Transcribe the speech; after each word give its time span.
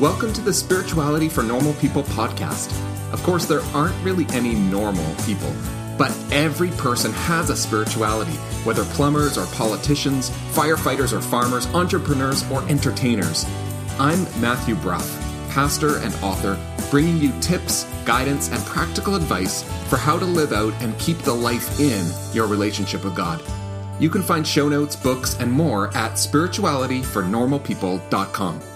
Welcome 0.00 0.32
to 0.34 0.42
the 0.42 0.52
Spirituality 0.52 1.30
for 1.30 1.42
Normal 1.42 1.72
People 1.74 2.02
podcast. 2.02 2.70
Of 3.14 3.22
course, 3.22 3.46
there 3.46 3.62
aren't 3.72 3.94
really 4.04 4.26
any 4.34 4.54
normal 4.54 5.14
people, 5.24 5.50
but 5.96 6.14
every 6.30 6.68
person 6.72 7.14
has 7.14 7.48
a 7.48 7.56
spirituality, 7.56 8.34
whether 8.64 8.84
plumbers 8.84 9.38
or 9.38 9.46
politicians, 9.54 10.28
firefighters 10.52 11.14
or 11.14 11.22
farmers, 11.22 11.64
entrepreneurs 11.68 12.44
or 12.50 12.62
entertainers. 12.68 13.46
I'm 13.98 14.24
Matthew 14.38 14.74
Brough, 14.74 14.98
pastor 15.48 15.96
and 16.00 16.14
author, 16.16 16.58
bringing 16.90 17.16
you 17.16 17.32
tips, 17.40 17.84
guidance, 18.04 18.52
and 18.52 18.62
practical 18.66 19.14
advice 19.14 19.62
for 19.88 19.96
how 19.96 20.18
to 20.18 20.26
live 20.26 20.52
out 20.52 20.74
and 20.82 20.98
keep 20.98 21.16
the 21.20 21.32
life 21.32 21.80
in 21.80 22.06
your 22.34 22.48
relationship 22.48 23.02
with 23.02 23.16
God. 23.16 23.42
You 23.98 24.10
can 24.10 24.22
find 24.22 24.46
show 24.46 24.68
notes, 24.68 24.94
books, 24.94 25.40
and 25.40 25.50
more 25.50 25.88
at 25.96 26.16
spiritualityfornormalpeople.com. 26.16 28.75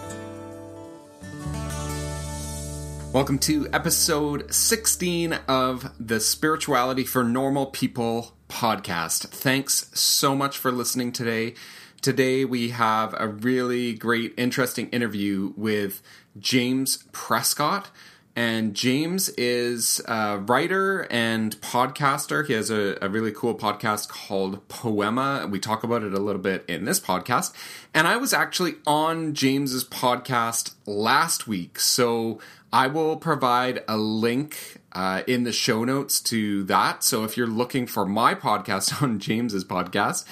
Welcome 3.12 3.41
to 3.41 3.69
episode 3.73 4.55
16 4.55 5.32
of 5.48 5.91
the 5.98 6.20
Spirituality 6.20 7.02
for 7.02 7.24
Normal 7.24 7.66
People 7.66 8.36
podcast. 8.48 9.27
Thanks 9.30 9.91
so 9.98 10.36
much 10.36 10.56
for 10.56 10.70
listening 10.70 11.10
today. 11.10 11.55
Today 12.02 12.45
we 12.45 12.69
have 12.69 13.12
a 13.19 13.27
really 13.27 13.95
great, 13.95 14.33
interesting 14.36 14.88
interview 14.91 15.52
with 15.56 16.02
James 16.38 17.02
Prescott. 17.10 17.91
And 18.36 18.74
James 18.74 19.28
is 19.30 20.00
a 20.06 20.38
writer 20.38 21.08
and 21.11 21.61
podcaster. 21.61 22.47
He 22.47 22.52
has 22.52 22.70
a, 22.70 22.97
a, 23.02 23.08
really 23.08 23.33
cool 23.33 23.56
podcast 23.56 24.08
called 24.08 24.66
Poema. 24.69 25.48
We 25.50 25.58
talk 25.58 25.83
about 25.83 26.05
it 26.05 26.14
a 26.14 26.20
little 26.20 26.41
bit 26.41 26.64
in 26.69 26.84
this 26.84 27.00
podcast. 27.00 27.52
And 27.92 28.06
I 28.06 28.16
was 28.16 28.33
actually 28.33 28.77
on 28.86 29.34
James's 29.34 29.84
podcast 29.84 30.74
last 30.86 31.48
week. 31.48 31.80
So 31.80 32.38
I 32.73 32.86
will 32.86 33.17
provide 33.17 33.83
a 33.89 33.97
link 33.97 34.78
uh, 34.92 35.22
in 35.27 35.45
the 35.45 35.53
show 35.53 35.84
notes 35.84 36.20
to 36.20 36.62
that. 36.64 37.03
So 37.05 37.25
if 37.25 37.36
you're 37.36 37.47
looking 37.47 37.86
for 37.86 38.06
my 38.06 38.34
podcast 38.34 39.03
on 39.03 39.19
James's 39.19 39.64
podcast, 39.64 40.25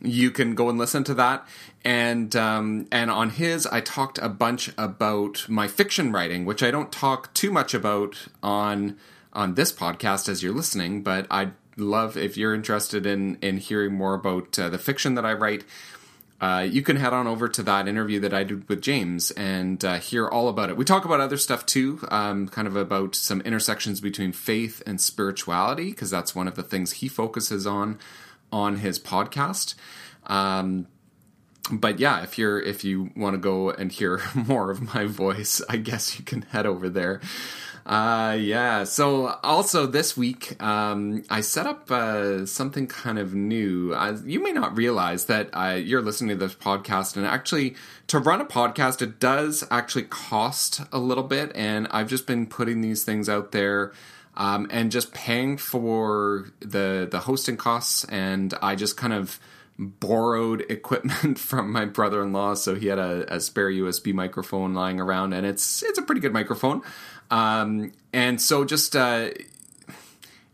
you 0.00 0.30
can 0.30 0.54
go 0.54 0.68
and 0.68 0.78
listen 0.78 1.04
to 1.04 1.14
that. 1.14 1.46
And 1.84 2.34
um, 2.36 2.86
and 2.92 3.10
on 3.10 3.30
his, 3.30 3.66
I 3.66 3.80
talked 3.80 4.18
a 4.18 4.28
bunch 4.28 4.70
about 4.76 5.48
my 5.48 5.66
fiction 5.66 6.12
writing, 6.12 6.44
which 6.44 6.62
I 6.62 6.70
don't 6.70 6.92
talk 6.92 7.32
too 7.34 7.50
much 7.50 7.74
about 7.74 8.28
on 8.42 8.96
on 9.32 9.54
this 9.54 9.72
podcast 9.72 10.28
as 10.28 10.42
you're 10.42 10.54
listening. 10.54 11.02
But 11.02 11.26
I'd 11.30 11.52
love 11.76 12.16
if 12.16 12.36
you're 12.36 12.54
interested 12.54 13.06
in 13.06 13.36
in 13.36 13.56
hearing 13.56 13.94
more 13.94 14.14
about 14.14 14.58
uh, 14.58 14.68
the 14.68 14.78
fiction 14.78 15.14
that 15.14 15.24
I 15.24 15.32
write 15.32 15.64
uh, 16.40 16.66
you 16.68 16.80
can 16.80 16.96
head 16.96 17.12
on 17.12 17.26
over 17.26 17.48
to 17.48 17.62
that 17.62 17.86
interview 17.86 18.18
that 18.20 18.32
I 18.32 18.44
did 18.44 18.68
with 18.68 18.80
James 18.80 19.30
and 19.32 19.84
uh, 19.84 19.98
hear 19.98 20.26
all 20.26 20.48
about 20.48 20.70
it. 20.70 20.76
We 20.76 20.86
talk 20.86 21.04
about 21.04 21.20
other 21.20 21.36
stuff 21.36 21.66
too, 21.66 22.00
um, 22.10 22.48
kind 22.48 22.66
of 22.66 22.76
about 22.76 23.14
some 23.14 23.42
intersections 23.42 24.00
between 24.00 24.32
faith 24.32 24.82
and 24.86 25.00
spirituality, 25.00 25.90
because 25.90 26.10
that's 26.10 26.34
one 26.34 26.48
of 26.48 26.56
the 26.56 26.62
things 26.62 26.92
he 26.92 27.08
focuses 27.08 27.66
on 27.66 27.98
on 28.50 28.76
his 28.78 28.98
podcast. 28.98 29.74
Um, 30.26 30.86
but 31.70 32.00
yeah, 32.00 32.22
if 32.22 32.38
you're 32.38 32.60
if 32.60 32.84
you 32.84 33.10
want 33.14 33.34
to 33.34 33.38
go 33.38 33.70
and 33.70 33.92
hear 33.92 34.22
more 34.34 34.70
of 34.70 34.94
my 34.94 35.04
voice, 35.04 35.60
I 35.68 35.76
guess 35.76 36.18
you 36.18 36.24
can 36.24 36.42
head 36.42 36.64
over 36.64 36.88
there. 36.88 37.20
Uh, 37.90 38.36
yeah. 38.38 38.84
So 38.84 39.36
also 39.42 39.84
this 39.84 40.16
week, 40.16 40.62
um, 40.62 41.24
I 41.28 41.40
set 41.40 41.66
up 41.66 41.90
uh, 41.90 42.46
something 42.46 42.86
kind 42.86 43.18
of 43.18 43.34
new. 43.34 43.92
You 44.24 44.40
may 44.40 44.52
not 44.52 44.76
realize 44.76 45.24
that 45.24 45.50
uh, 45.52 45.74
you're 45.74 46.00
listening 46.00 46.38
to 46.38 46.46
this 46.46 46.54
podcast, 46.54 47.16
and 47.16 47.26
actually, 47.26 47.74
to 48.06 48.20
run 48.20 48.40
a 48.40 48.44
podcast, 48.44 49.02
it 49.02 49.18
does 49.18 49.66
actually 49.72 50.04
cost 50.04 50.82
a 50.92 51.00
little 51.00 51.24
bit. 51.24 51.50
And 51.56 51.88
I've 51.90 52.08
just 52.08 52.28
been 52.28 52.46
putting 52.46 52.80
these 52.80 53.02
things 53.02 53.28
out 53.28 53.50
there. 53.50 53.92
Um, 54.36 54.68
and 54.70 54.92
just 54.92 55.12
paying 55.12 55.56
for 55.56 56.52
the 56.60 57.08
the 57.10 57.18
hosting 57.18 57.56
costs, 57.56 58.04
and 58.04 58.54
I 58.62 58.76
just 58.76 58.96
kind 58.96 59.12
of 59.12 59.40
borrowed 59.80 60.64
equipment 60.70 61.38
from 61.40 61.72
my 61.72 61.86
brother-in-law 61.86 62.52
so 62.52 62.74
he 62.74 62.88
had 62.88 62.98
a, 62.98 63.34
a, 63.34 63.40
spare 63.40 63.70
usb 63.70 64.12
microphone 64.12 64.74
lying 64.74 65.00
around 65.00 65.32
and 65.32 65.46
it's 65.46 65.82
it's 65.82 65.98
a 65.98 66.02
pretty 66.02 66.20
good 66.20 66.34
microphone 66.34 66.82
um, 67.30 67.92
and 68.12 68.40
so 68.40 68.64
just 68.64 68.96
uh, 68.96 69.30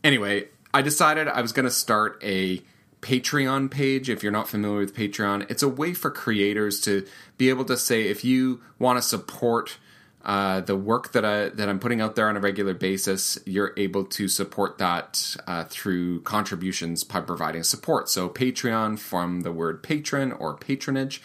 anyway, 0.04 0.48
I 0.72 0.82
decided 0.82 1.28
I 1.28 1.40
was 1.40 1.52
going 1.52 1.64
to 1.64 1.70
start 1.70 2.20
a 2.22 2.62
Patreon 3.00 3.70
page. 3.70 4.10
If 4.10 4.22
you're 4.22 4.32
not 4.32 4.48
familiar 4.48 4.80
with 4.80 4.94
Patreon, 4.94 5.50
it's 5.50 5.62
a 5.62 5.68
way 5.68 5.94
for 5.94 6.10
creators 6.10 6.80
to 6.82 7.06
be 7.38 7.48
able 7.48 7.64
to 7.66 7.76
say 7.76 8.02
if 8.02 8.24
you 8.24 8.60
want 8.78 8.98
to 8.98 9.02
support 9.02 9.78
uh, 10.24 10.60
the 10.60 10.74
work 10.74 11.12
that 11.12 11.24
I 11.24 11.50
that 11.50 11.68
I'm 11.68 11.78
putting 11.78 12.00
out 12.00 12.16
there 12.16 12.28
on 12.28 12.36
a 12.36 12.40
regular 12.40 12.74
basis, 12.74 13.38
you're 13.46 13.72
able 13.76 14.04
to 14.04 14.26
support 14.26 14.78
that 14.78 15.36
uh, 15.46 15.64
through 15.64 16.22
contributions 16.22 17.04
by 17.04 17.20
providing 17.20 17.62
support. 17.62 18.08
So 18.08 18.28
Patreon 18.28 18.98
from 18.98 19.42
the 19.42 19.52
word 19.52 19.84
patron 19.84 20.32
or 20.32 20.54
patronage. 20.56 21.22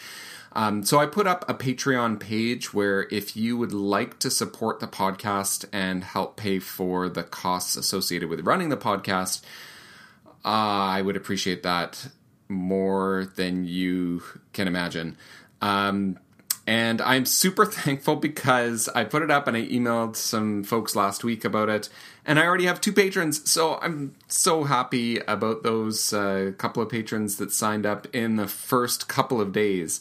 Um, 0.54 0.84
so 0.84 0.98
I 0.98 1.06
put 1.06 1.26
up 1.26 1.48
a 1.48 1.54
Patreon 1.54 2.20
page 2.20 2.74
where 2.74 3.08
if 3.10 3.36
you 3.36 3.56
would 3.56 3.72
like 3.72 4.18
to 4.20 4.30
support 4.30 4.80
the 4.80 4.86
podcast 4.86 5.64
and 5.72 6.04
help 6.04 6.36
pay 6.36 6.58
for 6.58 7.08
the 7.08 7.22
costs 7.22 7.76
associated 7.76 8.28
with 8.28 8.40
running 8.40 8.68
the 8.68 8.76
podcast, 8.76 9.42
uh, 10.44 10.48
I 10.48 11.02
would 11.02 11.16
appreciate 11.16 11.62
that 11.62 12.08
more 12.48 13.30
than 13.36 13.64
you 13.64 14.22
can 14.52 14.68
imagine. 14.68 15.16
Um, 15.62 16.18
and 16.66 17.00
I'm 17.00 17.26
super 17.26 17.64
thankful 17.66 18.16
because 18.16 18.88
I 18.90 19.04
put 19.04 19.22
it 19.22 19.30
up 19.30 19.48
and 19.48 19.56
I 19.56 19.66
emailed 19.66 20.16
some 20.16 20.62
folks 20.64 20.94
last 20.94 21.24
week 21.24 21.44
about 21.44 21.68
it, 21.68 21.88
and 22.24 22.38
I 22.38 22.46
already 22.46 22.66
have 22.66 22.80
two 22.80 22.92
patrons. 22.92 23.50
So 23.50 23.78
I'm 23.80 24.14
so 24.28 24.64
happy 24.64 25.18
about 25.18 25.62
those 25.62 26.12
uh, 26.12 26.52
couple 26.58 26.82
of 26.82 26.88
patrons 26.88 27.36
that 27.36 27.52
signed 27.52 27.86
up 27.86 28.06
in 28.14 28.36
the 28.36 28.46
first 28.46 29.08
couple 29.08 29.40
of 29.40 29.52
days. 29.52 30.00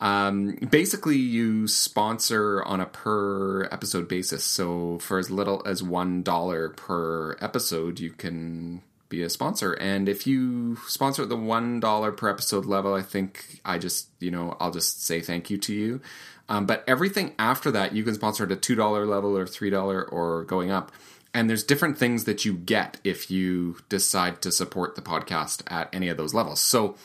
Um, 0.00 0.56
basically, 0.70 1.16
you 1.16 1.66
sponsor 1.66 2.62
on 2.62 2.80
a 2.80 2.86
per 2.86 3.64
episode 3.72 4.08
basis. 4.08 4.44
So 4.44 4.98
for 4.98 5.18
as 5.18 5.30
little 5.30 5.62
as 5.66 5.82
one 5.82 6.22
dollar 6.22 6.70
per 6.70 7.36
episode, 7.40 7.98
you 7.98 8.10
can 8.10 8.82
be 9.08 9.22
a 9.22 9.30
sponsor. 9.30 9.72
And 9.74 10.08
if 10.08 10.26
you 10.26 10.76
sponsor 10.86 11.22
at 11.22 11.28
the 11.28 11.36
one 11.36 11.80
dollar 11.80 12.12
per 12.12 12.28
episode 12.28 12.66
level, 12.66 12.94
I 12.94 13.02
think 13.02 13.60
I 13.64 13.78
just 13.78 14.08
you 14.20 14.30
know 14.30 14.56
I'll 14.60 14.70
just 14.70 15.04
say 15.04 15.20
thank 15.20 15.50
you 15.50 15.58
to 15.58 15.74
you. 15.74 16.00
Um, 16.48 16.64
but 16.64 16.82
everything 16.86 17.34
after 17.38 17.70
that, 17.72 17.92
you 17.92 18.04
can 18.04 18.14
sponsor 18.14 18.44
at 18.44 18.52
a 18.52 18.56
two 18.56 18.74
dollar 18.74 19.04
level 19.04 19.36
or 19.36 19.46
three 19.46 19.70
dollar 19.70 20.02
or 20.02 20.44
going 20.44 20.70
up. 20.70 20.92
And 21.34 21.48
there's 21.48 21.62
different 21.62 21.98
things 21.98 22.24
that 22.24 22.44
you 22.44 22.54
get 22.54 22.98
if 23.04 23.30
you 23.30 23.76
decide 23.90 24.40
to 24.42 24.50
support 24.50 24.96
the 24.96 25.02
podcast 25.02 25.62
at 25.66 25.94
any 25.94 26.08
of 26.08 26.16
those 26.16 26.32
levels. 26.32 26.58
So 26.58 26.96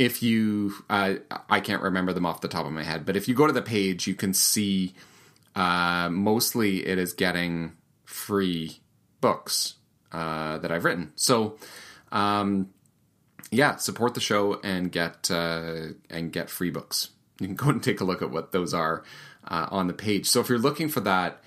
if 0.00 0.22
you 0.22 0.72
uh, 0.88 1.14
i 1.50 1.60
can't 1.60 1.82
remember 1.82 2.14
them 2.14 2.24
off 2.24 2.40
the 2.40 2.48
top 2.48 2.64
of 2.64 2.72
my 2.72 2.82
head 2.82 3.04
but 3.04 3.16
if 3.16 3.28
you 3.28 3.34
go 3.34 3.46
to 3.46 3.52
the 3.52 3.60
page 3.60 4.06
you 4.06 4.14
can 4.14 4.32
see 4.32 4.94
uh, 5.54 6.08
mostly 6.10 6.86
it 6.86 6.98
is 6.98 7.12
getting 7.12 7.72
free 8.06 8.80
books 9.20 9.74
uh, 10.12 10.56
that 10.58 10.72
i've 10.72 10.84
written. 10.84 11.12
So 11.16 11.58
um, 12.10 12.70
yeah 13.50 13.76
support 13.76 14.14
the 14.14 14.20
show 14.20 14.58
and 14.64 14.90
get 14.90 15.30
uh, 15.30 15.88
and 16.08 16.32
get 16.32 16.48
free 16.48 16.70
books. 16.70 17.10
You 17.38 17.48
can 17.48 17.56
go 17.56 17.68
and 17.68 17.82
take 17.82 18.00
a 18.00 18.04
look 18.04 18.22
at 18.22 18.30
what 18.30 18.52
those 18.52 18.72
are 18.72 19.04
uh, 19.46 19.66
on 19.70 19.86
the 19.86 19.92
page. 19.92 20.26
So 20.26 20.40
if 20.40 20.48
you're 20.48 20.58
looking 20.58 20.88
for 20.88 21.00
that 21.00 21.42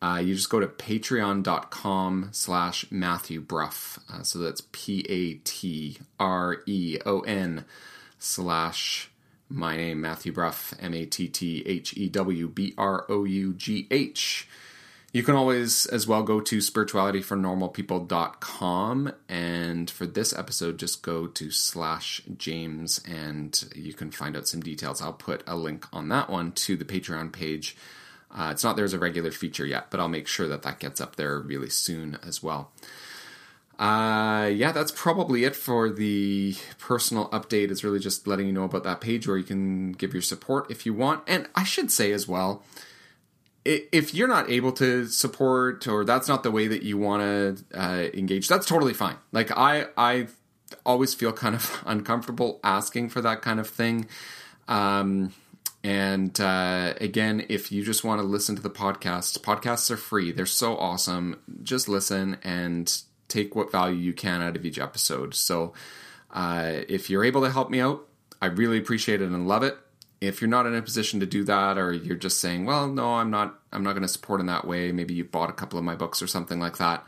uh, 0.00 0.22
you 0.24 0.34
just 0.34 0.48
go 0.48 0.60
to 0.60 0.66
patreon.com 0.66 2.28
slash 2.32 2.86
Matthew 2.90 3.42
Brough. 3.42 3.98
So 4.22 4.38
that's 4.38 4.62
P 4.72 5.04
A 5.10 5.34
T 5.44 5.98
R 6.18 6.58
E 6.66 6.98
O 7.04 7.20
N 7.20 7.66
slash 8.18 9.10
my 9.50 9.76
name, 9.76 10.00
Matthew 10.00 10.32
Brough, 10.32 10.54
M 10.78 10.94
A 10.94 11.04
T 11.06 11.28
T 11.28 11.62
H 11.64 11.96
E 11.96 12.08
W 12.08 12.48
B 12.48 12.74
R 12.76 13.06
O 13.08 13.22
U 13.24 13.54
G 13.54 13.86
H. 13.90 14.48
You 15.10 15.22
can 15.22 15.36
always 15.36 15.86
as 15.86 16.06
well 16.06 16.22
go 16.22 16.42
to 16.42 16.58
spiritualityfornormalpeople.com 16.58 19.12
and 19.26 19.90
for 19.90 20.06
this 20.06 20.34
episode 20.34 20.78
just 20.78 21.02
go 21.02 21.26
to 21.26 21.50
slash 21.50 22.20
James 22.36 23.00
and 23.08 23.72
you 23.74 23.94
can 23.94 24.10
find 24.10 24.36
out 24.36 24.46
some 24.46 24.60
details. 24.60 25.00
I'll 25.00 25.14
put 25.14 25.42
a 25.46 25.56
link 25.56 25.86
on 25.94 26.10
that 26.10 26.28
one 26.28 26.52
to 26.52 26.76
the 26.76 26.84
Patreon 26.84 27.32
page. 27.32 27.74
Uh, 28.30 28.50
it's 28.52 28.62
not 28.62 28.76
there 28.76 28.84
as 28.84 28.92
a 28.92 28.98
regular 28.98 29.30
feature 29.30 29.64
yet, 29.64 29.90
but 29.90 29.98
I'll 29.98 30.08
make 30.08 30.28
sure 30.28 30.46
that 30.48 30.60
that 30.62 30.78
gets 30.78 31.00
up 31.00 31.16
there 31.16 31.40
really 31.40 31.70
soon 31.70 32.18
as 32.22 32.42
well. 32.42 32.70
Uh, 33.78 34.50
yeah, 34.52 34.72
that's 34.72 34.90
probably 34.90 35.44
it 35.44 35.54
for 35.54 35.88
the 35.88 36.56
personal 36.78 37.28
update. 37.28 37.70
It's 37.70 37.84
really 37.84 38.00
just 38.00 38.26
letting 38.26 38.46
you 38.46 38.52
know 38.52 38.64
about 38.64 38.82
that 38.84 39.00
page 39.00 39.28
where 39.28 39.36
you 39.36 39.44
can 39.44 39.92
give 39.92 40.12
your 40.12 40.22
support 40.22 40.70
if 40.70 40.84
you 40.84 40.92
want. 40.92 41.22
And 41.28 41.48
I 41.54 41.62
should 41.62 41.92
say 41.92 42.10
as 42.12 42.26
well, 42.26 42.64
if 43.64 44.14
you're 44.14 44.28
not 44.28 44.50
able 44.50 44.72
to 44.72 45.06
support 45.06 45.86
or 45.86 46.04
that's 46.04 46.26
not 46.26 46.42
the 46.42 46.50
way 46.50 46.66
that 46.66 46.82
you 46.82 46.98
want 46.98 47.22
to 47.22 47.78
uh, 47.78 48.08
engage, 48.14 48.48
that's 48.48 48.66
totally 48.66 48.94
fine. 48.94 49.16
Like 49.30 49.56
I, 49.56 49.86
I 49.96 50.26
always 50.84 51.14
feel 51.14 51.32
kind 51.32 51.54
of 51.54 51.82
uncomfortable 51.86 52.58
asking 52.64 53.10
for 53.10 53.20
that 53.20 53.42
kind 53.42 53.60
of 53.60 53.68
thing. 53.68 54.08
Um, 54.66 55.32
And 55.84 56.38
uh, 56.40 56.94
again, 57.00 57.46
if 57.48 57.70
you 57.70 57.84
just 57.84 58.02
want 58.02 58.20
to 58.20 58.26
listen 58.26 58.56
to 58.56 58.62
the 58.62 58.70
podcast, 58.70 59.38
podcasts 59.40 59.90
are 59.90 59.96
free. 59.96 60.32
They're 60.32 60.44
so 60.46 60.76
awesome. 60.76 61.38
Just 61.62 61.88
listen 61.88 62.38
and 62.42 63.02
take 63.28 63.54
what 63.54 63.70
value 63.70 63.96
you 63.96 64.12
can 64.12 64.42
out 64.42 64.56
of 64.56 64.64
each 64.64 64.78
episode. 64.78 65.34
So 65.34 65.72
uh, 66.30 66.80
if 66.88 67.08
you're 67.08 67.24
able 67.24 67.42
to 67.42 67.50
help 67.50 67.70
me 67.70 67.80
out, 67.80 68.06
I 68.40 68.46
really 68.46 68.78
appreciate 68.78 69.20
it 69.22 69.26
and 69.26 69.48
love 69.48 69.62
it. 69.62 69.76
If 70.20 70.40
you're 70.40 70.48
not 70.48 70.66
in 70.66 70.74
a 70.74 70.82
position 70.82 71.20
to 71.20 71.26
do 71.26 71.44
that, 71.44 71.78
or 71.78 71.92
you're 71.92 72.16
just 72.16 72.40
saying, 72.40 72.66
"Well, 72.66 72.88
no, 72.88 73.14
I'm 73.14 73.30
not. 73.30 73.60
I'm 73.72 73.84
not 73.84 73.92
going 73.92 74.02
to 74.02 74.08
support 74.08 74.40
in 74.40 74.46
that 74.46 74.66
way." 74.66 74.90
Maybe 74.90 75.14
you 75.14 75.24
bought 75.24 75.48
a 75.50 75.52
couple 75.52 75.78
of 75.78 75.84
my 75.84 75.94
books 75.94 76.20
or 76.20 76.26
something 76.26 76.58
like 76.58 76.78
that. 76.78 77.06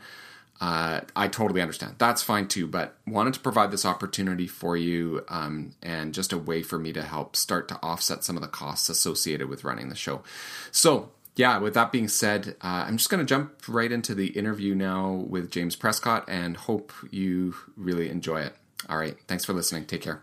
Uh, 0.61 1.01
I 1.15 1.27
totally 1.27 1.59
understand. 1.59 1.95
That's 1.97 2.21
fine 2.21 2.47
too. 2.47 2.67
But 2.67 2.95
wanted 3.05 3.33
to 3.33 3.41
provide 3.41 3.71
this 3.71 3.85
opportunity 3.85 4.47
for 4.47 4.77
you, 4.77 5.25
um, 5.27 5.73
and 5.81 6.13
just 6.13 6.31
a 6.31 6.37
way 6.37 6.63
for 6.63 6.79
me 6.79 6.93
to 6.93 7.01
help 7.01 7.35
start 7.35 7.67
to 7.69 7.79
offset 7.83 8.23
some 8.23 8.37
of 8.37 8.41
the 8.41 8.47
costs 8.47 8.87
associated 8.87 9.49
with 9.49 9.65
running 9.65 9.89
the 9.89 9.95
show. 9.95 10.23
So 10.71 11.09
yeah, 11.41 11.57
with 11.57 11.73
that 11.73 11.91
being 11.91 12.07
said, 12.07 12.55
uh, 12.61 12.85
I'm 12.85 12.97
just 12.97 13.09
going 13.09 13.17
to 13.17 13.25
jump 13.25 13.67
right 13.67 13.91
into 13.91 14.13
the 14.13 14.27
interview 14.27 14.75
now 14.75 15.25
with 15.27 15.49
James 15.49 15.75
Prescott 15.75 16.25
and 16.27 16.55
hope 16.55 16.93
you 17.09 17.55
really 17.75 18.11
enjoy 18.11 18.41
it. 18.41 18.55
All 18.87 18.99
right. 18.99 19.17
Thanks 19.27 19.43
for 19.43 19.53
listening. 19.53 19.85
Take 19.85 20.03
care. 20.03 20.21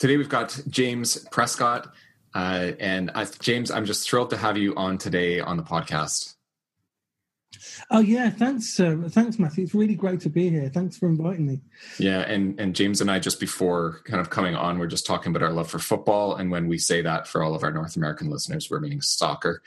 Today 0.00 0.16
we've 0.16 0.28
got 0.28 0.60
James 0.68 1.24
Prescott. 1.30 1.94
Uh, 2.34 2.72
and 2.80 3.12
I, 3.14 3.26
James, 3.38 3.70
I'm 3.70 3.84
just 3.86 4.10
thrilled 4.10 4.30
to 4.30 4.36
have 4.36 4.56
you 4.56 4.74
on 4.74 4.98
today 4.98 5.38
on 5.38 5.56
the 5.56 5.62
podcast. 5.62 6.34
Oh 7.90 8.00
yeah, 8.00 8.30
thanks, 8.30 8.78
uh, 8.78 8.96
thanks, 9.08 9.38
Matthew. 9.38 9.64
It's 9.64 9.74
really 9.74 9.96
great 9.96 10.20
to 10.20 10.28
be 10.28 10.48
here. 10.48 10.68
Thanks 10.68 10.96
for 10.96 11.08
inviting 11.08 11.46
me. 11.46 11.60
Yeah, 11.98 12.20
and 12.20 12.58
and 12.60 12.76
James 12.76 13.00
and 13.00 13.10
I 13.10 13.18
just 13.18 13.40
before 13.40 14.00
kind 14.04 14.20
of 14.20 14.30
coming 14.30 14.54
on, 14.54 14.78
we're 14.78 14.86
just 14.86 15.04
talking 15.04 15.30
about 15.30 15.42
our 15.42 15.52
love 15.52 15.68
for 15.68 15.80
football, 15.80 16.36
and 16.36 16.50
when 16.50 16.68
we 16.68 16.78
say 16.78 17.02
that 17.02 17.26
for 17.26 17.42
all 17.42 17.54
of 17.54 17.64
our 17.64 17.72
North 17.72 17.96
American 17.96 18.30
listeners, 18.30 18.70
we're 18.70 18.78
meaning 18.80 19.00
soccer. 19.00 19.62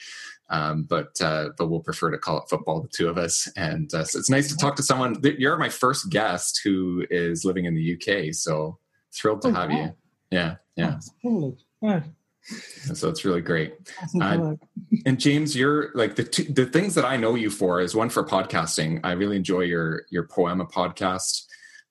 Um, 0.53 0.83
but 0.83 1.19
uh, 1.19 1.49
but 1.57 1.67
we'll 1.67 1.79
prefer 1.79 2.11
to 2.11 2.17
call 2.19 2.37
it 2.37 2.47
football, 2.47 2.79
the 2.79 2.87
two 2.87 3.09
of 3.09 3.17
us. 3.17 3.51
And 3.57 3.91
uh, 3.91 4.03
so 4.03 4.19
it's 4.19 4.29
nice 4.29 4.49
to 4.49 4.55
talk 4.55 4.75
to 4.75 4.83
someone. 4.83 5.15
You're 5.23 5.57
my 5.57 5.69
first 5.69 6.11
guest 6.11 6.61
who 6.63 7.07
is 7.09 7.43
living 7.43 7.65
in 7.65 7.73
the 7.73 7.95
UK, 7.95 8.35
so 8.35 8.77
thrilled 9.11 9.41
to 9.41 9.47
oh, 9.47 9.53
have 9.53 9.71
wow. 9.71 9.75
you. 9.75 9.95
Yeah, 10.29 10.55
yeah. 10.75 10.99
Yeah. 11.81 12.01
So 12.93 13.09
it's 13.09 13.25
really 13.25 13.41
great. 13.41 13.73
Uh, 14.21 14.55
and 15.05 15.19
James, 15.19 15.55
you're 15.55 15.91
like 15.95 16.15
the 16.15 16.23
two, 16.23 16.43
the 16.43 16.65
things 16.65 16.93
that 16.95 17.05
I 17.05 17.17
know 17.17 17.35
you 17.35 17.49
for 17.49 17.81
is 17.81 17.95
one 17.95 18.09
for 18.09 18.23
podcasting. 18.23 18.99
I 19.03 19.13
really 19.13 19.37
enjoy 19.37 19.61
your 19.61 20.03
your 20.11 20.27
Poema 20.27 20.65
podcast, 20.65 21.45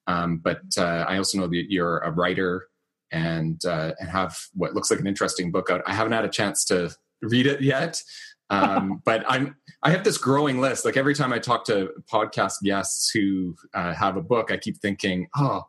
um, 0.07 0.39
but 0.39 0.63
uh, 0.79 1.05
I 1.09 1.17
also 1.17 1.39
know 1.39 1.49
that 1.49 1.65
you're 1.69 1.99
a 1.99 2.13
writer 2.13 2.69
and 3.11 3.65
uh, 3.65 3.93
and 3.99 4.09
have 4.09 4.39
what 4.55 4.75
looks 4.75 4.91
like 4.91 5.01
an 5.01 5.07
interesting 5.07 5.51
book 5.51 5.69
out. 5.69 5.83
I 5.87 5.95
haven't 5.95 6.13
had 6.13 6.25
a 6.25 6.29
chance 6.29 6.65
to 6.67 6.95
read 7.23 7.47
it 7.47 7.63
yet, 7.63 8.03
um, 8.53 9.03
but 9.05 9.25
I'm 9.29 9.57
I 9.83 9.91
have 9.91 10.05
this 10.05 10.19
growing 10.19 10.61
list. 10.61 10.85
Like 10.85 10.97
every 10.97 11.15
time 11.15 11.33
I 11.33 11.39
talk 11.39 11.65
to 11.67 11.91
podcast 12.11 12.63
guests 12.63 13.11
who 13.11 13.57
uh, 13.75 13.95
have 13.95 14.17
a 14.17 14.23
book, 14.23 14.53
I 14.53 14.57
keep 14.57 14.79
thinking, 14.79 15.29
oh, 15.37 15.63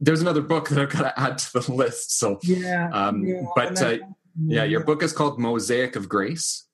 there's 0.00 0.20
another 0.20 0.42
book 0.42 0.68
that 0.70 0.78
I've 0.78 0.90
got 0.90 1.02
to 1.02 1.20
add 1.20 1.38
to 1.38 1.60
the 1.60 1.72
list. 1.72 2.18
So 2.18 2.38
yeah, 2.42 2.90
um, 2.92 3.24
yeah 3.24 3.42
but 3.54 3.80
uh, 3.80 3.98
yeah, 4.44 4.64
your 4.64 4.80
book 4.80 5.02
is 5.02 5.12
called 5.12 5.38
Mosaic 5.38 5.96
of 5.96 6.08
Grace. 6.08 6.64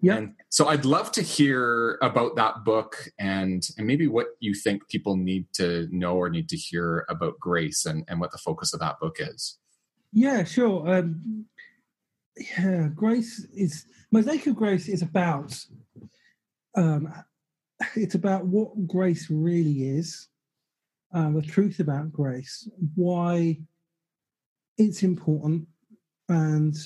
Yeah. 0.00 0.16
And 0.16 0.34
so 0.48 0.68
I'd 0.68 0.84
love 0.84 1.10
to 1.12 1.22
hear 1.22 1.98
about 2.02 2.36
that 2.36 2.64
book 2.64 3.08
and 3.18 3.66
and 3.76 3.86
maybe 3.86 4.06
what 4.06 4.28
you 4.38 4.54
think 4.54 4.88
people 4.88 5.16
need 5.16 5.46
to 5.54 5.88
know 5.90 6.14
or 6.16 6.30
need 6.30 6.48
to 6.50 6.56
hear 6.56 7.04
about 7.08 7.40
grace 7.40 7.84
and, 7.84 8.04
and 8.06 8.20
what 8.20 8.30
the 8.30 8.38
focus 8.38 8.72
of 8.72 8.80
that 8.80 9.00
book 9.00 9.16
is. 9.18 9.58
Yeah, 10.12 10.44
sure. 10.44 10.88
Um, 10.88 11.46
yeah, 12.38 12.88
grace 12.94 13.46
is 13.54 13.86
Mosaic 14.10 14.46
of 14.46 14.56
Grace 14.56 14.88
is 14.88 15.02
about 15.02 15.58
um, 16.74 17.12
it's 17.96 18.14
about 18.14 18.46
what 18.46 18.86
grace 18.86 19.28
really 19.30 19.88
is, 19.88 20.28
uh, 21.12 21.30
the 21.30 21.42
truth 21.42 21.80
about 21.80 22.12
grace, 22.12 22.68
why 22.94 23.58
it's 24.76 25.02
important, 25.02 25.66
and 26.28 26.76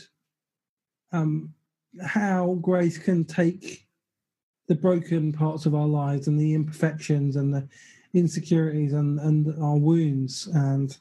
um, 1.12 1.52
how 2.00 2.58
grace 2.62 2.99
can 2.99 3.25
take 3.25 3.87
the 4.69 4.75
broken 4.75 5.32
parts 5.32 5.66
of 5.66 5.75
our 5.75 5.87
lives 5.87 6.28
and 6.28 6.38
the 6.38 6.54
imperfections 6.54 7.37
and 7.37 7.52
the 7.52 7.69
insecurities 8.14 8.93
and, 8.93 9.19
and 9.20 9.62
our 9.62 9.76
wounds 9.76 10.46
and 10.46 10.96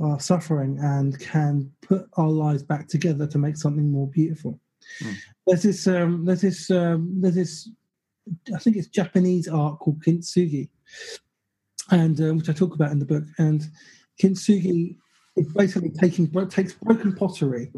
our 0.00 0.20
suffering 0.20 0.78
and 0.80 1.18
can 1.20 1.70
put 1.82 2.08
our 2.16 2.28
lives 2.28 2.62
back 2.62 2.88
together 2.88 3.26
to 3.26 3.38
make 3.38 3.56
something 3.56 3.90
more 3.90 4.08
beautiful. 4.08 4.60
Mm. 5.02 5.14
There's 5.46 5.62
this 5.62 5.86
um, 5.86 6.24
there's 6.24 6.42
this 6.42 6.70
um, 6.70 7.20
there's 7.20 7.34
this 7.34 7.70
I 8.54 8.58
think 8.58 8.76
it's 8.76 8.88
Japanese 8.88 9.48
art 9.48 9.78
called 9.78 10.02
kintsugi, 10.02 10.68
and 11.90 12.20
uh, 12.20 12.34
which 12.34 12.48
I 12.48 12.52
talk 12.52 12.74
about 12.74 12.90
in 12.92 12.98
the 12.98 13.04
book. 13.04 13.24
And 13.38 13.62
kintsugi 14.20 14.96
is 15.36 15.52
basically 15.52 15.90
taking 15.90 16.30
takes 16.48 16.74
broken 16.74 17.14
pottery 17.14 17.72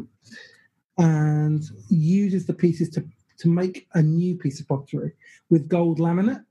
and 0.97 1.63
uses 1.89 2.45
the 2.45 2.53
pieces 2.53 2.89
to 2.91 3.05
to 3.39 3.47
make 3.47 3.87
a 3.93 4.01
new 4.01 4.35
piece 4.35 4.59
of 4.59 4.67
pottery 4.67 5.13
with 5.49 5.69
gold 5.69 5.99
laminate. 5.99 6.43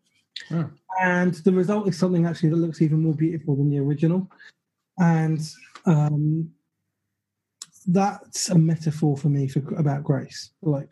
Oh. 0.50 0.70
And 1.00 1.34
the 1.34 1.52
result 1.52 1.88
is 1.88 1.98
something 1.98 2.26
actually 2.26 2.48
that 2.50 2.56
looks 2.56 2.80
even 2.80 3.02
more 3.02 3.14
beautiful 3.14 3.56
than 3.56 3.70
the 3.70 3.78
original. 3.78 4.30
And 4.98 5.40
um, 5.86 6.50
that's 7.86 8.50
a 8.50 8.58
metaphor 8.58 9.16
for 9.16 9.28
me 9.28 9.48
for 9.48 9.60
about 9.74 10.04
grace. 10.04 10.50
Like, 10.62 10.88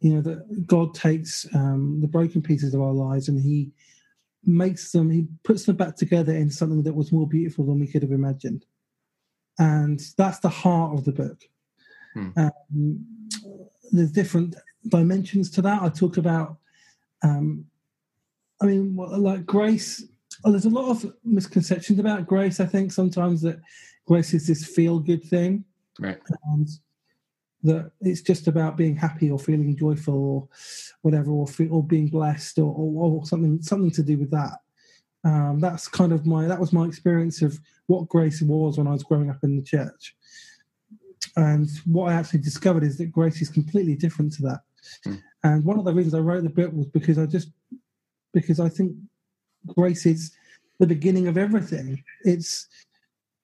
you 0.00 0.14
know, 0.14 0.20
that 0.22 0.66
God 0.66 0.94
takes 0.94 1.46
um, 1.54 2.00
the 2.00 2.08
broken 2.08 2.42
pieces 2.42 2.74
of 2.74 2.80
our 2.80 2.92
lives 2.92 3.28
and 3.28 3.40
He 3.40 3.72
makes 4.44 4.92
them, 4.92 5.10
He 5.10 5.26
puts 5.42 5.64
them 5.64 5.76
back 5.76 5.96
together 5.96 6.34
in 6.34 6.50
something 6.50 6.82
that 6.84 6.94
was 6.94 7.12
more 7.12 7.26
beautiful 7.26 7.66
than 7.66 7.80
we 7.80 7.88
could 7.88 8.02
have 8.02 8.12
imagined. 8.12 8.64
And 9.58 10.00
that's 10.16 10.38
the 10.38 10.48
heart 10.48 10.96
of 10.96 11.04
the 11.04 11.12
book. 11.12 11.42
Hmm. 12.14 12.28
Um, 12.36 13.06
there's 13.90 14.12
different 14.12 14.54
dimensions 14.86 15.50
to 15.52 15.62
that. 15.62 15.82
I 15.82 15.88
talk 15.88 16.16
about, 16.16 16.58
um, 17.22 17.64
I 18.62 18.66
mean, 18.66 18.96
like 18.96 19.46
grace. 19.46 20.04
Well, 20.42 20.52
there's 20.52 20.66
a 20.66 20.70
lot 20.70 20.90
of 20.90 21.14
misconceptions 21.24 21.98
about 21.98 22.26
grace. 22.26 22.60
I 22.60 22.66
think 22.66 22.92
sometimes 22.92 23.42
that 23.42 23.60
grace 24.06 24.34
is 24.34 24.46
this 24.46 24.64
feel 24.64 24.98
good 24.98 25.24
thing, 25.24 25.64
right? 25.98 26.18
And 26.52 26.68
that 27.64 27.90
it's 28.00 28.20
just 28.20 28.46
about 28.46 28.76
being 28.76 28.96
happy 28.96 29.30
or 29.30 29.38
feeling 29.38 29.76
joyful 29.76 30.14
or 30.14 30.48
whatever, 31.02 31.30
or 31.30 31.46
feel, 31.46 31.74
or 31.74 31.82
being 31.82 32.08
blessed 32.08 32.58
or, 32.58 32.72
or, 32.72 33.12
or, 33.12 33.26
something 33.26 33.60
something 33.62 33.90
to 33.90 34.02
do 34.02 34.16
with 34.16 34.30
that. 34.30 34.58
Um, 35.24 35.58
that's 35.60 35.88
kind 35.88 36.12
of 36.12 36.26
my 36.26 36.46
that 36.46 36.60
was 36.60 36.72
my 36.72 36.86
experience 36.86 37.42
of 37.42 37.58
what 37.86 38.08
grace 38.08 38.40
was 38.40 38.78
when 38.78 38.86
I 38.86 38.92
was 38.92 39.02
growing 39.02 39.30
up 39.30 39.42
in 39.42 39.56
the 39.56 39.62
church. 39.62 40.14
And 41.36 41.68
what 41.84 42.10
I 42.10 42.14
actually 42.14 42.40
discovered 42.40 42.84
is 42.84 42.96
that 42.98 43.12
grace 43.12 43.42
is 43.42 43.48
completely 43.48 43.96
different 43.96 44.32
to 44.34 44.42
that. 44.42 44.60
Mm. 45.04 45.22
And 45.42 45.64
one 45.64 45.78
of 45.78 45.84
the 45.84 45.92
reasons 45.92 46.14
I 46.14 46.20
wrote 46.20 46.42
the 46.42 46.50
book 46.50 46.72
was 46.72 46.86
because 46.86 47.18
I 47.18 47.26
just 47.26 47.50
because 48.32 48.60
I 48.60 48.68
think 48.68 48.94
grace 49.66 50.06
is 50.06 50.32
the 50.78 50.86
beginning 50.86 51.28
of 51.28 51.36
everything. 51.36 52.02
It's 52.24 52.66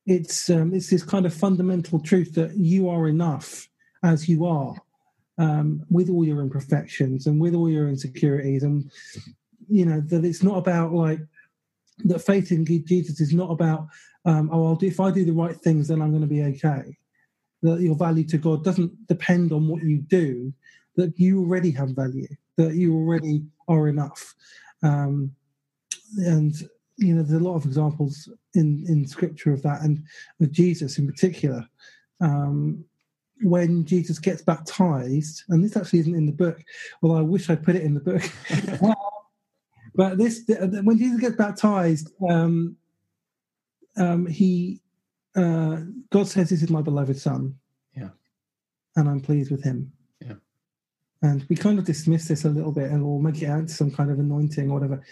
it's 0.06 0.50
um, 0.50 0.74
it's 0.74 0.90
this 0.90 1.02
kind 1.02 1.26
of 1.26 1.34
fundamental 1.34 2.00
truth 2.00 2.34
that 2.34 2.56
you 2.56 2.88
are 2.88 3.08
enough 3.08 3.68
as 4.02 4.28
you 4.28 4.44
are, 4.44 4.74
um, 5.38 5.82
with 5.90 6.10
all 6.10 6.24
your 6.24 6.40
imperfections 6.40 7.26
and 7.26 7.40
with 7.40 7.54
all 7.54 7.70
your 7.70 7.88
insecurities, 7.88 8.62
and 8.62 8.90
you 9.68 9.86
know 9.86 10.00
that 10.00 10.24
it's 10.24 10.42
not 10.42 10.58
about 10.58 10.92
like 10.92 11.20
that. 12.04 12.20
Faith 12.20 12.52
in 12.52 12.64
Jesus 12.64 13.20
is 13.20 13.32
not 13.32 13.50
about 13.50 13.88
um, 14.24 14.50
oh, 14.52 14.66
I'll 14.66 14.76
do, 14.76 14.86
if 14.86 15.00
I 15.00 15.10
do 15.10 15.24
the 15.24 15.32
right 15.32 15.56
things, 15.56 15.88
then 15.88 16.00
I'm 16.00 16.10
going 16.10 16.22
to 16.22 16.26
be 16.26 16.42
okay 16.44 16.96
that 17.64 17.80
your 17.80 17.96
value 17.96 18.24
to 18.24 18.38
God 18.38 18.62
doesn't 18.62 19.06
depend 19.06 19.50
on 19.50 19.66
what 19.68 19.82
you 19.82 19.98
do, 19.98 20.52
that 20.96 21.18
you 21.18 21.40
already 21.40 21.70
have 21.70 21.90
value, 21.90 22.28
that 22.58 22.74
you 22.74 22.94
already 22.94 23.42
are 23.68 23.88
enough. 23.88 24.34
Um, 24.82 25.34
and 26.18 26.54
you 26.96 27.14
know, 27.14 27.22
there's 27.22 27.40
a 27.40 27.44
lot 27.44 27.56
of 27.56 27.64
examples 27.64 28.28
in 28.54 28.84
in 28.88 29.06
Scripture 29.06 29.52
of 29.52 29.62
that, 29.62 29.82
and 29.82 30.02
with 30.38 30.52
Jesus 30.52 30.98
in 30.98 31.06
particular. 31.06 31.66
Um, 32.20 32.84
when 33.42 33.84
Jesus 33.84 34.18
gets 34.18 34.42
baptized, 34.42 35.42
and 35.48 35.62
this 35.62 35.76
actually 35.76 35.98
isn't 35.98 36.14
in 36.14 36.26
the 36.26 36.32
book, 36.32 36.62
well, 37.02 37.16
I 37.16 37.20
wish 37.20 37.50
I 37.50 37.56
put 37.56 37.74
it 37.74 37.82
in 37.82 37.94
the 37.94 38.00
book. 38.00 38.22
but 39.94 40.18
this, 40.18 40.42
when 40.82 40.96
Jesus 40.96 41.20
gets 41.20 41.36
baptized, 41.36 42.10
um, 42.28 42.76
um, 43.96 44.26
he 44.26 44.80
uh, 45.36 45.80
God 46.10 46.28
says, 46.28 46.50
"This 46.50 46.62
is 46.62 46.70
my 46.70 46.82
beloved 46.82 47.18
son." 47.18 47.56
Yeah, 47.96 48.10
and 48.96 49.08
I'm 49.08 49.20
pleased 49.20 49.50
with 49.50 49.64
him. 49.64 49.92
And 51.24 51.42
we 51.48 51.56
kind 51.56 51.78
of 51.78 51.86
dismiss 51.86 52.28
this 52.28 52.44
a 52.44 52.50
little 52.50 52.70
bit, 52.70 52.90
and 52.90 53.02
we'll 53.02 53.18
make 53.18 53.40
it 53.40 53.46
out 53.46 53.68
to 53.68 53.74
some 53.74 53.90
kind 53.90 54.10
of 54.10 54.18
anointing 54.18 54.70
or 54.70 54.74
whatever. 54.74 55.02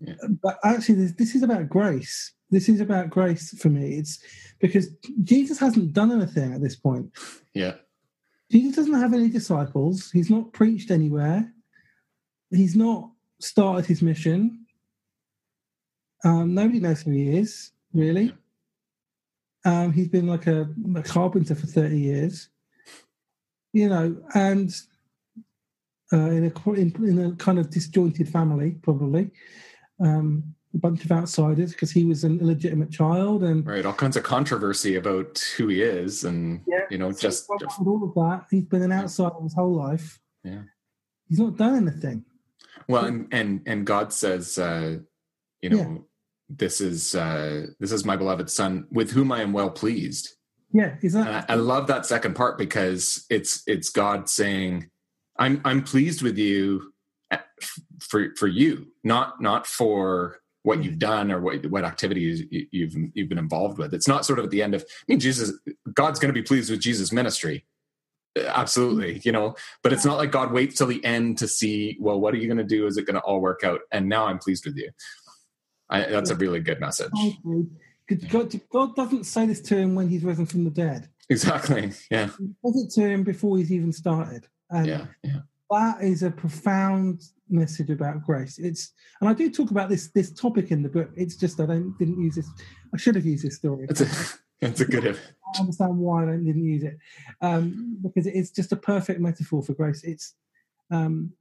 Yeah. 0.00 0.14
But 0.42 0.58
actually, 0.62 0.96
this, 0.96 1.12
this 1.12 1.34
is 1.34 1.42
about 1.42 1.70
grace. 1.70 2.32
This 2.50 2.68
is 2.68 2.82
about 2.82 3.08
grace 3.08 3.58
for 3.58 3.70
me. 3.70 3.94
It's 3.94 4.18
because 4.58 4.90
Jesus 5.24 5.58
hasn't 5.58 5.94
done 5.94 6.12
anything 6.12 6.52
at 6.52 6.60
this 6.60 6.76
point. 6.76 7.10
Yeah. 7.54 7.76
Jesus 8.50 8.76
doesn't 8.76 9.00
have 9.00 9.14
any 9.14 9.30
disciples. 9.30 10.10
He's 10.10 10.28
not 10.28 10.52
preached 10.52 10.90
anywhere. 10.90 11.50
He's 12.50 12.76
not 12.76 13.10
started 13.40 13.86
his 13.86 14.02
mission. 14.02 14.66
Um, 16.22 16.52
nobody 16.52 16.80
knows 16.80 17.00
who 17.00 17.12
he 17.12 17.38
is, 17.38 17.72
really. 17.94 18.34
Um, 19.64 19.94
he's 19.94 20.08
been 20.08 20.26
like 20.26 20.46
a, 20.46 20.68
a, 20.96 21.02
carpenter 21.02 21.54
for 21.54 21.66
30 21.66 21.98
years, 21.98 22.50
you 23.72 23.88
know, 23.88 24.18
and 24.34 24.70
uh, 26.12 26.16
in, 26.16 26.44
a, 26.44 26.70
in, 26.72 26.94
in, 27.04 27.32
a 27.32 27.36
kind 27.36 27.58
of 27.58 27.70
disjointed 27.70 28.28
family, 28.28 28.72
probably. 28.82 29.30
Um, 30.00 30.54
a 30.74 30.78
bunch 30.78 31.04
of 31.04 31.12
outsiders 31.12 31.72
because 31.72 31.90
he 31.90 32.04
was 32.04 32.24
an 32.24 32.40
illegitimate 32.40 32.90
child 32.90 33.42
and 33.42 33.66
right 33.66 33.84
all 33.84 33.92
kinds 33.92 34.16
of 34.16 34.22
controversy 34.22 34.96
about 34.96 35.38
who 35.56 35.68
he 35.68 35.82
is 35.82 36.24
and 36.24 36.62
yeah, 36.66 36.80
you 36.90 36.98
know 36.98 37.10
so 37.10 37.28
just 37.28 37.50
all 37.50 38.02
of 38.02 38.14
that? 38.14 38.46
He's 38.50 38.64
been 38.64 38.82
an 38.82 38.92
outsider 38.92 39.34
his 39.42 39.54
whole 39.54 39.74
life. 39.74 40.18
Yeah. 40.44 40.62
He's 41.28 41.38
not 41.38 41.56
done 41.56 41.88
anything. 41.88 42.24
Well 42.88 43.04
and 43.04 43.28
and, 43.32 43.60
and 43.66 43.86
god 43.86 44.12
says 44.12 44.58
uh 44.58 44.98
you 45.60 45.70
know 45.70 45.76
yeah. 45.76 45.98
this 46.48 46.80
is 46.80 47.14
uh 47.14 47.66
this 47.78 47.92
is 47.92 48.04
my 48.04 48.16
beloved 48.16 48.50
son 48.50 48.86
with 48.90 49.10
whom 49.10 49.30
i 49.30 49.42
am 49.42 49.52
well 49.52 49.70
pleased. 49.70 50.30
Yeah 50.72 50.96
exactly 51.02 51.34
I, 51.34 51.44
I 51.52 51.56
love 51.56 51.86
that 51.88 52.06
second 52.06 52.34
part 52.34 52.56
because 52.56 53.26
it's 53.28 53.62
it's 53.66 53.90
god 53.90 54.30
saying 54.30 54.90
i'm 55.42 55.60
i'm 55.64 55.82
pleased 55.82 56.22
with 56.22 56.38
you 56.38 56.92
uh, 57.30 57.38
for 58.00 58.34
for 58.36 58.48
you 58.48 58.86
not 59.04 59.40
not 59.40 59.66
for 59.66 60.42
what 60.62 60.84
you've 60.84 60.94
mm-hmm. 60.94 60.98
done 60.98 61.32
or 61.32 61.40
what 61.40 61.64
what 61.66 61.84
activities 61.84 62.42
you've 62.50 62.94
you've 63.14 63.28
been 63.28 63.38
involved 63.38 63.78
with. 63.78 63.92
It's 63.94 64.08
not 64.08 64.24
sort 64.24 64.38
of 64.38 64.46
at 64.46 64.50
the 64.50 64.62
end 64.62 64.74
of 64.74 64.82
I 64.82 65.04
mean 65.08 65.20
Jesus 65.20 65.52
God's 65.92 66.18
going 66.18 66.32
to 66.32 66.40
be 66.40 66.46
pleased 66.46 66.70
with 66.70 66.80
Jesus 66.80 67.12
ministry. 67.12 67.64
Eh, 68.36 68.44
absolutely, 68.46 69.14
mm-hmm. 69.14 69.20
you 69.24 69.32
know, 69.32 69.56
but 69.82 69.92
it's 69.92 70.04
not 70.04 70.18
like 70.18 70.30
God 70.30 70.52
waits 70.52 70.78
till 70.78 70.86
the 70.86 71.04
end 71.04 71.38
to 71.38 71.48
see, 71.48 71.96
well, 72.00 72.18
what 72.18 72.32
are 72.32 72.38
you 72.38 72.46
going 72.46 72.58
to 72.58 72.64
do? 72.64 72.86
Is 72.86 72.96
it 72.96 73.06
going 73.06 73.16
to 73.16 73.20
all 73.20 73.40
work 73.40 73.62
out? 73.64 73.80
And 73.90 74.08
now 74.08 74.26
I'm 74.26 74.38
pleased 74.38 74.64
with 74.64 74.76
you. 74.76 74.90
I, 75.90 76.04
that's 76.04 76.30
a 76.30 76.36
really 76.36 76.60
good 76.60 76.80
message. 76.80 77.12
God, 78.30 78.54
God 78.70 78.96
doesn't 78.96 79.24
say 79.24 79.46
this 79.46 79.60
to 79.62 79.76
him 79.76 79.94
when 79.94 80.08
he's 80.08 80.24
risen 80.24 80.46
from 80.46 80.64
the 80.64 80.70
dead. 80.70 81.08
Exactly. 81.28 81.92
Yeah. 82.10 82.26
He 82.38 82.54
says 82.64 82.84
it 82.84 82.90
to 82.94 83.06
him 83.06 83.22
before 83.22 83.58
he's 83.58 83.72
even 83.72 83.92
started. 83.92 84.46
And 84.72 84.86
yeah. 84.86 85.06
Yeah. 85.22 85.38
That 85.70 86.02
is 86.02 86.22
a 86.22 86.30
profound 86.30 87.22
message 87.48 87.88
about 87.88 88.22
grace. 88.24 88.58
It's 88.58 88.92
and 89.20 89.30
I 89.30 89.32
do 89.32 89.50
talk 89.50 89.70
about 89.70 89.88
this 89.88 90.08
this 90.08 90.32
topic 90.32 90.70
in 90.70 90.82
the 90.82 90.88
book. 90.88 91.10
It's 91.16 91.36
just 91.36 91.60
I 91.60 91.66
don't 91.66 91.96
didn't 91.98 92.20
use 92.20 92.34
this. 92.34 92.48
I 92.92 92.98
should 92.98 93.14
have 93.14 93.24
used 93.24 93.44
this 93.44 93.56
story. 93.56 93.86
It's 93.88 94.02
a, 94.02 94.38
it's 94.60 94.80
a 94.80 94.84
good. 94.84 95.06
I 95.06 95.60
understand 95.60 95.96
why 95.96 96.24
I 96.24 96.36
didn't 96.36 96.64
use 96.64 96.82
it 96.82 96.98
um, 97.40 97.98
because 98.02 98.26
it's 98.26 98.50
just 98.50 98.72
a 98.72 98.76
perfect 98.76 99.20
metaphor 99.20 99.62
for 99.62 99.72
grace. 99.72 100.02
It's 100.04 100.34
um, 100.90 101.32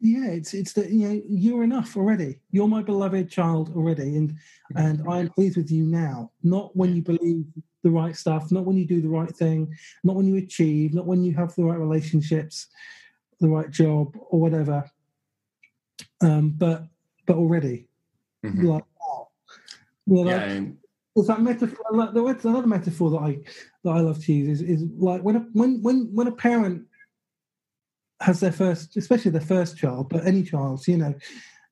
yeah, 0.00 0.28
it's 0.28 0.54
it's 0.54 0.72
that 0.74 0.90
you 0.90 1.08
know 1.08 1.22
you're 1.28 1.64
enough 1.64 1.96
already. 1.96 2.40
You're 2.50 2.68
my 2.68 2.82
beloved 2.82 3.30
child 3.30 3.72
already, 3.74 4.16
and 4.16 4.34
and 4.74 5.02
I 5.08 5.20
am 5.20 5.28
pleased 5.30 5.56
with 5.56 5.70
you 5.70 5.84
now. 5.84 6.30
Not 6.42 6.76
when 6.76 6.94
you 6.94 7.02
believe 7.02 7.44
the 7.82 7.90
right 7.90 8.16
stuff, 8.16 8.50
not 8.50 8.64
when 8.64 8.76
you 8.76 8.86
do 8.86 9.00
the 9.00 9.08
right 9.08 9.34
thing, 9.34 9.72
not 10.04 10.16
when 10.16 10.26
you 10.26 10.36
achieve, 10.36 10.94
not 10.94 11.06
when 11.06 11.22
you 11.22 11.34
have 11.34 11.54
the 11.54 11.64
right 11.64 11.78
relationships, 11.78 12.66
the 13.40 13.48
right 13.48 13.70
job 13.70 14.16
or 14.30 14.40
whatever 14.40 14.90
um, 16.20 16.50
but 16.50 16.84
but 17.26 17.36
already 17.36 17.86
mm-hmm. 18.44 18.66
like 18.66 18.84
wow. 19.00 19.28
Know, 20.06 20.24
yeah, 20.24 20.36
like, 20.36 20.50
and... 20.50 20.78
It's 21.16 21.28
that 21.28 21.40
metaphor. 21.40 21.78
Like, 21.92 22.44
another 22.44 22.66
metaphor 22.66 23.10
that 23.10 23.18
I 23.18 23.38
that 23.84 23.90
I 23.90 24.00
love 24.00 24.22
to 24.24 24.32
use 24.32 24.60
is, 24.60 24.68
is 24.68 24.88
like 24.98 25.22
when 25.22 25.36
a, 25.36 25.46
when 25.54 25.82
when 25.82 26.10
when 26.12 26.26
a 26.26 26.32
parent 26.32 26.85
has 28.20 28.40
their 28.40 28.52
first, 28.52 28.96
especially 28.96 29.30
their 29.30 29.40
first 29.40 29.76
child, 29.76 30.08
but 30.08 30.26
any 30.26 30.42
child, 30.42 30.86
you 30.88 30.96
know, 30.96 31.14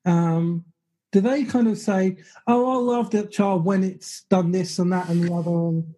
um, 0.05 0.63
do 1.11 1.21
they 1.21 1.43
kind 1.43 1.67
of 1.67 1.77
say, 1.77 2.17
"Oh, 2.45 2.71
I 2.71 2.95
love 2.95 3.09
that 3.11 3.31
child 3.31 3.65
when 3.65 3.83
it's 3.83 4.23
done 4.23 4.51
this 4.51 4.79
and 4.79 4.91
that 4.91 5.09
and 5.09 5.23
the 5.23 5.33
other," 5.33 5.49
and 5.49 5.95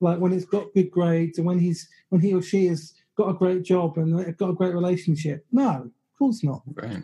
like 0.00 0.18
when 0.18 0.32
it's 0.32 0.44
got 0.44 0.72
good 0.74 0.90
grades 0.90 1.38
and 1.38 1.46
when 1.46 1.58
he's 1.58 1.88
when 2.08 2.20
he 2.20 2.32
or 2.32 2.42
she 2.42 2.66
has 2.66 2.94
got 3.16 3.30
a 3.30 3.34
great 3.34 3.62
job 3.62 3.98
and 3.98 4.36
got 4.36 4.50
a 4.50 4.54
great 4.54 4.74
relationship? 4.74 5.44
No, 5.52 5.68
of 5.68 6.18
course 6.18 6.42
not. 6.42 6.62
Right. 6.74 7.02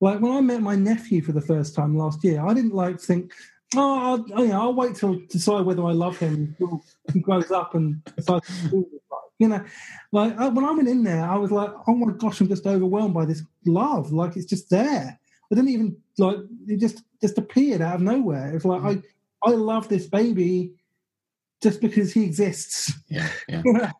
Like 0.00 0.20
when 0.20 0.32
I 0.32 0.40
met 0.40 0.60
my 0.60 0.74
nephew 0.74 1.22
for 1.22 1.32
the 1.32 1.40
first 1.40 1.74
time 1.74 1.96
last 1.96 2.24
year, 2.24 2.44
I 2.44 2.52
didn't 2.52 2.74
like 2.74 3.00
think, 3.00 3.32
oh, 3.76 3.98
I'll, 4.00 4.26
oh, 4.34 4.42
yeah, 4.42 4.60
I'll 4.60 4.74
wait 4.74 4.96
till 4.96 5.20
decide 5.30 5.64
whether 5.64 5.84
I 5.84 5.92
love 5.92 6.18
him 6.18 6.56
until 6.58 6.82
he 7.12 7.20
grows 7.20 7.52
up 7.52 7.74
and 7.74 8.02
decides 8.16 8.46
to 8.46 8.68
do 8.68 8.88
it. 8.92 9.01
You 9.42 9.48
know, 9.48 9.64
like 10.12 10.38
when 10.38 10.64
I 10.64 10.70
went 10.70 10.88
in 10.88 11.02
there, 11.02 11.24
I 11.24 11.36
was 11.36 11.50
like, 11.50 11.72
oh 11.88 11.96
my 11.96 12.12
gosh, 12.12 12.40
I'm 12.40 12.46
just 12.46 12.64
overwhelmed 12.64 13.12
by 13.12 13.24
this 13.24 13.42
love. 13.66 14.12
Like 14.12 14.36
it's 14.36 14.46
just 14.46 14.70
there. 14.70 15.18
I 15.50 15.54
didn't 15.54 15.70
even 15.70 15.96
like 16.16 16.36
it 16.68 16.78
just 16.78 17.02
just 17.20 17.38
appeared 17.38 17.82
out 17.82 17.96
of 17.96 18.02
nowhere. 18.02 18.54
It's 18.54 18.64
like 18.64 18.82
mm. 18.82 19.02
I 19.42 19.48
I 19.48 19.50
love 19.50 19.88
this 19.88 20.06
baby 20.06 20.74
just 21.60 21.80
because 21.80 22.12
he 22.12 22.22
exists. 22.22 22.92
Yeah, 23.08 23.28
yeah. 23.48 23.62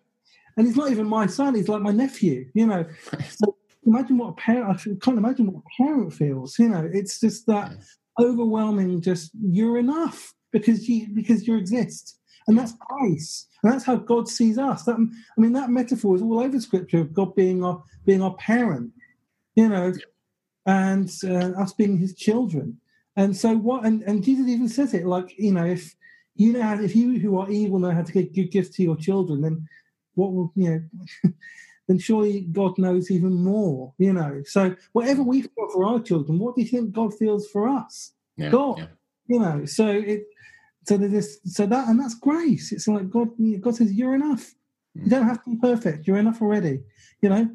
and 0.57 0.65
he's 0.65 0.77
not 0.77 0.93
even 0.93 1.09
my 1.09 1.27
son; 1.27 1.57
he's 1.57 1.69
like 1.69 1.83
my 1.83 1.91
nephew. 1.91 2.49
You 2.55 2.69
know, 2.69 2.87
so 3.29 3.57
imagine 3.85 4.19
what 4.19 4.29
a 4.29 4.33
parent, 4.35 4.81
I 4.81 4.95
can't 5.05 5.19
imagine 5.19 5.53
what 5.53 5.65
a 5.65 5.83
parent 5.83 6.13
feels. 6.13 6.57
You 6.57 6.69
know, 6.69 6.89
it's 6.93 7.19
just 7.19 7.47
that 7.49 7.73
yeah. 7.73 8.27
overwhelming, 8.27 9.01
just 9.01 9.33
you're 9.43 9.79
enough 9.79 10.35
because 10.53 10.89
you, 10.89 11.09
because 11.13 11.49
you 11.49 11.57
exist. 11.57 12.19
And 12.47 12.59
that's 12.59 12.75
grace. 12.79 13.47
And 13.63 13.73
that's 13.73 13.85
how 13.85 13.97
God 13.97 14.29
sees 14.29 14.59
us. 14.59 14.85
That, 14.85 14.97
I 14.97 15.41
mean, 15.41 15.53
that 15.53 15.71
metaphor 15.71 16.17
is 16.17 16.23
all 16.23 16.41
over 16.41 16.61
scripture 16.61 17.01
of 17.01 17.13
God 17.13 17.35
being 17.35 17.65
our, 17.65 17.83
being 18.05 18.23
our 18.23 18.35
parent, 18.35 18.93
you 19.55 19.69
know, 19.69 19.93
and 20.67 21.11
uh, 21.25 21.61
us 21.61 21.73
being 21.73 21.99
his 21.99 22.15
children. 22.15 22.79
And 23.17 23.37
so 23.37 23.55
what, 23.57 23.85
and, 23.85 24.03
and 24.03 24.25
Jesus 24.25 24.49
even 24.49 24.69
says 24.69 24.95
it 24.95 25.07
like, 25.07 25.35
you 25.39 25.53
know, 25.53 25.65
if 25.65 25.95
you 26.35 26.53
know, 26.53 26.63
how, 26.63 26.81
if 26.81 26.97
you 26.97 27.19
who 27.19 27.39
are 27.39 27.51
evil 27.51 27.79
know 27.79 27.91
how 27.91 28.03
to 28.03 28.13
give 28.13 28.35
good 28.35 28.51
gifts 28.51 28.77
to 28.77 28.83
your 28.83 28.97
children, 28.97 29.43
then 29.43 29.69
what 30.15 30.33
will, 30.33 30.53
you 30.57 30.71
know, 31.25 31.31
then 31.89 31.99
surely 31.99 32.43
God 32.53 32.79
knows 32.79 33.11
even 33.11 33.35
more, 33.35 33.93
you 33.99 34.13
know. 34.13 34.43
So 34.47 34.75
whatever 34.93 35.23
we 35.23 35.43
feel 35.43 35.69
for 35.73 35.85
our 35.87 36.01
children, 36.01 36.39
what 36.39 36.55
do 36.55 36.63
you 36.63 36.69
think 36.69 36.93
God 36.93 37.15
feels 37.15 37.49
for 37.49 37.69
us? 37.69 38.13
Yeah, 38.37 38.49
God, 38.49 38.79
yeah. 38.79 38.87
you 39.27 39.41
know. 39.41 39.65
So 39.67 39.89
it, 39.89 40.25
so 40.85 40.97
this, 40.97 41.39
so 41.45 41.67
that, 41.67 41.89
and 41.89 42.01
that's 42.01 42.15
grace. 42.15 42.73
It's 42.73 42.89
like 42.89 43.09
God, 43.11 43.31
God 43.61 43.77
says, 43.77 43.93
you're 43.93 44.15
enough. 44.15 44.55
You 44.95 45.09
don't 45.09 45.27
have 45.27 45.43
to 45.45 45.51
be 45.51 45.57
perfect. 45.57 46.07
You're 46.07 46.19
enough 46.19 46.43
already. 46.43 46.83
You 47.23 47.29
know, 47.29 47.51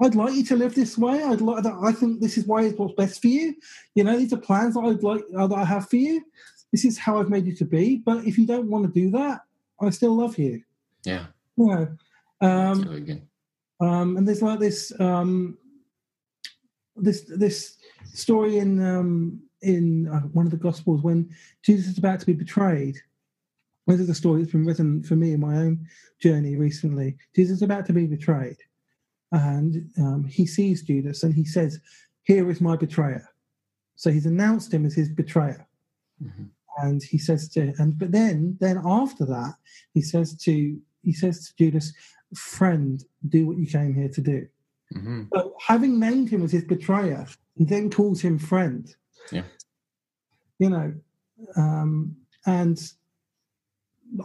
I'd 0.00 0.14
like 0.14 0.34
you 0.34 0.44
to 0.46 0.56
live 0.56 0.74
this 0.74 0.98
way. 0.98 1.22
I'd 1.22 1.40
like. 1.40 1.64
I 1.64 1.92
think 1.92 2.20
this 2.20 2.36
is 2.36 2.44
why 2.44 2.62
is 2.62 2.74
what's 2.74 2.94
best 2.94 3.22
for 3.22 3.28
you. 3.28 3.54
You 3.94 4.02
know, 4.04 4.18
these 4.18 4.32
are 4.32 4.38
plans 4.38 4.74
that 4.74 4.80
I'd 4.80 5.02
like 5.02 5.22
uh, 5.36 5.46
that 5.46 5.54
I 5.54 5.64
have 5.64 5.88
for 5.88 5.96
you. 5.96 6.24
This 6.72 6.84
is 6.84 6.98
how 6.98 7.20
I've 7.20 7.28
made 7.28 7.46
you 7.46 7.54
to 7.56 7.64
be. 7.64 7.98
But 7.98 8.24
if 8.24 8.36
you 8.36 8.46
don't 8.46 8.68
want 8.68 8.86
to 8.86 9.00
do 9.00 9.10
that, 9.10 9.42
I 9.80 9.90
still 9.90 10.16
love 10.16 10.38
you. 10.38 10.62
Yeah. 11.04 11.26
You 11.56 11.66
know, 11.66 11.88
um, 12.40 12.82
really 12.82 13.22
um, 13.80 14.16
and 14.16 14.26
there's 14.26 14.42
like 14.42 14.58
this 14.58 14.92
um, 14.98 15.58
this 16.96 17.22
this 17.22 17.76
story 18.12 18.58
in 18.58 18.84
um, 18.84 19.42
in 19.62 20.08
uh, 20.08 20.20
one 20.32 20.46
of 20.46 20.50
the 20.50 20.58
Gospels 20.58 21.02
when 21.02 21.30
Jesus 21.62 21.86
is 21.86 21.98
about 21.98 22.20
to 22.20 22.26
be 22.26 22.32
betrayed. 22.32 22.96
This 23.86 24.00
is 24.00 24.08
a 24.08 24.14
story 24.14 24.40
that's 24.40 24.52
been 24.52 24.64
written 24.64 25.02
for 25.02 25.16
me 25.16 25.32
in 25.32 25.40
my 25.40 25.56
own 25.56 25.86
journey 26.20 26.56
recently. 26.56 27.16
Jesus 27.34 27.56
is 27.56 27.62
about 27.62 27.84
to 27.86 27.92
be 27.92 28.06
betrayed, 28.06 28.58
and 29.32 29.90
um, 29.98 30.24
he 30.24 30.46
sees 30.46 30.82
Judas 30.82 31.24
and 31.24 31.34
he 31.34 31.44
says, 31.44 31.80
"Here 32.22 32.48
is 32.50 32.60
my 32.60 32.76
betrayer." 32.76 33.28
So 33.96 34.10
he's 34.10 34.26
announced 34.26 34.72
him 34.72 34.86
as 34.86 34.94
his 34.94 35.08
betrayer, 35.08 35.66
mm-hmm. 36.22 36.44
and 36.78 37.02
he 37.02 37.18
says 37.18 37.48
to 37.50 37.72
and 37.78 37.98
but 37.98 38.12
then 38.12 38.56
then 38.60 38.80
after 38.84 39.24
that 39.26 39.54
he 39.94 40.00
says 40.00 40.36
to 40.44 40.80
he 41.02 41.12
says 41.12 41.48
to 41.48 41.56
Judas, 41.56 41.92
friend, 42.34 43.04
do 43.28 43.46
what 43.46 43.58
you 43.58 43.66
came 43.66 43.94
here 43.94 44.08
to 44.08 44.20
do. 44.20 44.46
Mm-hmm. 44.94 45.22
So 45.34 45.54
having 45.66 45.98
named 45.98 46.28
him 46.28 46.42
as 46.44 46.52
his 46.52 46.64
betrayer, 46.64 47.26
he 47.56 47.64
then 47.64 47.90
calls 47.90 48.20
him 48.20 48.38
friend. 48.38 48.94
Yeah. 49.30 49.44
You 50.58 50.70
know, 50.70 50.94
um, 51.56 52.16
and 52.46 52.78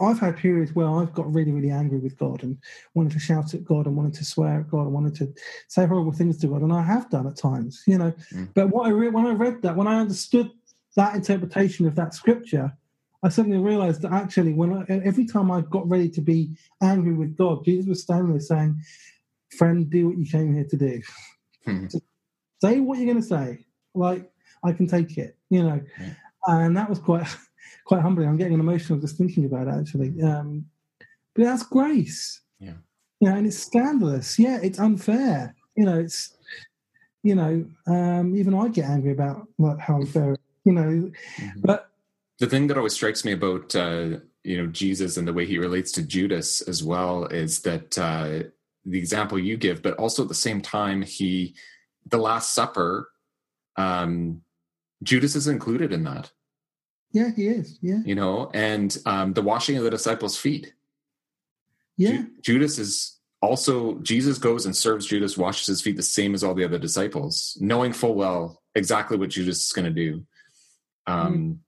I've 0.00 0.18
had 0.18 0.36
periods 0.36 0.74
where 0.74 0.88
I've 0.88 1.14
got 1.14 1.32
really, 1.32 1.52
really 1.52 1.70
angry 1.70 1.98
with 1.98 2.18
God 2.18 2.42
and 2.42 2.58
wanted 2.94 3.12
to 3.12 3.18
shout 3.18 3.54
at 3.54 3.64
God 3.64 3.86
and 3.86 3.96
wanted 3.96 4.14
to 4.14 4.24
swear 4.24 4.60
at 4.60 4.70
God 4.70 4.82
and 4.82 4.92
wanted 4.92 5.14
to 5.16 5.32
say 5.68 5.86
horrible 5.86 6.12
things 6.12 6.38
to 6.38 6.48
God, 6.48 6.62
and 6.62 6.72
I 6.72 6.82
have 6.82 7.08
done 7.10 7.26
at 7.26 7.36
times, 7.36 7.82
you 7.86 7.98
know. 7.98 8.12
Mm. 8.32 8.50
But 8.54 8.68
what 8.68 8.86
I 8.86 8.90
re- 8.90 9.08
when 9.08 9.26
I 9.26 9.32
read 9.32 9.62
that, 9.62 9.76
when 9.76 9.86
I 9.86 10.00
understood 10.00 10.50
that 10.96 11.14
interpretation 11.14 11.86
of 11.86 11.94
that 11.94 12.14
scripture, 12.14 12.72
I 13.22 13.30
suddenly 13.30 13.58
realized 13.58 14.02
that 14.02 14.12
actually, 14.12 14.52
when 14.52 14.74
I, 14.74 14.84
every 14.88 15.26
time 15.26 15.50
I 15.50 15.62
got 15.62 15.88
ready 15.88 16.08
to 16.10 16.20
be 16.20 16.56
angry 16.82 17.14
with 17.14 17.36
God, 17.36 17.64
Jesus 17.64 17.86
was 17.86 18.02
standing 18.02 18.32
there 18.32 18.40
saying, 18.40 18.80
"Friend, 19.56 19.88
do 19.88 20.08
what 20.08 20.18
you 20.18 20.26
came 20.26 20.54
here 20.54 20.66
to 20.68 20.76
do. 20.76 21.02
Hmm. 21.64 21.86
say 22.62 22.80
what 22.80 22.98
you're 22.98 23.12
going 23.12 23.22
to 23.22 23.28
say. 23.28 23.64
Like 23.94 24.30
I 24.64 24.72
can 24.72 24.86
take 24.86 25.18
it, 25.18 25.36
you 25.50 25.62
know." 25.62 25.80
Yeah. 26.00 26.14
And 26.46 26.76
that 26.76 26.88
was 26.88 26.98
quite 26.98 27.26
quite 27.84 28.02
humbling. 28.02 28.28
I'm 28.28 28.36
getting 28.36 28.58
emotional 28.58 28.98
just 28.98 29.16
thinking 29.16 29.44
about 29.44 29.68
it, 29.68 29.74
actually. 29.80 30.20
Um, 30.22 30.66
but 31.34 31.44
that's 31.44 31.62
grace. 31.62 32.40
Yeah. 32.58 32.74
You 33.20 33.30
know, 33.30 33.36
and 33.36 33.46
it's 33.46 33.58
scandalous. 33.58 34.38
Yeah, 34.38 34.58
it's 34.62 34.78
unfair. 34.78 35.54
You 35.76 35.84
know, 35.84 35.98
it's 35.98 36.36
you 37.22 37.34
know, 37.34 37.64
um, 37.86 38.36
even 38.36 38.54
I 38.54 38.68
get 38.68 38.86
angry 38.86 39.12
about 39.12 39.46
like 39.58 39.78
how 39.78 39.96
unfair. 39.96 40.36
You 40.64 40.72
know, 40.72 40.82
mm-hmm. 40.82 41.60
but 41.60 41.90
the 42.38 42.46
thing 42.46 42.66
that 42.68 42.76
always 42.76 42.92
strikes 42.92 43.24
me 43.24 43.32
about 43.32 43.74
uh, 43.74 44.18
you 44.44 44.56
know 44.56 44.66
Jesus 44.66 45.16
and 45.16 45.26
the 45.26 45.32
way 45.32 45.46
he 45.46 45.58
relates 45.58 45.92
to 45.92 46.02
Judas 46.02 46.60
as 46.62 46.82
well 46.82 47.24
is 47.26 47.60
that 47.62 47.98
uh, 47.98 48.44
the 48.84 48.98
example 48.98 49.38
you 49.38 49.56
give, 49.56 49.82
but 49.82 49.94
also 49.94 50.22
at 50.22 50.28
the 50.28 50.34
same 50.34 50.60
time, 50.60 51.02
he 51.02 51.54
the 52.06 52.18
Last 52.18 52.54
Supper, 52.54 53.10
um, 53.76 54.42
Judas 55.02 55.36
is 55.36 55.46
included 55.46 55.92
in 55.92 56.04
that. 56.04 56.30
Yeah, 57.12 57.30
he 57.34 57.48
is. 57.48 57.78
Yeah, 57.80 58.00
you 58.04 58.14
know, 58.14 58.50
and 58.52 58.96
um, 59.06 59.32
the 59.32 59.42
washing 59.42 59.76
of 59.76 59.84
the 59.84 59.90
disciples' 59.90 60.36
feet. 60.36 60.74
Yeah, 61.96 62.10
Ju- 62.10 62.30
Judas 62.42 62.78
is 62.78 63.18
also 63.40 63.98
Jesus 64.00 64.38
goes 64.38 64.66
and 64.66 64.76
serves 64.76 65.06
Judas, 65.06 65.38
washes 65.38 65.66
his 65.66 65.80
feet 65.80 65.96
the 65.96 66.02
same 66.02 66.34
as 66.34 66.44
all 66.44 66.54
the 66.54 66.64
other 66.64 66.78
disciples, 66.78 67.56
knowing 67.60 67.92
full 67.92 68.14
well 68.14 68.62
exactly 68.74 69.16
what 69.16 69.30
Judas 69.30 69.64
is 69.64 69.72
going 69.72 69.86
to 69.86 69.90
do. 69.90 70.24
Um, 71.06 71.34
mm 71.34 71.58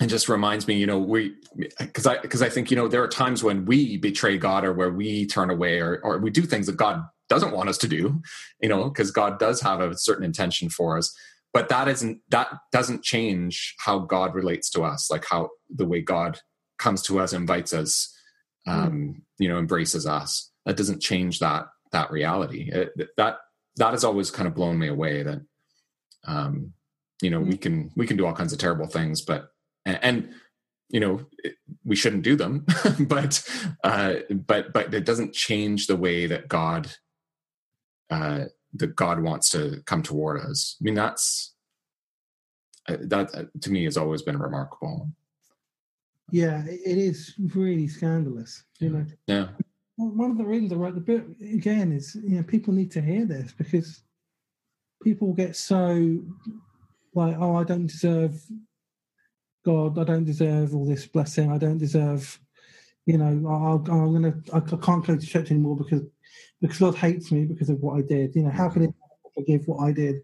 and 0.00 0.10
just 0.10 0.28
reminds 0.28 0.68
me, 0.68 0.74
you 0.74 0.86
know, 0.86 0.98
we 0.98 1.34
because 1.78 2.06
I 2.06 2.18
because 2.18 2.42
I 2.42 2.48
think 2.48 2.70
you 2.70 2.76
know 2.76 2.88
there 2.88 3.02
are 3.02 3.08
times 3.08 3.42
when 3.42 3.64
we 3.64 3.96
betray 3.96 4.36
God 4.36 4.64
or 4.64 4.72
where 4.72 4.90
we 4.90 5.26
turn 5.26 5.50
away 5.50 5.80
or 5.80 6.00
or 6.02 6.18
we 6.18 6.30
do 6.30 6.42
things 6.42 6.66
that 6.66 6.76
God 6.76 7.02
doesn't 7.28 7.52
want 7.52 7.68
us 7.68 7.78
to 7.78 7.88
do, 7.88 8.20
you 8.60 8.68
know, 8.68 8.84
because 8.84 9.10
God 9.10 9.38
does 9.38 9.60
have 9.62 9.80
a 9.80 9.96
certain 9.96 10.24
intention 10.24 10.68
for 10.68 10.98
us. 10.98 11.16
But 11.56 11.70
that 11.70 11.88
isn't 11.88 12.20
that 12.28 12.48
doesn't 12.70 13.02
change 13.02 13.76
how 13.78 14.00
God 14.00 14.34
relates 14.34 14.68
to 14.72 14.82
us, 14.82 15.10
like 15.10 15.24
how 15.24 15.48
the 15.74 15.86
way 15.86 16.02
God 16.02 16.38
comes 16.78 17.00
to 17.04 17.18
us, 17.18 17.32
invites 17.32 17.72
us, 17.72 18.14
um, 18.66 18.92
mm. 18.92 19.14
you 19.38 19.48
know, 19.48 19.56
embraces 19.56 20.06
us. 20.06 20.52
That 20.66 20.76
doesn't 20.76 21.00
change 21.00 21.38
that 21.38 21.68
that 21.92 22.10
reality. 22.10 22.70
It, 22.70 22.90
that 23.16 23.38
that 23.76 23.92
has 23.92 24.04
always 24.04 24.30
kind 24.30 24.46
of 24.46 24.54
blown 24.54 24.78
me 24.78 24.88
away. 24.88 25.22
That 25.22 25.46
um, 26.26 26.74
you 27.22 27.30
know, 27.30 27.40
mm. 27.40 27.46
we 27.46 27.56
can 27.56 27.90
we 27.96 28.06
can 28.06 28.18
do 28.18 28.26
all 28.26 28.34
kinds 28.34 28.52
of 28.52 28.58
terrible 28.58 28.86
things, 28.86 29.22
but 29.22 29.48
and, 29.86 29.98
and 30.02 30.34
you 30.90 31.00
know 31.00 31.24
we 31.86 31.96
shouldn't 31.96 32.22
do 32.22 32.36
them 32.36 32.66
but 33.00 33.42
uh 33.82 34.16
but 34.30 34.74
but 34.74 34.92
it 34.92 35.06
doesn't 35.06 35.32
change 35.34 35.88
the 35.88 35.96
way 35.96 36.26
that 36.26 36.46
god 36.46 36.88
uh 38.08 38.44
that 38.78 38.96
god 38.96 39.20
wants 39.20 39.50
to 39.50 39.82
come 39.86 40.02
toward 40.02 40.40
us. 40.40 40.76
I 40.80 40.84
mean 40.84 40.94
that's 40.94 41.54
uh, 42.88 42.96
that 43.02 43.34
uh, 43.34 43.44
to 43.60 43.70
me 43.70 43.84
has 43.84 43.96
always 43.96 44.22
been 44.22 44.38
remarkable. 44.38 45.10
Yeah 46.30 46.64
it 46.66 46.98
is 46.98 47.34
really 47.54 47.88
scandalous 47.88 48.64
you 48.78 48.90
know. 48.90 49.06
Yeah. 49.26 49.48
One 49.96 50.30
of 50.30 50.38
the 50.38 50.44
reasons 50.44 50.72
i 50.72 50.76
wrote 50.76 50.94
the 50.94 51.00
book 51.00 51.24
again 51.40 51.92
is 51.92 52.14
you 52.14 52.36
know 52.36 52.42
people 52.42 52.74
need 52.74 52.90
to 52.92 53.00
hear 53.00 53.24
this 53.24 53.52
because 53.52 54.02
people 55.02 55.32
get 55.32 55.56
so 55.56 56.18
like 57.14 57.36
oh 57.38 57.56
i 57.56 57.64
don't 57.64 57.86
deserve 57.86 58.40
God, 59.66 59.98
I 59.98 60.04
don't 60.04 60.24
deserve 60.24 60.76
all 60.76 60.86
this 60.86 61.06
blessing. 61.06 61.50
I 61.50 61.58
don't 61.58 61.76
deserve, 61.76 62.38
you 63.04 63.18
know, 63.18 63.26
i 63.26 63.92
i'm 63.92 64.12
gonna, 64.12 64.36
I 64.52 64.60
can't 64.60 65.04
go 65.04 65.16
to 65.16 65.26
church 65.26 65.50
anymore 65.50 65.76
because 65.76 66.02
because 66.60 66.78
God 66.78 66.94
hates 66.94 67.30
me 67.30 67.44
because 67.44 67.70
of 67.70 67.80
what 67.80 67.98
I 67.98 68.02
did. 68.02 68.34
You 68.34 68.42
know, 68.42 68.50
how 68.50 68.68
can 68.68 68.82
He 68.82 68.88
forgive 69.34 69.66
what 69.66 69.84
I 69.84 69.92
did? 69.92 70.16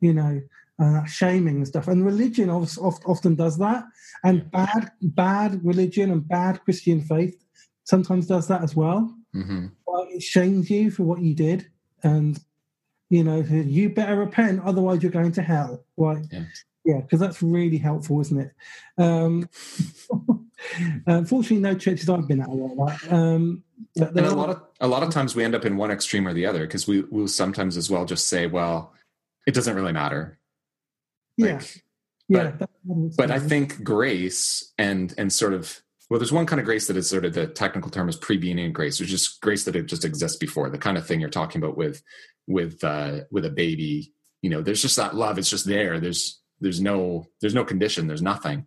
You 0.00 0.14
know, 0.14 0.40
and 0.78 1.10
shaming 1.10 1.56
and 1.56 1.68
stuff. 1.68 1.88
And 1.88 2.04
religion 2.04 2.50
often 2.50 3.34
does 3.34 3.58
that, 3.58 3.84
and 4.24 4.50
bad 4.50 4.90
bad 5.02 5.64
religion 5.64 6.10
and 6.10 6.26
bad 6.26 6.62
Christian 6.64 7.00
faith 7.02 7.36
sometimes 7.84 8.26
does 8.26 8.48
that 8.48 8.62
as 8.62 8.76
well. 8.76 9.14
Mm-hmm. 9.34 9.66
It 10.10 10.22
shames 10.22 10.70
you 10.70 10.90
for 10.90 11.02
what 11.02 11.20
you 11.20 11.34
did, 11.34 11.68
and 12.02 12.38
you 13.10 13.24
know 13.24 13.40
you 13.40 13.90
better 13.90 14.16
repent, 14.16 14.62
otherwise 14.64 15.02
you're 15.02 15.12
going 15.12 15.32
to 15.32 15.42
hell. 15.42 15.84
Right? 15.96 16.24
Yeah. 16.30 16.44
Yeah, 16.84 17.00
because 17.02 17.20
that's 17.20 17.42
really 17.42 17.76
helpful, 17.76 18.18
isn't 18.22 18.40
it? 18.40 18.52
Um, 18.96 19.46
unfortunately, 21.06 21.58
no 21.58 21.74
churches 21.74 22.08
I've 22.08 22.26
been 22.26 22.40
at 22.40 22.48
like 22.48 23.00
that. 23.00 23.12
Um, 23.12 23.62
and 23.96 24.18
a 24.18 24.34
lot 24.34 24.50
of 24.50 24.62
a 24.80 24.88
lot 24.88 25.02
of 25.02 25.10
times 25.10 25.34
we 25.34 25.44
end 25.44 25.54
up 25.54 25.64
in 25.64 25.76
one 25.76 25.90
extreme 25.90 26.26
or 26.26 26.32
the 26.32 26.46
other 26.46 26.66
because 26.66 26.86
we 26.86 27.02
will 27.02 27.28
sometimes 27.28 27.76
as 27.76 27.90
well 27.90 28.04
just 28.04 28.28
say, 28.28 28.46
well, 28.46 28.94
it 29.46 29.54
doesn't 29.54 29.74
really 29.74 29.92
matter. 29.92 30.38
Like, 31.36 31.82
yeah, 32.28 32.52
but. 32.58 32.68
But 33.18 33.30
I 33.30 33.38
think 33.38 33.84
grace 33.84 34.72
and 34.78 35.12
and 35.18 35.30
sort 35.30 35.52
of 35.52 35.82
well, 36.08 36.18
there's 36.18 36.32
one 36.32 36.46
kind 36.46 36.58
of 36.58 36.64
grace 36.64 36.86
that 36.86 36.96
is 36.96 37.08
sort 37.10 37.26
of 37.26 37.34
the 37.34 37.46
technical 37.46 37.90
term 37.90 38.08
is 38.08 38.16
prevenient 38.16 38.72
grace, 38.72 38.96
There's 38.96 39.10
just 39.10 39.42
grace 39.42 39.64
that 39.64 39.76
it 39.76 39.86
just 39.86 40.06
exists 40.06 40.38
before 40.38 40.70
the 40.70 40.78
kind 40.78 40.96
of 40.96 41.06
thing 41.06 41.20
you're 41.20 41.28
talking 41.28 41.62
about 41.62 41.76
with 41.76 42.02
with 42.46 42.82
uh, 42.82 43.20
with 43.30 43.44
a 43.44 43.50
baby. 43.50 44.14
You 44.40 44.48
know, 44.48 44.62
there's 44.62 44.80
just 44.80 44.96
that 44.96 45.14
love. 45.14 45.36
It's 45.38 45.50
just 45.50 45.66
there. 45.66 46.00
There's 46.00 46.40
there's 46.60 46.80
no 46.80 47.26
there's 47.40 47.54
no 47.54 47.64
condition 47.64 48.06
there's 48.06 48.22
nothing 48.22 48.66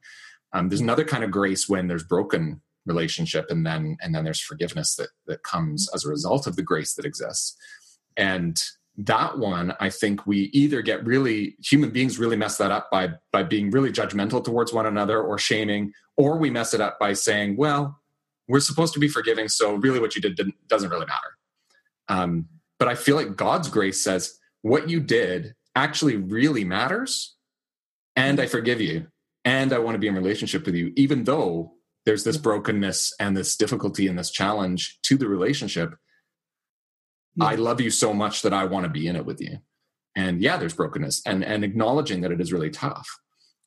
um, 0.53 0.69
there's 0.69 0.81
another 0.81 1.05
kind 1.05 1.23
of 1.23 1.31
grace 1.31 1.67
when 1.67 1.87
there's 1.87 2.03
broken 2.03 2.61
relationship 2.85 3.45
and 3.49 3.65
then 3.65 3.97
and 4.01 4.13
then 4.13 4.23
there's 4.23 4.41
forgiveness 4.41 4.95
that 4.95 5.09
that 5.27 5.43
comes 5.43 5.89
as 5.93 6.05
a 6.05 6.09
result 6.09 6.47
of 6.47 6.55
the 6.55 6.63
grace 6.63 6.93
that 6.95 7.05
exists. 7.05 7.55
And 8.17 8.61
that 8.97 9.39
one 9.39 9.73
i 9.79 9.89
think 9.89 10.27
we 10.27 10.49
either 10.51 10.81
get 10.81 11.03
really 11.05 11.55
human 11.63 11.91
beings 11.91 12.19
really 12.19 12.35
mess 12.35 12.57
that 12.57 12.71
up 12.71 12.91
by 12.91 13.09
by 13.31 13.41
being 13.41 13.71
really 13.71 13.89
judgmental 13.89 14.43
towards 14.43 14.73
one 14.73 14.85
another 14.85 15.23
or 15.23 15.37
shaming 15.37 15.93
or 16.17 16.37
we 16.37 16.49
mess 16.49 16.73
it 16.73 16.81
up 16.81 16.99
by 16.99 17.13
saying 17.13 17.55
well 17.55 18.01
we're 18.49 18.59
supposed 18.59 18.93
to 18.93 18.99
be 18.99 19.07
forgiving 19.07 19.47
so 19.47 19.75
really 19.75 19.97
what 19.97 20.13
you 20.13 20.21
did 20.21 20.37
doesn't 20.67 20.89
really 20.89 21.05
matter. 21.05 21.37
Um, 22.09 22.49
but 22.79 22.89
i 22.89 22.95
feel 22.95 23.15
like 23.15 23.37
god's 23.37 23.69
grace 23.69 24.03
says 24.03 24.37
what 24.61 24.89
you 24.89 24.99
did 24.99 25.55
actually 25.73 26.17
really 26.17 26.65
matters 26.65 27.37
and 28.15 28.39
I 28.39 28.45
forgive 28.45 28.81
you 28.81 29.07
and 29.45 29.73
I 29.73 29.79
want 29.79 29.95
to 29.95 29.99
be 29.99 30.07
in 30.07 30.15
relationship 30.15 30.65
with 30.65 30.75
you, 30.75 30.93
even 30.95 31.23
though 31.23 31.73
there's 32.05 32.23
this 32.23 32.37
brokenness 32.37 33.13
and 33.19 33.35
this 33.35 33.55
difficulty 33.55 34.07
and 34.07 34.17
this 34.17 34.31
challenge 34.31 34.99
to 35.03 35.17
the 35.17 35.27
relationship. 35.27 35.95
Yeah. 37.35 37.45
I 37.45 37.55
love 37.55 37.79
you 37.79 37.89
so 37.89 38.13
much 38.13 38.41
that 38.41 38.53
I 38.53 38.65
want 38.65 38.85
to 38.85 38.89
be 38.89 39.07
in 39.07 39.15
it 39.15 39.25
with 39.25 39.41
you. 39.41 39.59
And 40.15 40.41
yeah, 40.41 40.57
there's 40.57 40.73
brokenness 40.73 41.21
and 41.25 41.43
and 41.43 41.63
acknowledging 41.63 42.21
that 42.21 42.31
it 42.31 42.41
is 42.41 42.51
really 42.51 42.69
tough. 42.69 43.07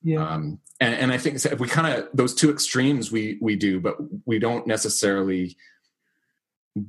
Yeah. 0.03 0.27
Um, 0.27 0.59
and, 0.79 0.93
and 0.93 1.11
I 1.11 1.17
think 1.17 1.39
we 1.59 1.67
kind 1.67 1.97
of 1.97 2.09
those 2.13 2.35
two 2.35 2.51
extremes 2.51 3.11
we 3.11 3.39
we 3.41 3.55
do, 3.55 3.79
but 3.79 3.95
we 4.25 4.37
don't 4.37 4.67
necessarily 4.67 5.57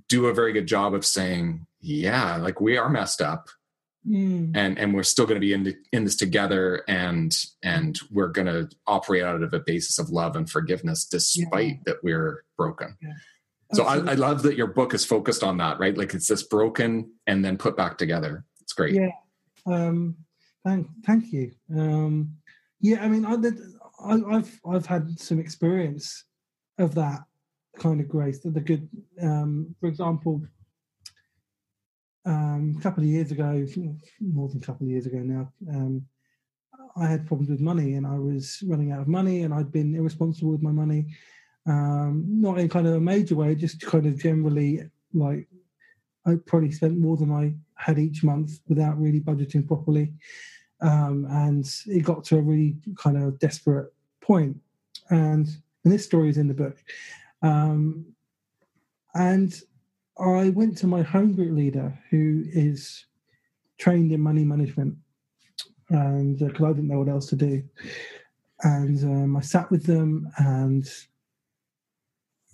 do 0.08 0.26
a 0.26 0.34
very 0.34 0.52
good 0.52 0.66
job 0.66 0.92
of 0.92 1.06
saying, 1.06 1.66
yeah, 1.80 2.36
like 2.36 2.60
we 2.60 2.76
are 2.76 2.90
messed 2.90 3.22
up 3.22 3.48
Mm. 4.08 4.52
and 4.54 4.78
and 4.78 4.94
we're 4.94 5.02
still 5.02 5.26
going 5.26 5.34
to 5.34 5.44
be 5.44 5.52
in 5.52 5.64
the, 5.64 5.76
in 5.92 6.04
this 6.04 6.14
together 6.14 6.84
and 6.86 7.36
and 7.64 7.98
we're 8.12 8.28
going 8.28 8.46
to 8.46 8.68
operate 8.86 9.24
out 9.24 9.42
of 9.42 9.52
a 9.52 9.58
basis 9.58 9.98
of 9.98 10.10
love 10.10 10.36
and 10.36 10.48
forgiveness 10.48 11.06
despite 11.06 11.66
yeah. 11.66 11.82
that 11.86 12.04
we're 12.04 12.44
broken. 12.56 12.96
Yeah. 13.02 13.14
so 13.72 13.84
I, 13.84 13.96
I, 13.96 14.14
love 14.14 14.42
that 14.44 14.56
your 14.56 14.68
book 14.68 14.94
is 14.94 15.04
focused 15.04 15.42
on 15.42 15.56
that 15.56 15.80
right? 15.80 15.98
Like 15.98 16.14
it's 16.14 16.28
this 16.28 16.44
broken 16.44 17.10
and 17.26 17.44
then 17.44 17.58
put 17.58 17.76
back 17.76 17.98
together. 17.98 18.44
It's 18.60 18.72
great. 18.72 18.94
Yeah. 18.94 19.10
Um 19.66 20.16
thank 20.64 20.86
thank 21.04 21.32
you. 21.32 21.50
Um 21.76 22.36
yeah 22.80 23.02
i 23.02 23.08
mean 23.08 23.24
I, 23.24 23.34
I 24.04 24.36
i've 24.36 24.60
i've 24.68 24.86
had 24.86 25.18
some 25.18 25.38
experience 25.38 26.24
of 26.78 26.94
that 26.94 27.20
kind 27.78 28.00
of 28.00 28.08
grace 28.08 28.40
the 28.40 28.60
good 28.60 28.88
um 29.22 29.74
for 29.80 29.86
example 29.86 30.42
um, 32.26 32.74
a 32.78 32.82
couple 32.82 33.02
of 33.02 33.08
years 33.08 33.30
ago, 33.30 33.64
more 34.20 34.48
than 34.48 34.58
a 34.58 34.66
couple 34.66 34.86
of 34.86 34.90
years 34.90 35.06
ago 35.06 35.18
now, 35.18 35.52
um, 35.70 36.04
I 36.96 37.06
had 37.06 37.26
problems 37.26 37.50
with 37.50 37.60
money 37.60 37.94
and 37.94 38.06
I 38.06 38.18
was 38.18 38.62
running 38.66 38.90
out 38.90 39.00
of 39.00 39.08
money 39.08 39.42
and 39.42 39.54
I'd 39.54 39.70
been 39.70 39.94
irresponsible 39.94 40.50
with 40.50 40.62
my 40.62 40.72
money. 40.72 41.06
Um, 41.66 42.24
not 42.28 42.58
in 42.58 42.68
kind 42.68 42.86
of 42.86 42.94
a 42.94 43.00
major 43.00 43.36
way, 43.36 43.54
just 43.54 43.80
kind 43.80 44.06
of 44.06 44.18
generally 44.18 44.88
like 45.14 45.46
I 46.26 46.34
probably 46.46 46.72
spent 46.72 46.98
more 46.98 47.16
than 47.16 47.30
I 47.30 47.54
had 47.74 47.98
each 47.98 48.24
month 48.24 48.58
without 48.68 49.00
really 49.00 49.20
budgeting 49.20 49.66
properly. 49.66 50.12
Um, 50.80 51.26
and 51.30 51.64
it 51.86 52.04
got 52.04 52.24
to 52.24 52.38
a 52.38 52.42
really 52.42 52.76
kind 52.96 53.16
of 53.16 53.38
desperate 53.38 53.92
point. 54.20 54.56
And, 55.10 55.48
and 55.84 55.92
this 55.92 56.04
story 56.04 56.28
is 56.28 56.38
in 56.38 56.48
the 56.48 56.54
book. 56.54 56.76
Um, 57.42 58.06
and 59.14 59.54
I 60.18 60.48
went 60.50 60.78
to 60.78 60.86
my 60.86 61.02
home 61.02 61.34
group 61.34 61.54
leader, 61.54 61.98
who 62.10 62.44
is 62.46 63.04
trained 63.78 64.12
in 64.12 64.20
money 64.20 64.44
management, 64.44 64.96
and 65.90 66.38
because 66.38 66.62
uh, 66.62 66.68
I 66.68 66.72
didn't 66.72 66.88
know 66.88 67.00
what 67.00 67.08
else 67.08 67.26
to 67.26 67.36
do, 67.36 67.62
and 68.62 69.02
um, 69.04 69.36
I 69.36 69.40
sat 69.40 69.70
with 69.70 69.84
them, 69.84 70.30
and 70.38 70.88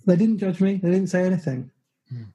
they 0.05 0.15
didn't 0.15 0.39
judge 0.39 0.59
me. 0.59 0.75
They 0.75 0.91
didn't 0.91 1.07
say 1.07 1.23
anything 1.23 1.71
mm. 2.13 2.27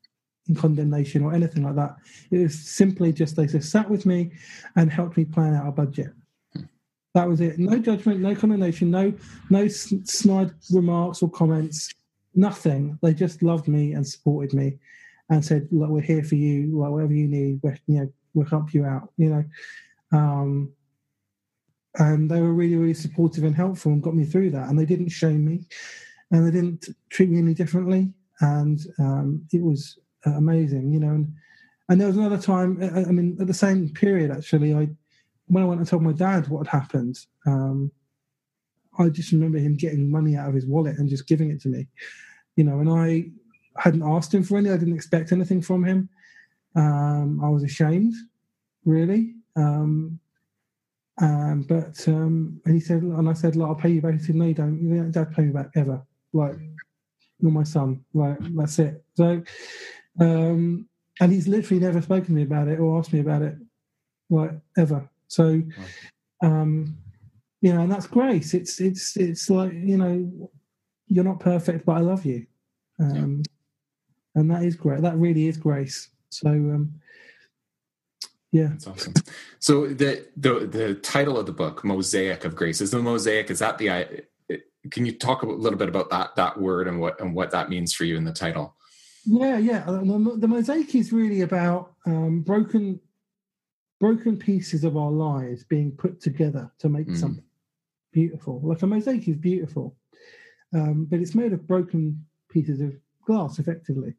in 0.48 0.54
condemnation 0.54 1.22
or 1.22 1.34
anything 1.34 1.62
like 1.62 1.76
that. 1.76 1.96
It 2.30 2.38
was 2.38 2.58
simply 2.58 3.12
just 3.12 3.36
they 3.36 3.46
just 3.46 3.70
sat 3.70 3.88
with 3.88 4.06
me 4.06 4.32
and 4.76 4.90
helped 4.90 5.18
me 5.18 5.26
plan 5.26 5.54
out 5.54 5.68
a 5.68 5.72
budget. 5.72 6.12
Mm. 6.56 6.68
That 7.14 7.28
was 7.28 7.42
it. 7.42 7.58
No 7.58 7.78
judgment, 7.78 8.20
no 8.20 8.34
condemnation, 8.34 8.90
no 8.90 9.12
no 9.50 9.68
snide 9.68 10.52
remarks 10.70 11.22
or 11.22 11.30
comments. 11.30 11.92
Nothing. 12.34 12.98
They 13.02 13.12
just 13.12 13.42
loved 13.42 13.68
me 13.68 13.92
and 13.92 14.06
supported 14.06 14.54
me 14.54 14.78
and 15.30 15.44
said, 15.44 15.68
"Look, 15.70 15.90
we're 15.90 16.00
here 16.00 16.22
for 16.22 16.36
you. 16.36 16.78
Like 16.78 16.90
whatever 16.90 17.12
you 17.12 17.28
need, 17.28 17.60
we 17.62 17.70
you 17.86 18.00
know 18.00 18.12
we'll 18.34 18.46
help 18.46 18.72
you 18.74 18.84
out." 18.84 19.12
You 19.16 19.30
know, 19.30 19.44
um, 20.18 20.72
and 21.96 22.30
they 22.30 22.40
were 22.40 22.52
really 22.52 22.76
really 22.76 22.94
supportive 22.94 23.44
and 23.44 23.54
helpful 23.54 23.92
and 23.92 24.02
got 24.02 24.14
me 24.14 24.24
through 24.24 24.50
that. 24.50 24.68
And 24.68 24.78
they 24.78 24.86
didn't 24.86 25.10
shame 25.10 25.44
me, 25.44 25.66
and 26.30 26.46
they 26.46 26.50
didn't 26.50 26.88
treat 27.10 27.30
me 27.30 27.38
any 27.38 27.54
differently, 27.54 28.12
and 28.40 28.80
um, 28.98 29.46
it 29.52 29.62
was 29.62 29.98
amazing. 30.24 30.92
You 30.92 31.00
know, 31.00 31.10
and 31.10 31.32
and 31.88 32.00
there 32.00 32.08
was 32.08 32.16
another 32.16 32.38
time. 32.38 32.82
I 32.82 33.10
mean, 33.10 33.36
at 33.40 33.46
the 33.46 33.54
same 33.54 33.88
period, 33.90 34.30
actually, 34.30 34.74
I 34.74 34.88
when 35.46 35.62
I 35.62 35.66
went 35.66 35.80
and 35.80 35.88
told 35.88 36.02
my 36.02 36.12
dad 36.12 36.48
what 36.48 36.66
had 36.66 36.80
happened. 36.80 37.18
Um, 37.46 37.90
I 38.98 39.08
just 39.08 39.32
remember 39.32 39.58
him 39.58 39.76
getting 39.76 40.10
money 40.10 40.36
out 40.36 40.48
of 40.48 40.54
his 40.54 40.66
wallet 40.66 40.98
and 40.98 41.08
just 41.08 41.28
giving 41.28 41.50
it 41.50 41.60
to 41.62 41.68
me, 41.68 41.86
you 42.56 42.64
know. 42.64 42.80
And 42.80 42.90
I 42.90 43.30
hadn't 43.78 44.02
asked 44.02 44.34
him 44.34 44.42
for 44.42 44.58
any. 44.58 44.70
I 44.70 44.76
didn't 44.76 44.94
expect 44.96 45.32
anything 45.32 45.62
from 45.62 45.84
him. 45.84 46.08
Um, 46.74 47.40
I 47.42 47.48
was 47.48 47.62
ashamed, 47.62 48.14
really. 48.84 49.34
Um, 49.56 50.20
um, 51.20 51.62
but 51.62 52.06
um, 52.08 52.60
and 52.64 52.74
he 52.74 52.80
said, 52.80 53.02
and 53.02 53.28
I 53.28 53.32
said, 53.32 53.56
"Look, 53.56 53.68
I'll 53.68 53.74
pay 53.74 53.90
you 53.90 54.00
back." 54.00 54.14
He 54.14 54.20
said, 54.20 54.36
"No, 54.36 54.46
you 54.46 54.54
don't. 54.54 54.80
You 54.80 55.10
don't 55.10 55.34
pay 55.34 55.42
me 55.42 55.52
back 55.52 55.70
ever. 55.74 56.00
Like 56.32 56.56
you're 57.40 57.50
my 57.50 57.64
son. 57.64 58.04
Like 58.14 58.38
that's 58.54 58.78
it." 58.78 59.02
So, 59.14 59.42
um, 60.20 60.88
and 61.20 61.32
he's 61.32 61.48
literally 61.48 61.82
never 61.82 62.00
spoken 62.00 62.26
to 62.26 62.32
me 62.32 62.42
about 62.42 62.68
it 62.68 62.78
or 62.78 62.98
asked 62.98 63.12
me 63.12 63.20
about 63.20 63.42
it, 63.42 63.56
like 64.30 64.52
ever. 64.76 65.08
So, 65.26 65.60
um, 66.42 66.96
you 67.60 67.72
know, 67.72 67.80
and 67.80 67.90
that's 67.90 68.06
grace. 68.06 68.54
It's 68.54 68.80
it's 68.80 69.16
it's 69.16 69.50
like 69.50 69.72
you 69.72 69.96
know, 69.96 70.50
you're 71.08 71.24
not 71.24 71.40
perfect, 71.40 71.84
but 71.84 71.96
I 71.96 72.00
love 72.00 72.24
you, 72.24 72.46
um, 73.00 73.42
yeah. 73.44 73.52
And 74.38 74.50
that 74.50 74.62
is 74.62 74.76
great. 74.76 75.02
That 75.02 75.16
really 75.16 75.48
is 75.48 75.56
grace. 75.56 76.10
So, 76.30 76.48
um, 76.48 76.94
yeah, 78.52 78.68
that's 78.68 78.86
awesome. 78.86 79.14
So 79.58 79.88
the 79.88 80.26
the 80.36 80.66
the 80.66 80.94
title 80.94 81.38
of 81.38 81.46
the 81.46 81.52
book, 81.52 81.84
"Mosaic 81.84 82.44
of 82.44 82.54
Grace," 82.54 82.80
is 82.80 82.90
the 82.90 83.02
mosaic. 83.02 83.50
Is 83.50 83.58
that 83.58 83.78
the? 83.78 84.24
Can 84.90 85.04
you 85.04 85.12
talk 85.12 85.42
a 85.42 85.46
little 85.46 85.78
bit 85.78 85.88
about 85.88 86.08
that 86.10 86.36
that 86.36 86.58
word 86.58 86.88
and 86.88 87.00
what 87.00 87.20
and 87.20 87.34
what 87.34 87.50
that 87.50 87.68
means 87.68 87.92
for 87.92 88.04
you 88.04 88.16
in 88.16 88.24
the 88.24 88.32
title? 88.32 88.76
Yeah, 89.24 89.58
yeah. 89.58 89.84
The, 89.84 90.36
the 90.38 90.48
mosaic 90.48 90.94
is 90.94 91.12
really 91.12 91.42
about 91.42 91.94
um, 92.06 92.40
broken 92.40 93.00
broken 94.00 94.36
pieces 94.36 94.84
of 94.84 94.96
our 94.96 95.10
lives 95.10 95.64
being 95.64 95.90
put 95.90 96.20
together 96.20 96.70
to 96.78 96.88
make 96.88 97.08
mm. 97.08 97.18
something 97.18 97.44
beautiful. 98.12 98.60
Like 98.62 98.80
a 98.82 98.86
mosaic 98.86 99.26
is 99.28 99.36
beautiful, 99.36 99.96
um, 100.72 101.06
but 101.10 101.18
it's 101.18 101.34
made 101.34 101.52
of 101.52 101.66
broken 101.66 102.24
pieces 102.48 102.80
of 102.80 102.94
glass, 103.26 103.58
effectively. 103.58 104.14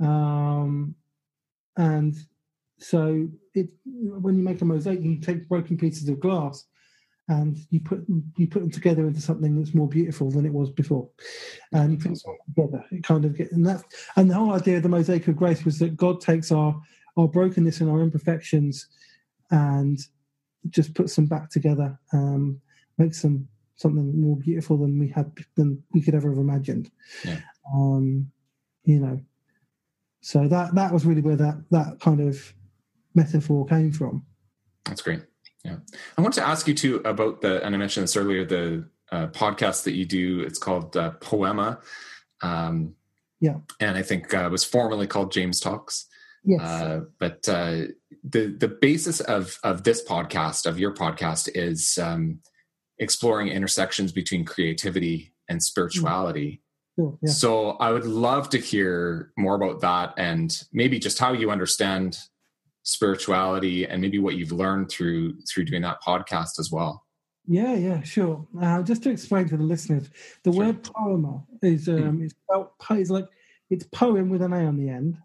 Um, 0.00 0.94
and 1.76 2.14
so 2.78 3.28
it 3.54 3.68
when 3.84 4.36
you 4.36 4.42
make 4.42 4.60
a 4.60 4.64
mosaic, 4.64 5.02
you 5.02 5.18
take 5.18 5.48
broken 5.48 5.76
pieces 5.76 6.08
of 6.08 6.20
glass 6.20 6.64
and 7.28 7.56
you 7.70 7.80
put 7.80 8.04
you 8.36 8.46
put 8.46 8.60
them 8.60 8.70
together 8.70 9.06
into 9.06 9.20
something 9.20 9.56
that's 9.56 9.74
more 9.74 9.88
beautiful 9.88 10.30
than 10.30 10.44
it 10.44 10.52
was 10.52 10.70
before, 10.70 11.08
and 11.72 11.92
you 11.92 11.98
put 11.98 12.22
them 12.22 12.36
together. 12.54 12.84
It 12.90 13.02
kind 13.02 13.24
of 13.24 13.36
get 13.36 13.52
and 13.52 13.66
that 13.66 13.82
and 14.16 14.30
the 14.30 14.34
whole 14.34 14.52
idea 14.52 14.76
of 14.76 14.82
the 14.82 14.88
mosaic 14.88 15.26
of 15.28 15.36
grace 15.36 15.64
was 15.64 15.78
that 15.78 15.96
God 15.96 16.20
takes 16.20 16.52
our 16.52 16.78
our 17.16 17.28
brokenness 17.28 17.80
and 17.80 17.90
our 17.90 18.00
imperfections 18.00 18.88
and 19.50 19.98
just 20.68 20.94
puts 20.94 21.14
them 21.16 21.26
back 21.26 21.50
together. 21.50 21.98
Um, 22.12 22.60
makes 22.98 23.22
them 23.22 23.48
something 23.76 24.20
more 24.20 24.36
beautiful 24.36 24.76
than 24.76 24.98
we 24.98 25.08
had 25.08 25.32
than 25.56 25.82
we 25.92 26.00
could 26.00 26.14
ever 26.14 26.28
have 26.30 26.38
imagined. 26.38 26.90
Yeah. 27.24 27.40
Um, 27.74 28.30
you 28.84 29.00
know, 29.00 29.20
so 30.24 30.48
that 30.48 30.74
that 30.74 30.90
was 30.90 31.04
really 31.04 31.20
where 31.20 31.36
that 31.36 31.62
that 31.70 32.00
kind 32.00 32.18
of 32.18 32.54
metaphor 33.14 33.66
came 33.66 33.92
from. 33.92 34.24
That's 34.86 35.02
great. 35.02 35.22
Yeah, 35.66 35.76
I 36.16 36.22
want 36.22 36.32
to 36.34 36.46
ask 36.46 36.66
you 36.66 36.72
too 36.72 37.02
about 37.04 37.42
the, 37.42 37.62
and 37.62 37.74
I 37.74 37.78
mentioned 37.78 38.04
this 38.04 38.16
earlier, 38.16 38.46
the 38.46 38.88
uh, 39.12 39.26
podcast 39.26 39.84
that 39.84 39.92
you 39.92 40.06
do. 40.06 40.40
It's 40.40 40.58
called 40.58 40.96
uh, 40.96 41.10
Poema. 41.20 41.78
Um, 42.40 42.94
yeah, 43.38 43.56
and 43.80 43.98
I 43.98 44.02
think 44.02 44.32
uh, 44.32 44.48
was 44.50 44.64
formerly 44.64 45.06
called 45.06 45.30
James 45.30 45.60
Talks. 45.60 46.06
Yes, 46.42 46.62
uh, 46.62 47.00
but 47.18 47.46
uh, 47.46 47.88
the 48.22 48.56
the 48.58 48.76
basis 48.80 49.20
of 49.20 49.58
of 49.62 49.84
this 49.84 50.02
podcast, 50.02 50.64
of 50.64 50.78
your 50.78 50.94
podcast, 50.94 51.50
is 51.54 51.98
um, 51.98 52.40
exploring 52.98 53.48
intersections 53.48 54.10
between 54.10 54.46
creativity 54.46 55.34
and 55.50 55.62
spirituality. 55.62 56.62
Cool, 56.96 57.18
yeah. 57.22 57.30
So 57.30 57.70
I 57.72 57.90
would 57.90 58.06
love 58.06 58.48
to 58.50 58.58
hear 58.58 59.32
more 59.36 59.56
about 59.56 59.80
that 59.80 60.14
and 60.16 60.56
maybe 60.72 60.98
just 60.98 61.18
how 61.18 61.32
you 61.32 61.50
understand 61.50 62.18
spirituality 62.84 63.86
and 63.86 64.00
maybe 64.00 64.18
what 64.18 64.36
you've 64.36 64.52
learned 64.52 64.90
through 64.90 65.40
through 65.40 65.64
doing 65.64 65.82
that 65.82 66.02
podcast 66.02 66.58
as 66.58 66.70
well. 66.70 67.04
Yeah, 67.46 67.74
yeah, 67.74 68.02
sure. 68.02 68.46
Uh, 68.60 68.82
just 68.82 69.02
to 69.02 69.10
explain 69.10 69.48
to 69.48 69.56
the 69.56 69.64
listeners, 69.64 70.08
the 70.44 70.52
sure. 70.52 70.66
word 70.66 70.82
poema 70.82 71.42
is 71.62 71.88
um, 71.88 72.18
mm. 72.18 72.24
it's 72.24 72.34
spelled 72.34 72.68
it's 72.90 73.10
like 73.10 73.26
it's 73.70 73.84
poem 73.92 74.30
with 74.30 74.42
an 74.42 74.52
a 74.52 74.64
on 74.64 74.76
the 74.76 74.88
end, 74.88 75.18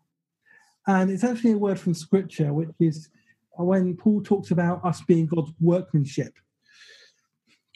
and 0.87 1.11
it's 1.11 1.23
actually 1.23 1.51
a 1.51 1.57
word 1.57 1.79
from 1.79 1.93
Scripture, 1.93 2.51
which 2.51 2.69
is 2.79 3.09
when 3.51 3.95
Paul 3.95 4.21
talks 4.21 4.51
about 4.51 4.83
us 4.83 5.01
being 5.01 5.27
God's 5.27 5.51
workmanship 5.59 6.33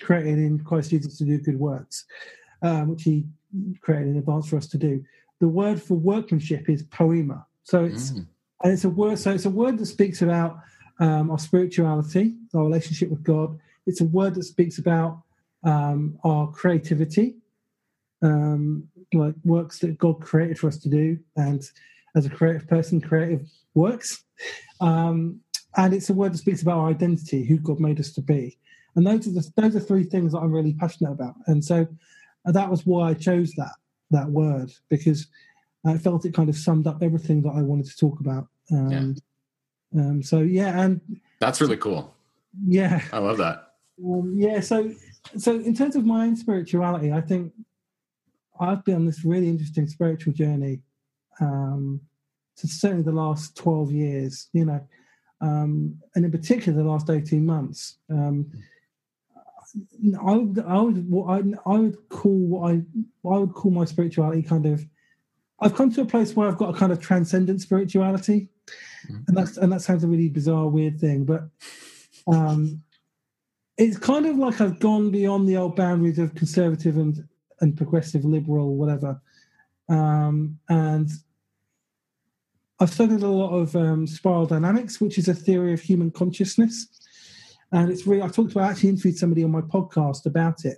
created 0.02 0.40
in 0.40 0.60
Christ 0.60 0.90
Jesus 0.90 1.18
to 1.18 1.26
do 1.26 1.38
good 1.38 1.60
works, 1.60 2.06
um, 2.62 2.90
which 2.90 3.04
He 3.04 3.26
created 3.82 4.10
in 4.10 4.18
advance 4.18 4.50
for 4.50 4.58
us 4.58 4.68
to 4.68 4.78
do. 4.78 5.04
The 5.39 5.48
word 5.48 5.82
for 5.82 5.96
workmanship 5.96 6.70
is 6.70 6.84
poema. 6.84 7.46
So 7.63 7.86
it's 7.86 8.12
mm. 8.12 8.26
and 8.63 8.74
it's 8.74 8.84
a 8.84 8.89
word. 8.89 9.20
So 9.20 9.32
it's 9.32 9.46
a 9.46 9.50
word 9.50 9.78
that 9.78 9.86
speaks 9.86 10.22
about 10.22 10.60
um, 11.00 11.32
our 11.32 11.39
spirituality, 11.39 12.36
our 12.54 12.63
relationship 12.63 13.10
with 13.10 13.24
God. 13.24 13.58
It's 13.86 14.02
a 14.02 14.06
word 14.06 14.36
that 14.36 14.44
speaks 14.44 14.78
about 14.78 15.22
um, 15.66 16.18
our 16.24 16.48
creativity, 16.52 17.36
um, 18.22 18.88
like 19.13 19.36
works 19.44 19.80
that 19.80 19.98
God 19.98 20.22
created 20.22 20.60
for 20.60 20.68
us 20.68 20.78
to 20.80 20.89
do, 20.89 21.18
and 21.36 21.63
as 22.16 22.26
a 22.26 22.30
creative 22.30 22.68
person, 22.68 23.02
creative 23.02 23.50
works. 23.74 24.24
Um, 24.82 25.39
and 25.76 25.94
it's 25.94 26.10
a 26.10 26.13
word 26.13 26.34
that 26.34 26.38
speaks 26.38 26.62
about 26.62 26.78
our 26.78 26.89
identity, 26.89 27.46
who 27.46 27.58
God 27.58 27.80
made 27.80 28.00
us 28.00 28.12
to 28.13 28.22
be. 28.22 28.58
And 28.96 29.08
those 29.08 29.28
are 29.28 29.32
the, 29.32 29.52
those 29.56 29.76
are 29.76 29.80
three 29.80 30.04
things 30.04 30.34
that 30.34 30.39
I'm 30.39 30.52
really 30.52 30.74
passionate 30.74 31.12
about. 31.12 31.34
And 31.48 31.63
so 31.63 31.88
uh, 32.46 32.52
that 32.52 32.70
was 32.70 32.86
why 32.86 33.10
I 33.10 33.14
chose 33.14 33.52
that 33.58 33.74
that 34.12 34.30
word 34.30 34.72
because 34.90 35.28
I 35.86 35.98
felt 35.98 36.26
it 36.26 36.34
kind 36.34 36.50
of 36.50 36.56
summed 36.56 36.88
up 36.88 37.04
everything 37.04 37.42
that 37.42 37.52
I 37.52 37.62
wanted 37.62 37.88
to 37.88 37.98
talk 37.98 38.20
about. 38.20 38.48
Um, 38.72 39.16
yeah. 39.92 40.02
Um, 40.02 40.24
so 40.24 40.40
yeah, 40.40 40.82
and 40.82 41.02
that's 41.40 41.62
really 41.62 41.78
cool. 41.78 42.16
Yeah, 42.66 43.02
I 43.12 43.20
love 43.20 43.38
that. 43.38 43.74
Um, 44.04 44.34
yeah, 44.38 44.60
so 44.60 44.92
so 45.38 45.56
in 45.56 45.76
terms 45.76 45.96
of 45.96 46.06
my 46.06 46.26
own 46.26 46.36
spirituality, 46.36 47.12
I 47.12 47.22
think 47.22 47.54
I've 48.60 48.84
been 48.86 48.96
on 48.96 49.06
this 49.06 49.24
really 49.26 49.50
interesting 49.50 49.88
spiritual 49.88 50.34
journey. 50.34 50.82
Um, 51.40 52.02
so 52.56 52.68
certainly 52.68 53.04
the 53.04 53.12
last 53.12 53.56
twelve 53.56 53.92
years, 53.92 54.50
you 54.54 54.66
know, 54.66 54.88
um, 55.42 56.00
and 56.16 56.26
in 56.26 56.32
particular 56.32 56.82
the 56.82 56.90
last 56.90 57.10
eighteen 57.10 57.46
months. 57.46 57.98
Um, 58.10 58.52
I 60.22 60.34
would, 60.34 60.60
I 60.60 60.80
would, 60.80 61.10
what 61.10 61.30
I, 61.30 61.42
I 61.66 61.80
would 61.80 62.10
call 62.10 62.38
what 62.38 62.72
I, 62.72 62.82
I 63.28 63.38
would 63.38 63.54
call 63.54 63.72
my 63.72 63.86
spirituality 63.86 64.44
kind 64.44 64.66
of. 64.66 64.86
I've 65.60 65.76
come 65.76 65.92
to 65.94 66.02
a 66.02 66.06
place 66.06 66.36
where 66.36 66.48
I've 66.48 66.58
got 66.58 66.76
a 66.76 66.78
kind 66.78 66.92
of 66.92 67.00
transcendent 67.00 67.62
spirituality, 67.62 68.50
mm-hmm. 69.08 69.22
and 69.28 69.38
that's 69.38 69.58
and 69.58 69.72
that 69.72 69.82
sounds 69.82 70.04
a 70.04 70.08
really 70.08 70.30
bizarre, 70.30 70.68
weird 70.68 71.00
thing, 71.00 71.26
but 71.26 71.44
um, 72.28 72.84
it's 73.78 73.98
kind 73.98 74.26
of 74.26 74.38
like 74.38 74.62
I've 74.62 74.80
gone 74.80 75.10
beyond 75.10 75.48
the 75.48 75.58
old 75.58 75.76
boundaries 75.76 76.20
of 76.20 76.36
conservative 76.36 76.98
and 76.98 77.28
and 77.62 77.78
progressive, 77.78 78.26
liberal, 78.26 78.76
whatever, 78.76 79.22
um, 79.90 80.60
and 80.70 81.10
I've 82.80 82.92
studied 82.92 83.24
a 83.24 83.28
lot 83.28 83.56
of 83.56 83.76
um, 83.76 84.06
spiral 84.06 84.46
dynamics, 84.46 85.00
which 85.00 85.18
is 85.18 85.30
a 85.30 85.34
theory 85.34 85.74
of 85.74 85.82
human 85.82 86.12
consciousness 86.12 86.88
and 87.74 87.92
it's 87.92 88.08
really 88.08 88.22
I 88.22 88.28
talked 88.28 88.52
about 88.52 88.66
I 88.66 88.72
actually 88.72 88.90
interviewed 88.90 89.18
somebody 89.18 89.44
on 89.44 89.52
my 89.52 89.62
podcast 89.62 90.26
about 90.26 90.64
it. 90.64 90.78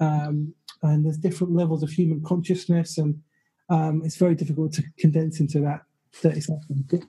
Um, 0.00 0.54
and 0.82 1.04
there's 1.04 1.18
different 1.18 1.54
levels 1.54 1.82
of 1.82 1.90
human 1.90 2.22
consciousness, 2.22 2.98
and 2.98 3.22
um, 3.70 4.02
it's 4.04 4.16
very 4.16 4.34
difficult 4.34 4.72
to 4.74 4.82
condense 4.98 5.40
into 5.40 5.60
that 5.60 5.82
30 6.14 6.40
seconds. 6.40 7.04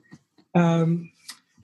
Um, 0.54 1.10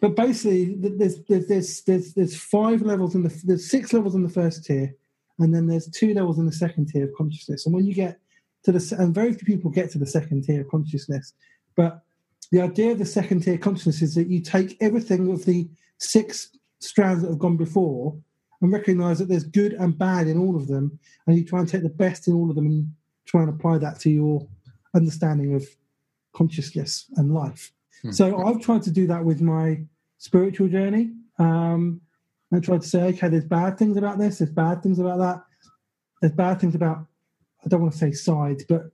but 0.01 0.17
basically, 0.17 0.75
there's, 0.75 1.23
there's 1.25 1.83
there's 1.83 2.13
there's 2.15 2.37
five 2.37 2.83
levels 2.83 3.15
in 3.15 3.23
the 3.23 3.43
there's 3.45 3.71
six 3.71 3.93
levels 3.93 4.15
in 4.15 4.23
the 4.23 4.29
first 4.29 4.65
tier, 4.65 4.95
and 5.39 5.55
then 5.55 5.67
there's 5.67 5.89
two 5.89 6.13
levels 6.13 6.39
in 6.39 6.47
the 6.47 6.53
second 6.53 6.89
tier 6.89 7.05
of 7.05 7.15
consciousness. 7.17 7.65
And 7.65 7.75
when 7.75 7.87
you 7.87 7.95
get 7.95 8.19
to 8.65 8.73
the 8.73 8.97
and 8.99 9.15
very 9.15 9.33
few 9.33 9.47
people 9.47 9.71
get 9.71 9.91
to 9.93 9.99
the 9.99 10.07
second 10.07 10.45
tier 10.45 10.63
of 10.63 10.69
consciousness, 10.69 11.33
but 11.77 12.03
the 12.51 12.61
idea 12.61 12.93
of 12.93 12.99
the 12.99 13.07
second 13.07 13.41
tier 13.45 13.57
consciousness 13.57 14.03
is 14.03 14.15
that 14.17 14.27
you 14.27 14.41
take 14.41 14.77
everything 14.81 15.33
of 15.33 15.45
the 15.45 15.69
six 15.99 16.51
strands 16.85 17.23
that 17.23 17.29
have 17.29 17.39
gone 17.39 17.57
before 17.57 18.17
and 18.61 18.73
recognize 18.73 19.19
that 19.19 19.29
there's 19.29 19.45
good 19.45 19.75
and 19.75 19.99
bad 19.99 20.27
in 20.27 20.39
all 20.39 20.57
of 20.57 20.69
them, 20.69 20.99
and 21.27 21.37
you 21.37 21.45
try 21.45 21.61
and 21.61 21.69
take 21.69 21.83
the 21.83 21.89
best 21.89 22.29
in 22.29 22.35
all 22.35 22.49
of 22.49 22.57
them 22.57 22.67
and 22.67 22.93
try 23.27 23.43
and 23.43 23.51
apply 23.51 23.79
that 23.79 23.99
to 24.01 24.11
your 24.11 24.47
understanding 24.95 25.55
of 25.55 25.67
consciousness 26.35 27.07
and 27.17 27.35
life. 27.35 27.73
Hmm. 28.03 28.13
So 28.13 28.47
I've 28.47 28.61
tried 28.61 28.83
to 28.83 28.91
do 28.91 29.07
that 29.07 29.25
with 29.25 29.41
my 29.41 29.81
spiritual 30.19 30.69
journey. 30.69 31.13
Um, 31.39 32.01
I 32.53 32.61
tried 32.61 32.83
to 32.83 32.89
say, 32.89 33.03
okay, 33.09 33.29
there's 33.29 33.45
bad 33.45 33.79
things 33.79 33.97
about 33.97 34.19
this, 34.19 34.39
there's 34.39 34.51
bad 34.51 34.83
things 34.83 34.99
about 34.99 35.19
that, 35.19 35.43
there's 36.21 36.33
bad 36.33 36.61
things 36.61 36.75
about, 36.75 37.07
I 37.65 37.69
don't 37.69 37.83
want 37.83 37.93
to 37.93 37.99
say 37.99 38.13
sides, 38.13 38.65
but 38.69 38.93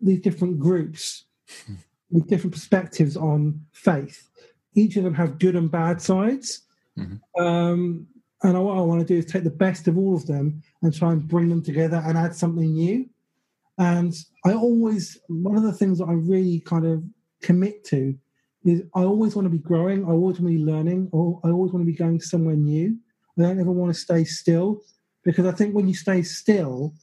these 0.00 0.20
different 0.20 0.58
groups 0.58 1.24
hmm. 1.66 1.74
with 2.10 2.28
different 2.28 2.52
perspectives 2.52 3.16
on 3.16 3.64
faith. 3.72 4.28
Each 4.74 4.96
of 4.96 5.04
them 5.04 5.14
have 5.14 5.38
good 5.38 5.56
and 5.56 5.70
bad 5.70 6.02
sides. 6.02 6.62
Mm-hmm. 6.98 7.42
Um, 7.42 8.06
and 8.42 8.64
what 8.64 8.76
I 8.76 8.80
want 8.80 9.00
to 9.00 9.06
do 9.06 9.18
is 9.18 9.24
take 9.24 9.44
the 9.44 9.50
best 9.50 9.88
of 9.88 9.96
all 9.96 10.14
of 10.14 10.26
them 10.26 10.62
and 10.82 10.94
try 10.94 11.12
and 11.12 11.26
bring 11.26 11.48
them 11.48 11.62
together 11.62 12.02
and 12.04 12.18
add 12.18 12.34
something 12.34 12.72
new. 12.72 13.08
And 13.78 14.14
I 14.44 14.52
always, 14.52 15.18
one 15.28 15.56
of 15.56 15.62
the 15.62 15.72
things 15.72 15.98
that 15.98 16.06
I 16.06 16.12
really 16.12 16.60
kind 16.60 16.86
of 16.86 17.02
commit 17.42 17.84
to 17.84 18.14
is 18.64 18.82
I 18.94 19.02
always 19.02 19.34
want 19.34 19.46
to 19.46 19.50
be 19.50 19.58
growing. 19.58 20.04
I 20.04 20.08
always 20.08 20.40
want 20.40 20.52
to 20.52 20.58
be 20.58 20.64
learning. 20.64 21.08
Or 21.12 21.40
I 21.44 21.48
always 21.48 21.72
want 21.72 21.84
to 21.86 21.90
be 21.90 21.96
going 21.96 22.20
somewhere 22.20 22.56
new. 22.56 22.96
I 23.38 23.42
don't 23.42 23.60
ever 23.60 23.70
want 23.70 23.94
to 23.94 24.00
stay 24.00 24.24
still 24.24 24.82
because 25.24 25.46
I 25.46 25.52
think 25.52 25.74
when 25.74 25.88
you 25.88 25.94
stay 25.94 26.22
still, 26.22 26.94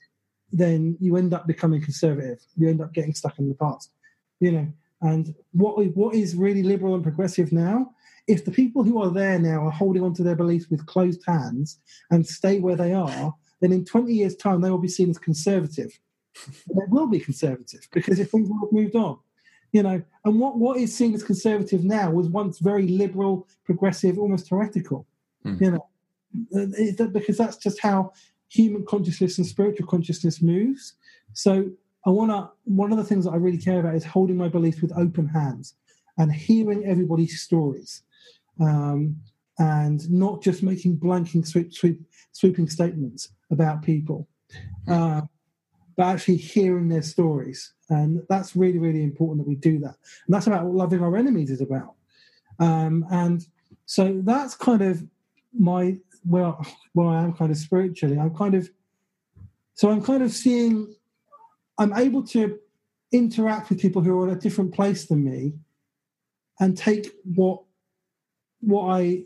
then 0.52 0.98
you 1.00 1.18
end 1.18 1.34
up 1.34 1.46
becoming 1.46 1.82
conservative. 1.82 2.40
You 2.56 2.70
end 2.70 2.82
up 2.82 2.94
getting 2.94 3.14
stuck 3.14 3.38
in 3.40 3.50
the 3.50 3.56
past, 3.56 3.92
you 4.40 4.52
know. 4.52 4.68
And 5.02 5.36
what 5.52 5.86
what 5.96 6.16
is 6.16 6.36
really 6.36 6.64
liberal 6.64 6.96
and 6.96 7.04
progressive 7.04 7.52
now? 7.52 7.92
If 8.28 8.46
the 8.46 8.52
people 8.52 8.84
who 8.84 9.02
are 9.02 9.12
there 9.12 9.38
now 9.38 9.68
are 9.68 9.72
holding 9.72 10.04
on 10.04 10.14
to 10.16 10.24
their 10.24 10.36
beliefs 10.36 10.70
with 10.70 10.86
closed 10.86 11.22
hands 11.26 11.80
and 12.10 12.26
stay 12.26 12.60
where 12.60 12.76
they 12.76 12.94
are, 12.94 13.34
then 13.60 13.72
in 13.72 13.86
20 13.86 14.14
years' 14.14 14.36
time 14.36 14.62
they 14.62 14.70
will 14.70 14.78
be 14.78 14.88
seen 14.88 15.10
as 15.10 15.18
conservative 15.18 16.00
they 16.68 16.86
will 16.90 17.08
be 17.08 17.20
conservative 17.20 17.88
because 17.92 18.20
if 18.20 18.30
things 18.30 18.50
will 18.50 18.60
have 18.60 18.72
moved 18.72 18.96
on, 18.96 19.18
you 19.72 19.84
know. 19.84 20.02
And 20.26 20.40
what, 20.40 20.58
what 20.58 20.78
is 20.78 20.96
seen 20.96 21.14
as 21.14 21.24
conservative 21.24 21.84
now 21.84 22.12
was 22.12 22.28
once 22.28 22.60
very 22.60 22.88
liberal, 22.88 23.48
progressive, 23.66 24.18
almost 24.18 24.50
heretical, 24.50 25.06
mm. 25.46 25.60
you 25.62 25.72
know, 25.72 27.08
because 27.08 27.38
that's 27.38 27.58
just 27.58 27.80
how 27.82 28.14
human 28.50 28.86
consciousness 28.86 29.38
and 29.38 29.48
spiritual 29.48 29.88
consciousness 29.88 30.42
moves. 30.42 30.94
So 31.34 31.70
I 32.06 32.10
want 32.10 32.32
to. 32.32 32.50
One 32.66 32.92
of 32.92 32.98
the 32.98 33.04
things 33.04 33.26
that 33.26 33.32
I 33.32 33.38
really 33.38 33.58
care 33.58 33.80
about 33.80 33.96
is 33.96 34.06
holding 34.06 34.38
my 34.38 34.50
beliefs 34.50 34.82
with 34.82 34.98
open 34.98 35.28
hands 35.28 35.76
and 36.18 36.32
hearing 36.32 36.86
everybody's 36.86 37.42
stories. 37.42 38.04
Um, 38.60 39.18
and 39.60 40.10
not 40.10 40.42
just 40.42 40.64
making 40.64 40.98
blanking 40.98 41.46
sweep, 41.46 41.74
sweep, 41.74 42.02
swooping 42.32 42.70
statements 42.70 43.30
about 43.52 43.84
people. 43.84 44.28
Uh, 44.88 45.22
but 45.96 46.08
actually 46.08 46.38
hearing 46.38 46.90
their 46.90 47.04
stories. 47.04 47.74
And 47.90 48.24
that's 48.30 48.56
really, 48.56 48.80
really 48.80 49.04
important 49.04 49.40
that 49.40 49.48
we 49.48 49.56
do 49.56 49.80
that. 49.80 49.96
And 50.26 50.34
that's 50.34 50.48
about 50.48 50.66
what 50.66 50.76
loving 50.76 51.02
our 51.02 51.16
enemies 51.16 51.52
is 51.52 51.62
about. 51.62 51.94
Um, 52.60 53.06
and 53.12 53.46
so 53.86 54.20
that's 54.24 54.56
kind 54.56 54.82
of 54.82 55.04
my 55.58 55.98
well, 56.26 56.66
where 56.94 57.08
I 57.08 57.24
am 57.24 57.34
kind 57.34 57.52
of 57.52 57.58
spiritually. 57.58 58.18
I'm 58.18 58.36
kind 58.36 58.56
of 58.56 58.70
so 59.74 59.90
I'm 59.90 60.04
kind 60.04 60.24
of 60.24 60.32
seeing 60.32 60.96
I'm 61.78 61.94
able 61.94 62.24
to 62.28 62.60
interact 63.12 63.70
with 63.70 63.80
people 63.80 64.02
who 64.02 64.20
are 64.20 64.30
in 64.30 64.36
a 64.36 64.40
different 64.40 64.74
place 64.74 65.06
than 65.06 65.24
me 65.24 65.54
and 66.60 66.78
take 66.78 67.12
what 67.24 67.63
what 68.66 68.90
I 68.90 69.24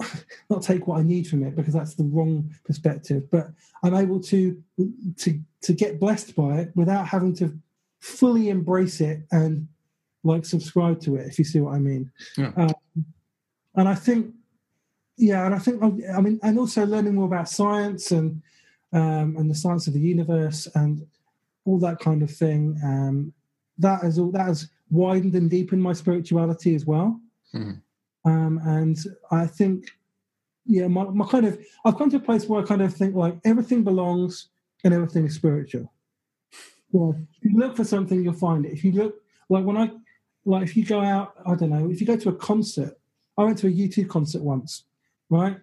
not 0.50 0.62
take 0.62 0.86
what 0.86 0.98
I 0.98 1.02
need 1.02 1.26
from 1.26 1.42
it 1.44 1.54
because 1.54 1.74
that's 1.74 1.94
the 1.94 2.04
wrong 2.04 2.50
perspective, 2.64 3.30
but 3.30 3.48
I'm 3.82 3.94
able 3.94 4.20
to 4.20 4.62
to 5.18 5.40
to 5.62 5.72
get 5.72 6.00
blessed 6.00 6.34
by 6.34 6.58
it 6.58 6.72
without 6.74 7.08
having 7.08 7.34
to 7.36 7.56
fully 8.00 8.48
embrace 8.48 9.00
it 9.00 9.20
and 9.30 9.68
like 10.24 10.44
subscribe 10.44 11.00
to 11.00 11.16
it. 11.16 11.26
If 11.26 11.38
you 11.38 11.44
see 11.44 11.60
what 11.60 11.74
I 11.74 11.78
mean. 11.78 12.10
Yeah. 12.36 12.52
Um, 12.56 12.74
and 13.74 13.88
I 13.88 13.94
think, 13.94 14.34
yeah, 15.16 15.46
and 15.46 15.54
I 15.54 15.58
think 15.58 15.82
I 15.82 16.20
mean, 16.20 16.38
and 16.42 16.58
also 16.58 16.84
learning 16.86 17.14
more 17.14 17.26
about 17.26 17.48
science 17.48 18.10
and 18.10 18.42
um, 18.92 19.36
and 19.38 19.50
the 19.50 19.54
science 19.54 19.86
of 19.86 19.94
the 19.94 20.00
universe 20.00 20.68
and 20.74 21.06
all 21.64 21.78
that 21.78 21.98
kind 22.00 22.22
of 22.22 22.30
thing. 22.30 22.78
Um, 22.84 23.32
that 23.78 24.02
has 24.02 24.18
all 24.18 24.30
that 24.32 24.46
has 24.46 24.68
widened 24.90 25.34
and 25.34 25.50
deepened 25.50 25.82
my 25.82 25.92
spirituality 25.92 26.74
as 26.74 26.84
well. 26.84 27.20
Mm-hmm. 27.54 27.78
Um, 28.24 28.60
and 28.64 28.98
I 29.30 29.46
think, 29.46 29.90
yeah, 30.64 30.86
my, 30.88 31.04
my 31.04 31.26
kind 31.26 31.46
of, 31.46 31.58
I've 31.84 31.98
come 31.98 32.10
to 32.10 32.16
a 32.16 32.20
place 32.20 32.46
where 32.46 32.62
I 32.62 32.64
kind 32.64 32.82
of 32.82 32.94
think 32.94 33.14
like 33.14 33.36
everything 33.44 33.82
belongs 33.82 34.48
and 34.84 34.94
everything 34.94 35.26
is 35.26 35.34
spiritual. 35.34 35.92
Well, 36.92 37.16
if 37.36 37.50
you 37.50 37.58
look 37.58 37.76
for 37.76 37.84
something, 37.84 38.22
you'll 38.22 38.34
find 38.34 38.66
it. 38.66 38.72
If 38.72 38.84
you 38.84 38.92
look, 38.92 39.16
like 39.48 39.64
when 39.64 39.76
I, 39.76 39.90
like 40.44 40.62
if 40.62 40.76
you 40.76 40.84
go 40.84 41.00
out, 41.00 41.34
I 41.46 41.54
don't 41.54 41.70
know, 41.70 41.90
if 41.90 42.00
you 42.00 42.06
go 42.06 42.16
to 42.16 42.28
a 42.28 42.34
concert, 42.34 42.98
I 43.36 43.44
went 43.44 43.58
to 43.58 43.66
a 43.66 43.70
U2 43.70 44.08
concert 44.08 44.42
once, 44.42 44.84
right? 45.30 45.56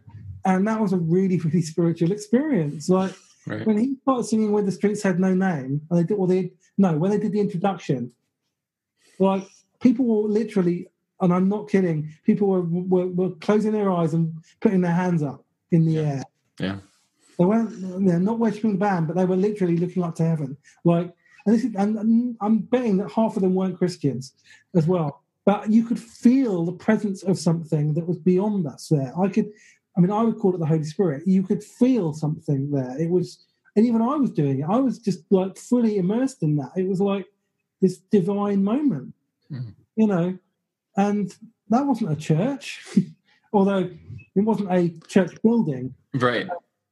And 0.45 0.67
that 0.67 0.79
was 0.79 0.93
a 0.93 0.97
really, 0.97 1.37
really 1.45 1.61
spiritual 1.61 2.11
experience. 2.11 2.89
Like 2.89 3.13
right. 3.45 3.65
when 3.65 3.77
he 3.77 3.95
started 4.01 4.23
singing 4.25 4.51
"Where 4.51 4.63
the 4.63 4.71
Streets 4.71 5.03
Had 5.03 5.19
No 5.19 5.33
Name," 5.33 5.81
and 5.89 5.99
they 5.99 6.03
did, 6.03 6.17
well, 6.17 6.27
they 6.27 6.53
no, 6.77 6.97
when 6.97 7.11
they 7.11 7.19
did 7.19 7.33
the 7.33 7.39
introduction, 7.39 8.11
like 9.19 9.45
people 9.81 10.05
were 10.05 10.29
literally 10.29 10.87
and 11.21 11.33
I'm 11.33 11.49
not 11.49 11.69
kidding. 11.69 12.13
People 12.25 12.47
were, 12.47 12.61
were, 12.61 13.07
were 13.07 13.35
closing 13.35 13.71
their 13.71 13.91
eyes 13.91 14.13
and 14.13 14.33
putting 14.61 14.81
their 14.81 14.93
hands 14.93 15.23
up 15.23 15.45
in 15.71 15.85
the 15.85 15.93
yeah. 15.93 16.01
air. 16.01 16.23
Yeah. 16.59 16.75
They 17.37 17.45
weren't 17.45 18.05
they're 18.05 18.19
not 18.19 18.39
worshiping 18.39 18.73
the 18.73 18.77
band, 18.77 19.07
but 19.07 19.15
they 19.15 19.25
were 19.25 19.37
literally 19.37 19.77
looking 19.77 20.03
up 20.03 20.15
to 20.15 20.25
heaven. 20.25 20.57
Like, 20.83 21.13
and 21.45 21.55
this 21.55 21.63
is, 21.63 21.73
and 21.75 22.35
I'm 22.41 22.59
betting 22.59 22.97
that 22.97 23.11
half 23.11 23.37
of 23.37 23.41
them 23.41 23.55
weren't 23.55 23.77
Christians 23.77 24.33
as 24.75 24.87
well. 24.87 25.23
But 25.45 25.71
you 25.71 25.83
could 25.83 25.99
feel 25.99 26.65
the 26.65 26.73
presence 26.73 27.23
of 27.23 27.39
something 27.39 27.93
that 27.93 28.05
was 28.05 28.19
beyond 28.19 28.67
us 28.67 28.89
there. 28.89 29.13
I 29.17 29.29
could, 29.29 29.49
I 29.97 30.01
mean, 30.01 30.11
I 30.11 30.21
would 30.21 30.37
call 30.37 30.53
it 30.53 30.59
the 30.59 30.65
Holy 30.65 30.83
Spirit. 30.83 31.23
You 31.25 31.43
could 31.43 31.63
feel 31.63 32.13
something 32.13 32.71
there. 32.71 32.99
It 32.99 33.09
was, 33.09 33.45
and 33.75 33.85
even 33.85 34.01
I 34.01 34.15
was 34.15 34.31
doing 34.31 34.59
it. 34.59 34.65
I 34.69 34.77
was 34.77 34.99
just 34.99 35.19
like 35.31 35.57
fully 35.57 35.97
immersed 35.97 36.43
in 36.43 36.57
that. 36.57 36.71
It 36.75 36.87
was 36.87 36.99
like 36.99 37.25
this 37.81 37.97
divine 37.97 38.63
moment, 38.63 39.13
mm-hmm. 39.51 39.69
you 39.95 40.07
know. 40.07 40.37
And 40.97 41.33
that 41.69 41.85
wasn't 41.85 42.11
a 42.11 42.15
church, 42.15 42.97
although 43.53 43.89
it 44.35 44.41
wasn't 44.41 44.71
a 44.71 44.89
church 45.07 45.35
building. 45.43 45.93
Right. 46.13 46.47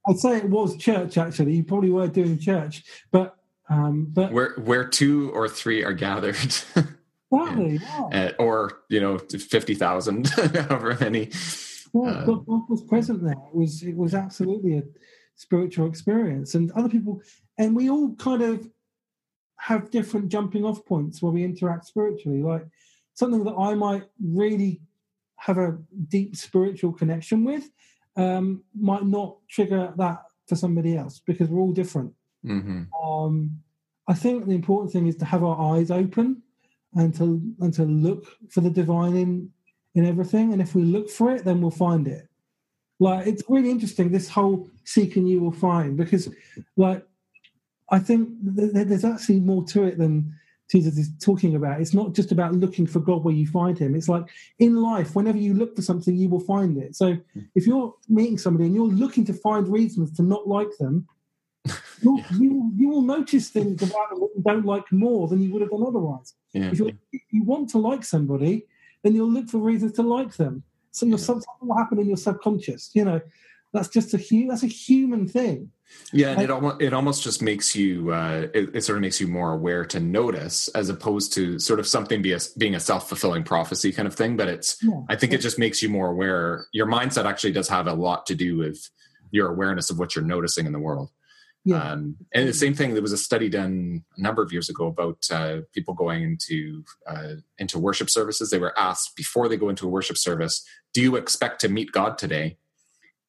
I'd 0.07 0.19
say 0.19 0.37
it 0.37 0.49
was 0.49 0.77
church. 0.77 1.17
Actually, 1.17 1.55
you 1.55 1.63
probably 1.63 1.89
were 1.89 2.07
doing 2.07 2.39
church, 2.39 2.83
but 3.11 3.35
um, 3.69 4.07
but 4.09 4.31
where 4.31 4.53
where 4.55 4.87
two 4.87 5.31
or 5.31 5.49
three 5.49 5.83
are 5.83 5.93
gathered. 5.93 6.37
Exactly, 7.29 7.79
yeah. 7.81 8.03
Uh, 8.13 8.31
or 8.39 8.83
you 8.87 9.01
know, 9.01 9.17
fifty 9.17 9.75
thousand, 9.75 10.27
however 10.29 10.97
many. 10.99 11.29
Well, 11.91 12.15
uh, 12.15 12.23
God 12.23 12.69
was 12.69 12.81
present 12.83 13.21
there. 13.21 13.33
It 13.33 13.53
was 13.53 13.83
it 13.83 13.97
was 13.97 14.13
absolutely 14.13 14.77
a 14.77 14.83
spiritual 15.35 15.87
experience, 15.87 16.55
and 16.55 16.71
other 16.71 16.87
people, 16.87 17.21
and 17.57 17.75
we 17.75 17.89
all 17.89 18.15
kind 18.15 18.41
of 18.41 18.69
have 19.57 19.91
different 19.91 20.29
jumping 20.29 20.63
off 20.63 20.85
points 20.85 21.21
where 21.21 21.33
we 21.33 21.43
interact 21.43 21.85
spiritually. 21.85 22.41
Like 22.41 22.65
something 23.17 23.43
that 23.43 23.55
I 23.55 23.73
might 23.73 24.03
really 24.23 24.79
have 25.37 25.57
a 25.57 25.77
deep 26.07 26.35
spiritual 26.35 26.93
connection 26.93 27.43
with 27.43 27.67
um, 28.15 28.63
might 28.79 29.05
not 29.05 29.37
trigger 29.49 29.91
that 29.97 30.21
for 30.47 30.55
somebody 30.55 30.95
else 30.95 31.19
because 31.25 31.49
we're 31.49 31.59
all 31.59 31.71
different. 31.71 32.13
Mm-hmm. 32.45 32.83
Um, 32.93 33.59
I 34.07 34.13
think 34.13 34.45
the 34.45 34.53
important 34.53 34.93
thing 34.93 35.07
is 35.07 35.15
to 35.17 35.25
have 35.25 35.43
our 35.43 35.75
eyes 35.75 35.89
open 35.89 36.43
and 36.93 37.13
to 37.15 37.41
and 37.59 37.73
to 37.73 37.83
look 37.85 38.27
for 38.49 38.61
the 38.61 38.69
divine 38.69 39.15
in 39.15 39.51
in 39.95 40.05
everything. 40.05 40.53
And 40.53 40.61
if 40.61 40.75
we 40.75 40.83
look 40.83 41.09
for 41.09 41.31
it, 41.31 41.43
then 41.43 41.59
we'll 41.59 41.71
find 41.71 42.07
it. 42.07 42.27
Like 42.99 43.25
it's 43.25 43.43
really 43.49 43.71
interesting 43.71 44.11
this 44.11 44.29
whole 44.29 44.69
seeking 44.83 45.25
you 45.25 45.39
will 45.39 45.51
find 45.51 45.97
because 45.97 46.29
like 46.75 47.03
I 47.89 47.97
think 47.97 48.29
th- 48.55 48.87
there's 48.87 49.05
actually 49.05 49.39
more 49.39 49.63
to 49.65 49.85
it 49.85 49.97
than 49.97 50.35
Jesus 50.69 50.97
is 50.97 51.09
talking 51.19 51.55
about. 51.55 51.79
It's 51.79 51.93
not 51.93 52.13
just 52.13 52.31
about 52.31 52.53
looking 52.53 52.85
for 52.85 52.99
God 52.99 53.23
where 53.23 53.33
you 53.33 53.47
find 53.47 53.77
Him. 53.77 53.95
It's 53.95 54.09
like 54.09 54.25
in 54.59 54.75
life, 54.75 55.15
whenever 55.15 55.37
you 55.37 55.53
look 55.53 55.75
for 55.75 55.81
something, 55.81 56.15
you 56.15 56.29
will 56.29 56.41
find 56.41 56.77
it. 56.77 56.95
So 56.95 57.17
if 57.55 57.65
you're 57.65 57.93
meeting 58.09 58.37
somebody 58.37 58.65
and 58.65 58.75
you're 58.75 58.85
looking 58.85 59.25
to 59.25 59.33
find 59.33 59.67
reasons 59.67 60.11
to 60.17 60.23
not 60.23 60.47
like 60.47 60.75
them, 60.77 61.07
yeah. 61.65 62.23
you, 62.37 62.71
you 62.75 62.89
will 62.89 63.01
notice 63.01 63.49
things 63.49 63.81
about 63.81 64.09
them 64.09 64.19
that 64.19 64.29
you 64.35 64.43
don't 64.43 64.65
like 64.65 64.91
more 64.91 65.27
than 65.27 65.41
you 65.41 65.51
would 65.53 65.61
have 65.61 65.71
done 65.71 65.85
otherwise. 65.85 66.33
Yeah. 66.53 66.71
If, 66.71 66.79
if, 67.11 67.21
you 67.31 67.43
want 67.43 67.69
to 67.71 67.77
like 67.77 68.03
somebody, 68.03 68.65
then 69.03 69.15
you'll 69.15 69.31
look 69.31 69.49
for 69.49 69.59
reasons 69.59 69.93
to 69.93 70.01
like 70.01 70.35
them. 70.35 70.63
So 70.91 71.05
your 71.05 71.17
yeah. 71.17 71.25
something 71.25 71.47
will 71.61 71.77
happen 71.77 71.99
in 71.99 72.07
your 72.07 72.17
subconscious. 72.17 72.91
You 72.93 73.05
know, 73.05 73.21
that's 73.77 73.89
just 73.89 74.13
a 74.13 74.17
hu- 74.17 74.47
that's 74.47 74.63
a 74.63 74.67
human 74.67 75.27
thing. 75.27 75.71
Yeah, 76.11 76.31
and 76.31 76.41
it 76.41 76.51
almost 76.51 76.81
it 76.81 76.93
almost 76.93 77.23
just 77.23 77.41
makes 77.41 77.75
you 77.75 78.11
uh, 78.11 78.47
it, 78.53 78.75
it, 78.75 78.81
sort 78.81 78.97
of 78.97 79.01
makes 79.01 79.21
you 79.21 79.27
more 79.27 79.53
aware 79.53 79.85
to 79.85 79.99
notice 79.99 80.67
as 80.69 80.89
opposed 80.89 81.33
to 81.33 81.59
sort 81.59 81.79
of 81.79 81.87
something 81.87 82.21
be 82.21 82.33
a, 82.33 82.39
being 82.57 82.75
a 82.75 82.79
self 82.79 83.07
fulfilling 83.07 83.43
prophecy 83.43 83.91
kind 83.91 84.07
of 84.07 84.15
thing. 84.15 84.35
But 84.35 84.47
it's 84.49 84.77
yeah. 84.83 85.01
I 85.09 85.15
think 85.15 85.33
it 85.33 85.39
just 85.39 85.59
makes 85.59 85.81
you 85.81 85.89
more 85.89 86.09
aware. 86.11 86.65
Your 86.73 86.87
mindset 86.87 87.25
actually 87.25 87.53
does 87.53 87.69
have 87.69 87.87
a 87.87 87.93
lot 87.93 88.25
to 88.27 88.35
do 88.35 88.57
with 88.57 88.89
your 89.31 89.49
awareness 89.49 89.89
of 89.89 89.99
what 89.99 90.15
you're 90.15 90.25
noticing 90.25 90.65
in 90.65 90.71
the 90.71 90.79
world. 90.79 91.09
Yeah. 91.63 91.83
Um, 91.83 92.15
and 92.33 92.47
the 92.47 92.53
same 92.53 92.73
thing. 92.73 92.93
There 92.93 93.01
was 93.01 93.11
a 93.11 93.17
study 93.17 93.49
done 93.49 94.03
a 94.17 94.21
number 94.21 94.41
of 94.41 94.53
years 94.53 94.69
ago 94.69 94.87
about 94.87 95.25
uh, 95.31 95.57
people 95.73 95.93
going 95.93 96.23
into 96.23 96.83
uh, 97.05 97.35
into 97.59 97.79
worship 97.79 98.09
services. 98.09 98.49
They 98.49 98.59
were 98.59 98.77
asked 98.77 99.15
before 99.15 99.49
they 99.49 99.57
go 99.57 99.69
into 99.69 99.85
a 99.85 99.89
worship 99.89 100.17
service, 100.17 100.65
"Do 100.93 101.01
you 101.01 101.15
expect 101.15 101.61
to 101.61 101.69
meet 101.69 101.91
God 101.91 102.17
today?" 102.17 102.57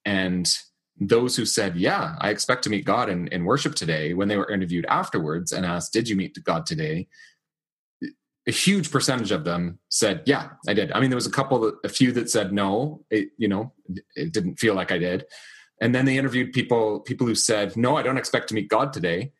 And 0.08 0.50
those 0.98 1.36
who 1.36 1.44
said, 1.44 1.76
"Yeah, 1.76 2.16
I 2.18 2.30
expect 2.30 2.64
to 2.64 2.70
meet 2.70 2.86
God 2.86 3.10
in, 3.10 3.28
in 3.28 3.44
worship 3.44 3.74
today," 3.74 4.14
when 4.14 4.28
they 4.28 4.38
were 4.38 4.50
interviewed 4.50 4.86
afterwards 4.86 5.52
and 5.52 5.66
asked, 5.66 5.92
"Did 5.92 6.08
you 6.08 6.16
meet 6.16 6.42
God 6.44 6.64
today?" 6.64 7.08
A 8.46 8.50
huge 8.50 8.90
percentage 8.90 9.32
of 9.32 9.44
them 9.44 9.78
said, 9.90 10.22
"Yeah, 10.24 10.48
I 10.66 10.72
did." 10.72 10.90
I 10.92 11.00
mean, 11.00 11.10
there 11.10 11.22
was 11.22 11.26
a 11.26 11.30
couple, 11.30 11.74
a 11.84 11.90
few 11.90 12.10
that 12.12 12.30
said, 12.30 12.54
"No, 12.54 13.04
it, 13.10 13.28
you 13.36 13.48
know, 13.48 13.74
it 14.16 14.32
didn't 14.32 14.56
feel 14.56 14.74
like 14.74 14.90
I 14.90 14.98
did." 14.98 15.26
And 15.80 15.94
then 15.94 16.06
they 16.06 16.16
interviewed 16.16 16.54
people 16.54 17.00
people 17.00 17.26
who 17.26 17.34
said, 17.34 17.76
"No, 17.76 17.96
I 17.98 18.02
don't 18.02 18.16
expect 18.16 18.48
to 18.48 18.54
meet 18.54 18.68
God 18.70 18.94
today." 18.94 19.32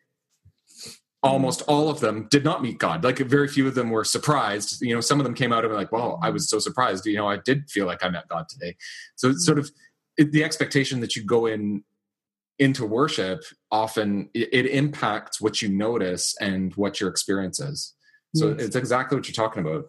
Almost 1.21 1.63
all 1.63 1.89
of 1.89 1.99
them 1.99 2.27
did 2.29 2.45
not 2.45 2.61
meet 2.61 2.77
God. 2.77 3.03
Like 3.03 3.17
very 3.17 3.49
few 3.49 3.67
of 3.67 3.75
them 3.75 3.89
were 3.89 4.05
surprised. 4.05 4.81
You 4.81 4.93
know, 4.95 5.01
some 5.01 5.19
of 5.19 5.25
them 5.25 5.33
came 5.33 5.51
out 5.51 5.65
and 5.65 5.73
were 5.73 5.79
like, 5.83 5.91
"Well, 5.91 6.19
I 6.23 6.29
was 6.29 6.47
so 6.47 6.59
surprised. 6.59 7.05
You 7.05 7.17
know, 7.17 7.27
I 7.27 7.37
did 7.37 7.69
feel 7.69 7.87
like 7.87 8.05
I 8.05 8.09
met 8.09 8.29
God 8.29 8.47
today." 8.47 8.77
So 9.15 9.29
it's 9.31 9.45
sort 9.45 9.59
of 9.59 9.69
it, 10.19 10.31
the 10.31 10.43
expectation 10.43 10.99
that 10.99 11.15
you 11.15 11.23
go 11.23 11.47
in 11.47 11.83
into 12.59 12.85
worship 12.85 13.41
often 13.71 14.29
it, 14.33 14.49
it 14.51 14.65
impacts 14.67 15.39
what 15.39 15.61
you 15.61 15.69
notice 15.69 16.35
and 16.41 16.75
what 16.75 16.99
your 16.99 17.09
experience 17.09 17.59
is. 17.59 17.95
So 18.35 18.49
Yes. 18.49 18.65
it's 18.65 18.75
exactly 18.75 19.17
what 19.17 19.27
you're 19.27 19.33
talking 19.45 19.65
about. 19.65 19.85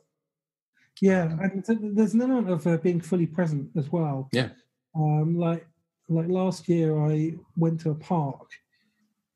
Yeah, 1.01 1.25
and 1.43 1.65
there's 1.97 2.15
an 2.15 2.23
element 2.23 2.51
of 2.51 2.67
uh, 2.67 2.77
being 2.77 3.01
fully 3.01 3.27
present 3.27 3.71
as 3.77 3.91
well. 3.91 4.29
Yeah. 4.33 4.51
Um, 4.95 5.37
like 5.37 5.67
like 6.09 6.29
last 6.29 6.69
year, 6.69 6.99
I 7.11 7.35
went 7.57 7.81
to 7.81 7.91
a 7.91 7.95
park 7.95 8.49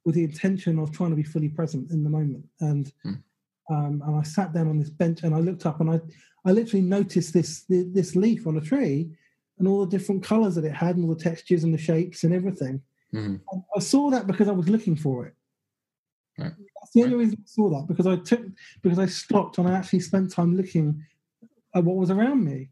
with 0.04 0.14
the 0.16 0.24
intention 0.24 0.78
of 0.78 0.90
trying 0.90 1.10
to 1.10 1.16
be 1.16 1.22
fully 1.22 1.48
present 1.48 1.90
in 1.90 2.04
the 2.04 2.10
moment, 2.10 2.44
and 2.60 2.92
Hmm. 3.02 3.14
um, 3.70 4.02
and 4.06 4.16
I 4.20 4.22
sat 4.22 4.52
down 4.52 4.68
on 4.68 4.78
this 4.78 4.90
bench 4.90 5.22
and 5.22 5.34
I 5.34 5.40
looked 5.40 5.66
up 5.66 5.80
and 5.80 5.90
I 5.90 6.00
I 6.46 6.50
literally 6.52 6.86
noticed 6.98 7.32
this 7.32 7.64
this 7.68 8.14
leaf 8.14 8.46
on 8.46 8.56
a 8.58 8.60
tree 8.60 8.98
and 9.58 9.68
all 9.68 9.84
the 9.84 9.96
different 9.96 10.22
colours 10.22 10.54
that 10.56 10.64
it 10.64 10.72
had 10.72 10.96
and 10.96 11.04
all 11.08 11.14
the 11.14 11.22
textures 11.22 11.64
and 11.64 11.72
the 11.72 11.78
shapes 11.78 12.24
and 12.24 12.34
everything. 12.34 12.82
And 13.12 13.40
I 13.76 13.78
saw 13.78 14.10
that 14.10 14.26
because 14.26 14.48
I 14.48 14.52
was 14.52 14.68
looking 14.68 14.96
for 14.96 15.26
it. 15.26 15.34
Right. 16.36 16.52
That's 16.80 16.92
the 16.92 17.04
only 17.04 17.16
reason 17.16 17.38
I 17.40 17.46
saw 17.46 17.68
that 17.70 17.86
because 17.86 18.06
I 18.08 18.16
took 18.16 18.42
because 18.82 18.98
I 18.98 19.06
stopped 19.06 19.58
and 19.58 19.68
I 19.68 19.72
actually 19.72 20.00
spent 20.00 20.32
time 20.32 20.56
looking 20.56 21.00
at 21.76 21.84
what 21.84 21.96
was 21.96 22.10
around 22.10 22.44
me, 22.44 22.70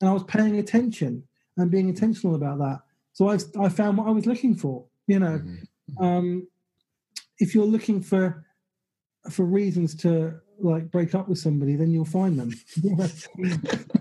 and 0.00 0.10
I 0.10 0.12
was 0.12 0.24
paying 0.24 0.58
attention 0.58 1.22
and 1.56 1.70
being 1.70 1.88
intentional 1.88 2.34
about 2.34 2.58
that. 2.58 2.80
So 3.12 3.28
I 3.30 3.38
I 3.64 3.68
found 3.68 3.96
what 3.98 4.08
I 4.08 4.10
was 4.10 4.26
looking 4.26 4.56
for. 4.56 4.84
You 5.06 5.20
know, 5.20 5.38
Mhm. 5.38 6.02
um, 6.04 6.48
if 7.38 7.54
you're 7.54 7.64
looking 7.64 8.00
for 8.02 8.44
for 9.30 9.44
reasons 9.44 9.94
to 9.96 10.40
like 10.58 10.90
break 10.90 11.14
up 11.14 11.28
with 11.28 11.38
somebody, 11.38 11.76
then 11.76 11.92
you'll 11.92 12.04
find 12.04 12.36
them. 12.40 12.52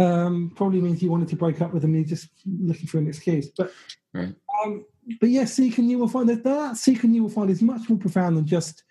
um, 0.00 0.52
probably 0.56 0.80
means 0.80 1.02
you 1.02 1.10
wanted 1.10 1.28
to 1.28 1.36
break 1.36 1.60
up 1.60 1.72
with 1.72 1.82
them. 1.82 1.94
You're 1.94 2.04
just 2.04 2.28
looking 2.46 2.86
for 2.86 2.98
an 2.98 3.06
excuse, 3.08 3.48
but 3.56 3.72
Right. 4.14 4.34
um, 4.64 4.84
but 5.20 5.28
yes, 5.30 5.52
seek 5.54 5.78
and 5.78 5.90
you 5.90 5.98
will 5.98 6.08
find 6.08 6.28
that 6.28 6.42
that 6.44 6.76
seek 6.76 7.04
and 7.04 7.14
you 7.14 7.22
will 7.22 7.30
find 7.30 7.50
is 7.50 7.62
much 7.62 7.88
more 7.88 7.98
profound 7.98 8.36
than 8.36 8.46
just 8.46 8.84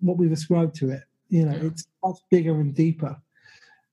what 0.00 0.16
we've 0.16 0.32
ascribed 0.32 0.74
to 0.76 0.90
it. 0.90 1.02
You 1.28 1.46
know, 1.46 1.52
Yeah. 1.56 1.64
it's 1.68 1.86
much 2.04 2.18
bigger 2.30 2.60
and 2.60 2.74
deeper 2.74 3.16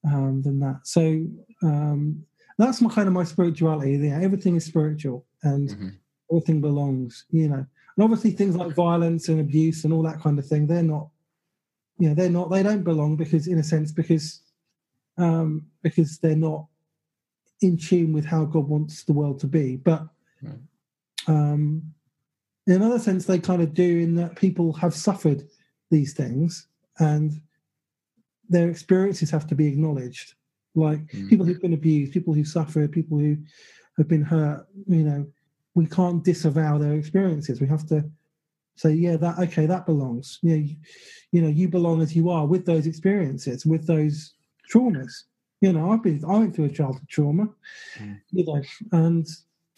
um, 0.04 0.42
than 0.42 0.60
that. 0.62 0.80
So 0.84 1.26
um, 1.64 2.24
that's 2.58 2.82
my 2.82 2.90
kind 2.90 3.08
of 3.08 3.14
my 3.14 3.24
spirituality. 3.24 3.98
Yeah, 3.98 4.20
everything 4.22 4.56
is 4.56 4.66
spiritual 4.66 5.26
and 5.44 5.70
Mhm. 5.70 5.92
everything 6.32 6.62
belongs. 6.62 7.26
You 7.30 7.50
know, 7.50 7.66
and 7.96 8.04
obviously 8.04 8.32
things 8.32 8.56
like 8.56 8.74
violence 8.76 9.30
and 9.30 9.40
abuse 9.40 9.84
and 9.84 9.94
all 9.94 10.04
that 10.04 10.20
kind 10.22 10.40
of 10.40 10.46
thing, 10.48 10.68
they're 10.68 10.84
not. 10.84 11.10
You 12.00 12.10
know, 12.10 12.16
they're 12.16 12.30
not. 12.32 12.50
They 12.50 12.64
don't 12.64 12.84
belong 12.84 13.16
because, 13.16 13.48
in 13.48 13.60
a 13.60 13.64
sense, 13.64 13.92
because 13.92 14.41
um, 15.22 15.68
because 15.84 16.18
they're 16.18 16.36
not 16.36 16.66
in 17.62 17.78
tune 17.78 18.12
with 18.12 18.26
how 18.26 18.44
God 18.46 18.68
wants 18.68 19.04
the 19.04 19.14
world 19.14 19.40
to 19.42 19.48
be. 19.48 19.78
But 19.78 20.08
Right. 20.42 20.60
um, 21.28 21.94
in 22.66 22.74
another 22.74 23.00
sense, 23.00 23.26
they 23.26 23.40
kind 23.40 23.62
of 23.62 23.74
do 23.74 24.00
in 24.00 24.16
that 24.16 24.36
people 24.36 24.74
have 24.74 24.94
suffered 24.96 25.48
these 25.92 26.14
things 26.14 26.68
and 27.00 27.40
their 28.50 28.70
experiences 28.70 29.30
have 29.30 29.48
to 29.48 29.56
be 29.56 29.68
acknowledged. 29.68 30.34
Like 30.74 31.06
Mhm. 31.12 31.30
people 31.30 31.46
who've 31.46 31.62
been 31.62 31.74
abused, 31.74 32.14
people 32.14 32.34
who 32.34 32.44
suffer, 32.44 32.88
people 32.88 33.20
who 33.20 33.38
have 33.98 34.08
been 34.08 34.24
hurt, 34.24 34.68
you 34.88 35.04
know, 35.04 35.28
we 35.76 35.86
can't 35.86 36.24
disavow 36.24 36.78
their 36.78 36.94
experiences. 36.94 37.62
We 37.62 37.68
have 37.68 37.86
to 37.88 38.10
say, 38.76 38.94
yeah, 38.94 39.18
that 39.18 39.38
okay, 39.40 39.66
that 39.68 39.86
belongs. 39.86 40.40
You 40.42 40.50
know, 40.50 40.64
you, 40.64 40.76
you 41.32 41.42
know, 41.42 41.48
you 41.50 41.68
belong 41.68 42.02
as 42.02 42.16
you 42.16 42.30
are 42.30 42.48
with 42.48 42.66
those 42.66 42.88
experiences, 42.88 43.66
with 43.66 43.86
those 43.86 44.34
traumas. 44.72 45.24
You 45.62 45.74
know, 45.74 45.92
I've 45.92 46.02
been 46.04 46.24
I 46.26 46.38
went 46.40 46.56
through 46.56 46.66
a 46.66 46.70
childhood 46.70 47.08
trauma, 47.10 47.50
Mm. 48.00 48.22
you 48.32 48.46
know, 48.46 48.62
and 48.92 49.28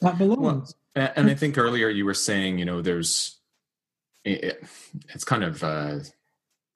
that 0.01 0.17
belongs. 0.17 0.75
A- 0.95 1.17
And 1.19 1.29
I 1.29 1.35
think 1.35 1.57
earlier 1.57 1.89
you 1.89 2.05
were 2.05 2.13
saying, 2.13 2.57
you 2.59 2.65
know, 2.65 2.81
there's, 2.81 3.39
it, 4.23 4.63
it's 5.13 5.23
kind 5.25 5.43
of, 5.43 5.63
uh, 5.63 5.99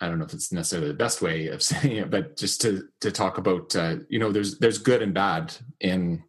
I 0.01 0.07
don't 0.07 0.19
know 0.19 0.25
if 0.25 0.33
it's 0.33 0.51
necessarily 0.51 0.89
the 0.89 0.93
best 0.93 1.21
way 1.21 1.47
of 1.47 1.61
saying 1.71 1.95
it, 1.97 2.09
but 2.09 2.35
just 2.37 2.61
to 2.61 2.87
to 3.01 3.11
talk 3.11 3.37
about, 3.37 3.75
uh, 3.75 3.97
you 4.09 4.19
know, 4.19 4.31
there's 4.31 4.57
there's 4.59 4.77
good 4.77 5.01
and 5.01 5.13
bad 5.13 5.55
in 5.79 6.23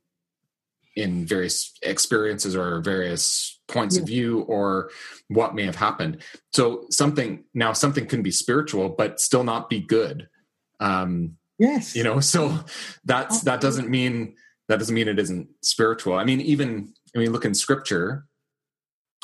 in 0.96 1.24
various 1.26 1.72
experiences 1.82 2.56
or 2.56 2.80
various 2.80 3.60
points 3.68 3.96
of 3.96 4.04
view 4.06 4.40
or 4.48 4.90
what 5.28 5.54
may 5.54 5.64
have 5.64 5.76
happened. 5.76 6.18
So 6.52 6.86
something 6.90 7.44
now 7.54 7.72
something 7.72 8.06
can 8.06 8.22
be 8.22 8.30
spiritual 8.32 8.88
but 8.88 9.20
still 9.20 9.44
not 9.44 9.68
be 9.70 9.80
good. 9.80 10.28
Um, 10.80 11.36
yes. 11.58 11.94
you 11.96 12.02
know 12.04 12.20
so 12.20 12.58
that's 13.04 13.40
that 13.42 13.60
doesn't 13.60 13.88
mean 13.88 14.34
that 14.68 14.78
doesn't 14.78 14.94
mean 14.94 15.08
it 15.08 15.18
isn't 15.18 15.48
spiritual 15.62 16.14
i 16.14 16.24
mean 16.24 16.40
even 16.40 16.92
i 17.14 17.18
mean 17.18 17.32
look 17.32 17.44
in 17.44 17.54
scripture 17.54 18.24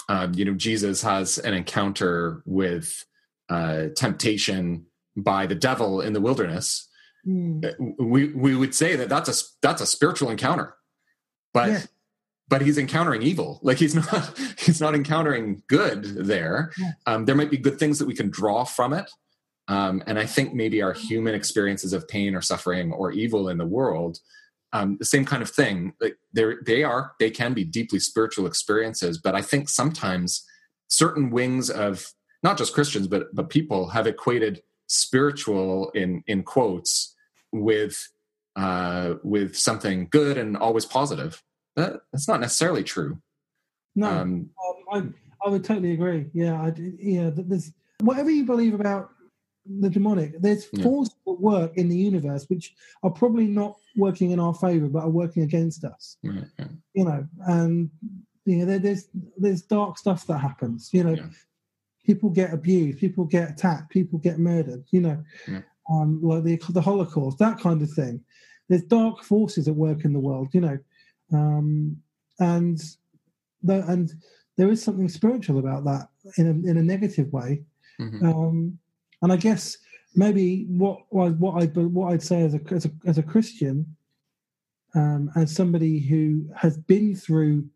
um, 0.08 0.32
you 0.34 0.44
know 0.44 0.54
jesus 0.54 1.02
has 1.02 1.38
an 1.38 1.54
encounter 1.54 2.42
with 2.46 3.04
uh, 3.48 3.84
temptation 3.96 4.86
by 5.16 5.46
the 5.46 5.54
devil 5.54 6.00
in 6.00 6.12
the 6.12 6.20
wilderness 6.20 6.88
Mm. 7.26 7.74
we 7.98 8.34
we 8.34 8.54
would 8.54 8.74
say 8.74 8.96
that 8.96 9.08
that's 9.08 9.30
a 9.30 9.44
that's 9.62 9.80
a 9.80 9.86
spiritual 9.86 10.28
encounter 10.28 10.74
but 11.54 11.70
Yeah. 11.70 11.80
but 12.48 12.60
he's 12.60 12.76
encountering 12.76 13.22
evil 13.22 13.60
like 13.62 13.78
he's 13.78 13.94
not 13.94 14.38
he's 14.58 14.78
not 14.78 14.94
encountering 14.94 15.62
good 15.66 16.04
there 16.04 16.70
Yeah. 16.76 16.90
um, 17.06 17.24
there 17.24 17.34
might 17.34 17.50
be 17.50 17.56
good 17.56 17.78
things 17.78 17.98
that 17.98 18.04
we 18.06 18.14
can 18.14 18.28
draw 18.28 18.64
from 18.64 18.92
it 18.92 19.10
um, 19.68 20.02
and 20.06 20.18
i 20.18 20.26
think 20.26 20.54
maybe 20.54 20.82
our 20.82 20.92
human 20.92 21.34
experiences 21.34 21.92
of 21.92 22.06
pain 22.08 22.34
or 22.34 22.40
suffering 22.40 22.92
or 22.92 23.12
evil 23.12 23.48
in 23.48 23.58
the 23.58 23.66
world 23.66 24.18
um, 24.72 24.96
the 24.98 25.04
same 25.04 25.24
kind 25.24 25.42
of 25.42 25.50
thing 25.50 25.92
like 26.00 26.16
they 26.32 26.54
they 26.66 26.82
are 26.82 27.12
they 27.20 27.30
can 27.30 27.54
be 27.54 27.64
deeply 27.64 27.98
spiritual 27.98 28.46
experiences 28.46 29.18
but 29.18 29.34
i 29.34 29.42
think 29.42 29.68
sometimes 29.68 30.44
certain 30.88 31.30
wings 31.30 31.70
of 31.70 32.12
not 32.42 32.58
just 32.58 32.74
christians 32.74 33.06
but 33.06 33.34
but 33.34 33.50
people 33.50 33.88
have 33.88 34.06
equated 34.06 34.62
spiritual 34.86 35.90
in 35.90 36.22
in 36.26 36.42
quotes 36.42 37.14
with 37.52 38.08
uh 38.56 39.14
with 39.22 39.56
something 39.56 40.08
good 40.10 40.36
and 40.36 40.56
always 40.56 40.84
positive 40.84 41.42
that, 41.76 42.00
that's 42.12 42.28
not 42.28 42.40
necessarily 42.40 42.84
true 42.84 43.18
No, 43.94 44.08
um 44.08 44.50
um, 44.92 45.14
I, 45.42 45.46
I 45.46 45.50
would 45.50 45.64
totally 45.64 45.92
agree. 45.92 46.26
Yeah, 46.32 46.54
I, 46.60 46.72
yeah. 46.76 47.30
th- 47.30 47.48
There's 47.48 47.72
whatever 48.00 48.30
you 48.30 48.44
believe 48.44 48.74
about 48.74 49.10
the 49.66 49.90
demonic. 49.90 50.40
There's 50.40 50.68
Yeah. 50.72 50.82
forces 50.84 51.14
at 51.26 51.40
work 51.40 51.76
in 51.76 51.88
the 51.88 51.96
universe 51.96 52.48
which 52.48 52.74
are 53.02 53.10
probably 53.10 53.46
not 53.46 53.76
working 53.96 54.30
in 54.32 54.40
our 54.40 54.54
favor, 54.54 54.88
but 54.88 55.04
are 55.04 55.10
working 55.10 55.42
against 55.42 55.84
us. 55.84 56.16
yeah, 56.22 56.44
yeah. 56.58 56.68
You 56.94 57.04
know, 57.04 57.26
and 57.46 57.90
you 58.44 58.56
know, 58.58 58.64
there, 58.66 58.78
there's 58.78 59.08
there's 59.38 59.62
dark 59.62 59.96
stuff 59.98 60.26
that 60.26 60.38
happens. 60.38 60.90
You 60.92 61.04
know, 61.04 61.16
people 62.04 62.28
get 62.30 62.52
abused, 62.52 62.98
people 62.98 63.24
get 63.24 63.50
attacked, 63.50 63.90
people 63.90 64.18
get 64.18 64.38
murdered. 64.38 64.84
You 64.90 65.00
know, 65.00 65.24
um, 65.90 66.20
like 66.22 66.44
the 66.44 66.56
the 66.70 66.80
Holocaust, 66.82 67.38
that 67.38 67.58
kind 67.58 67.80
of 67.82 67.90
thing. 67.90 68.22
There's 68.68 68.82
dark 68.84 69.22
forces 69.22 69.68
at 69.68 69.74
work 69.76 70.04
in 70.04 70.12
the 70.12 70.20
world. 70.20 70.48
You 70.52 70.60
know, 70.60 70.78
um, 71.32 71.96
and 72.38 72.82
the, 73.62 73.82
and 73.90 74.12
there 74.56 74.70
is 74.70 74.82
something 74.82 75.08
spiritual 75.08 75.58
about 75.58 75.84
that 75.84 76.08
in 76.36 76.46
a, 76.46 76.70
in 76.70 76.76
a 76.76 76.82
negative 76.82 77.32
way. 77.32 77.62
Mhm. 78.00 78.22
Um, 78.22 78.78
and 79.24 79.32
I 79.32 79.36
guess 79.36 79.78
maybe 80.14 80.66
what 80.68 81.00
what 81.10 81.62
I- 81.62 81.66
what 81.96 82.12
I'd 82.12 82.22
say 82.22 82.42
as 82.42 82.54
a 82.54 82.60
as 82.70 82.84
a, 82.84 82.90
as 83.06 83.18
a 83.18 83.22
Christian, 83.22 83.96
um, 84.94 85.30
as 85.34 85.50
somebody 85.50 85.98
who 85.98 86.46
has 86.54 86.76
been 86.76 87.16
through 87.16 87.68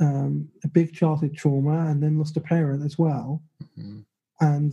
um, 0.00 0.48
a 0.64 0.68
big 0.68 0.92
childhood 0.92 1.34
trauma 1.36 1.86
and 1.86 2.02
then 2.02 2.18
lost 2.18 2.36
a 2.36 2.40
parent 2.40 2.84
as 2.84 2.98
well, 2.98 3.42
Mhm. 3.78 4.04
and 4.40 4.72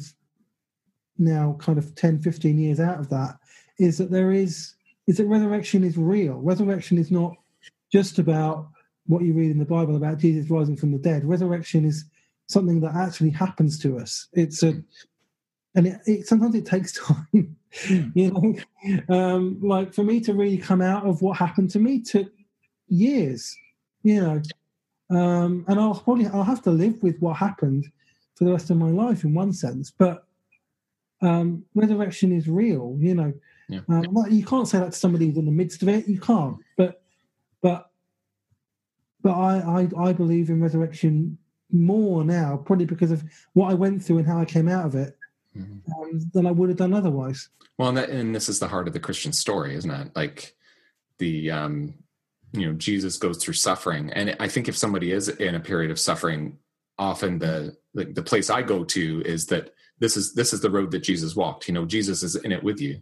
now 1.17 1.55
kind 1.59 1.77
of 1.77 1.93
10, 1.93 2.19
15 2.19 2.57
years 2.57 2.79
out 2.79 2.99
of 2.99 3.09
that, 3.09 3.37
is 3.77 3.97
that 3.97 4.09
there 4.11 4.31
is 4.31 4.75
is 5.07 5.17
that 5.17 5.25
resurrection 5.25 5.83
is 5.83 5.97
real. 5.97 6.35
Resurrection 6.41 6.97
is 6.99 7.09
not 7.11 7.35
just 7.91 8.19
about 8.19 8.69
what 9.07 9.23
you 9.23 9.33
read 9.33 9.51
in 9.51 9.57
the 9.57 9.65
Bible 9.65 9.95
about 9.95 10.19
Jesus 10.19 10.49
rising 10.49 10.77
from 10.77 10.91
the 10.91 10.99
dead. 10.99 11.25
Resurrection 11.25 11.85
is 11.85 12.05
something 12.47 12.79
that 12.81 12.93
actually 12.95 13.31
happens 13.31 13.79
to 13.79 13.97
us. 13.97 14.27
It's 14.33 14.61
a 14.63 14.81
and 15.75 15.87
it, 15.87 15.99
it 16.05 16.27
sometimes 16.27 16.55
it 16.55 16.65
takes 16.65 16.91
time. 17.05 17.55
you 18.13 18.31
know, 18.31 18.55
um, 19.15 19.57
like 19.61 19.93
for 19.93 20.03
me 20.03 20.19
to 20.21 20.33
really 20.33 20.57
come 20.57 20.81
out 20.81 21.05
of 21.05 21.21
what 21.21 21.37
happened 21.37 21.69
to 21.71 21.79
me 21.79 22.01
took 22.01 22.31
years. 22.87 23.55
You 24.03 24.21
know, 24.21 24.41
um, 25.17 25.65
and 25.67 25.79
I'll 25.79 25.95
probably 25.95 26.27
I'll 26.27 26.43
have 26.43 26.61
to 26.63 26.71
live 26.71 27.01
with 27.03 27.19
what 27.19 27.37
happened 27.37 27.85
for 28.35 28.45
the 28.45 28.51
rest 28.51 28.69
of 28.69 28.77
my 28.77 28.89
life 28.89 29.23
in 29.23 29.33
one 29.33 29.53
sense. 29.53 29.91
But 29.91 30.25
um, 31.21 31.63
resurrection 31.75 32.31
is 32.31 32.47
real. 32.47 32.97
You 32.99 33.15
know, 33.15 33.33
Yeah. 33.69 33.81
um, 33.89 34.01
like, 34.11 34.31
you 34.31 34.43
can't 34.45 34.67
say 34.67 34.79
that 34.79 34.91
to 34.93 34.97
somebody 34.97 35.27
who's 35.27 35.37
in 35.37 35.45
the 35.45 35.51
midst 35.51 35.81
of 35.83 35.89
it. 35.89 36.07
You 36.07 36.19
can't. 36.19 36.57
But 36.77 37.03
but 37.61 37.91
but 39.21 39.33
I 39.33 39.87
I, 39.95 40.09
I 40.09 40.13
believe 40.13 40.49
in 40.49 40.61
resurrection 40.61 41.37
more 41.71 42.23
now, 42.25 42.57
probably 42.65 42.85
because 42.85 43.11
of 43.11 43.23
what 43.53 43.69
I 43.69 43.75
went 43.75 44.03
through 44.03 44.17
and 44.17 44.27
how 44.27 44.39
I 44.39 44.45
came 44.45 44.67
out 44.67 44.85
of 44.85 44.95
it, 44.95 45.15
Mhm. 45.57 45.81
um, 45.97 46.19
than 46.33 46.45
I 46.45 46.51
would 46.51 46.69
have 46.69 46.77
done 46.77 46.93
otherwise. 46.93 47.49
Well, 47.77 47.89
and, 47.89 47.97
that, 47.97 48.09
and 48.09 48.33
this 48.33 48.47
is 48.47 48.59
the 48.59 48.67
heart 48.67 48.87
of 48.87 48.93
the 48.93 48.99
Christian 48.99 49.33
story, 49.33 49.75
isn't 49.75 49.91
it? 49.91 50.11
Like 50.15 50.55
the, 51.17 51.51
um, 51.51 51.93
you 52.53 52.65
know, 52.67 52.73
Jesus 52.73 53.17
goes 53.17 53.37
through 53.37 53.55
suffering, 53.55 54.11
and 54.11 54.35
I 54.39 54.47
think 54.47 54.67
if 54.67 54.77
somebody 54.77 55.11
is 55.11 55.29
in 55.29 55.55
a 55.55 55.59
period 55.59 55.91
of 55.91 55.99
suffering, 55.99 56.57
often 56.97 57.39
the 57.39 57.75
the, 57.93 58.05
the 58.05 58.23
place 58.23 58.49
I 58.49 58.61
go 58.61 58.85
to 58.85 59.21
is 59.25 59.47
that 59.47 59.73
this 59.99 60.15
is 60.15 60.33
this 60.33 60.53
is 60.53 60.61
the 60.61 60.69
road 60.69 60.91
that 60.91 60.99
Jesus 61.03 61.35
walked. 61.35 61.67
You 61.67 61.73
know, 61.73 61.85
Jesus 61.85 62.23
is 62.23 62.35
in 62.35 62.51
it 62.53 62.63
with 62.63 62.79
you. 62.79 63.01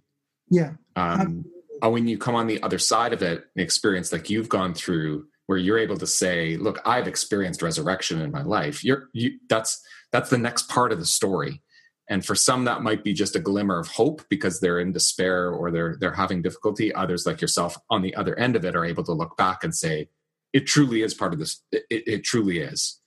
Yeah, 0.50 0.74
Um, 0.96 1.46
and 1.82 1.94
when 1.94 2.08
you 2.08 2.18
come 2.18 2.34
on 2.36 2.48
the 2.48 2.62
other 2.64 2.80
side 2.80 3.14
of 3.14 3.22
it, 3.22 3.46
an 3.56 3.62
experience 3.62 4.12
like 4.12 4.30
you've 4.30 4.50
gone 4.50 4.74
through, 4.74 5.28
where 5.46 5.60
you're 5.60 5.78
able 5.78 5.98
to 5.98 6.08
say, 6.08 6.58
"Look, 6.58 6.80
I've 6.86 7.08
experienced 7.08 7.62
resurrection 7.62 8.20
in 8.22 8.32
my 8.32 8.42
life." 8.42 8.84
You're 8.84 9.10
you. 9.14 9.40
That's 9.48 9.80
that's 10.12 10.30
the 10.32 10.38
next 10.40 10.70
part 10.70 10.92
of 10.92 10.98
the 11.00 11.06
story. 11.06 11.62
And 12.10 12.26
for 12.26 12.34
some, 12.34 12.66
that 12.66 12.82
might 12.82 13.04
be 13.04 13.14
just 13.14 13.36
a 13.36 13.40
glimmer 13.40 13.80
of 13.80 13.88
hope 13.88 14.24
because 14.30 14.60
they're 14.60 14.80
in 14.80 14.92
despair 14.92 15.52
or 15.52 15.70
they're 15.70 15.96
they're 16.00 16.14
having 16.14 16.42
difficulty. 16.42 16.94
Others, 16.94 17.26
like 17.26 17.40
yourself, 17.40 17.78
on 17.90 18.02
the 18.02 18.16
other 18.16 18.38
end 18.38 18.56
of 18.56 18.66
it, 18.66 18.76
are 18.76 18.84
able 18.84 19.04
to 19.04 19.14
look 19.14 19.38
back 19.38 19.64
and 19.64 19.76
say, 19.76 20.10
"It 20.52 20.66
truly 20.66 21.04
is 21.04 21.14
part 21.14 21.34
of 21.34 21.40
this. 21.40 21.62
It, 21.72 21.84
it 21.90 22.24
truly 22.24 22.60
is." 22.60 23.00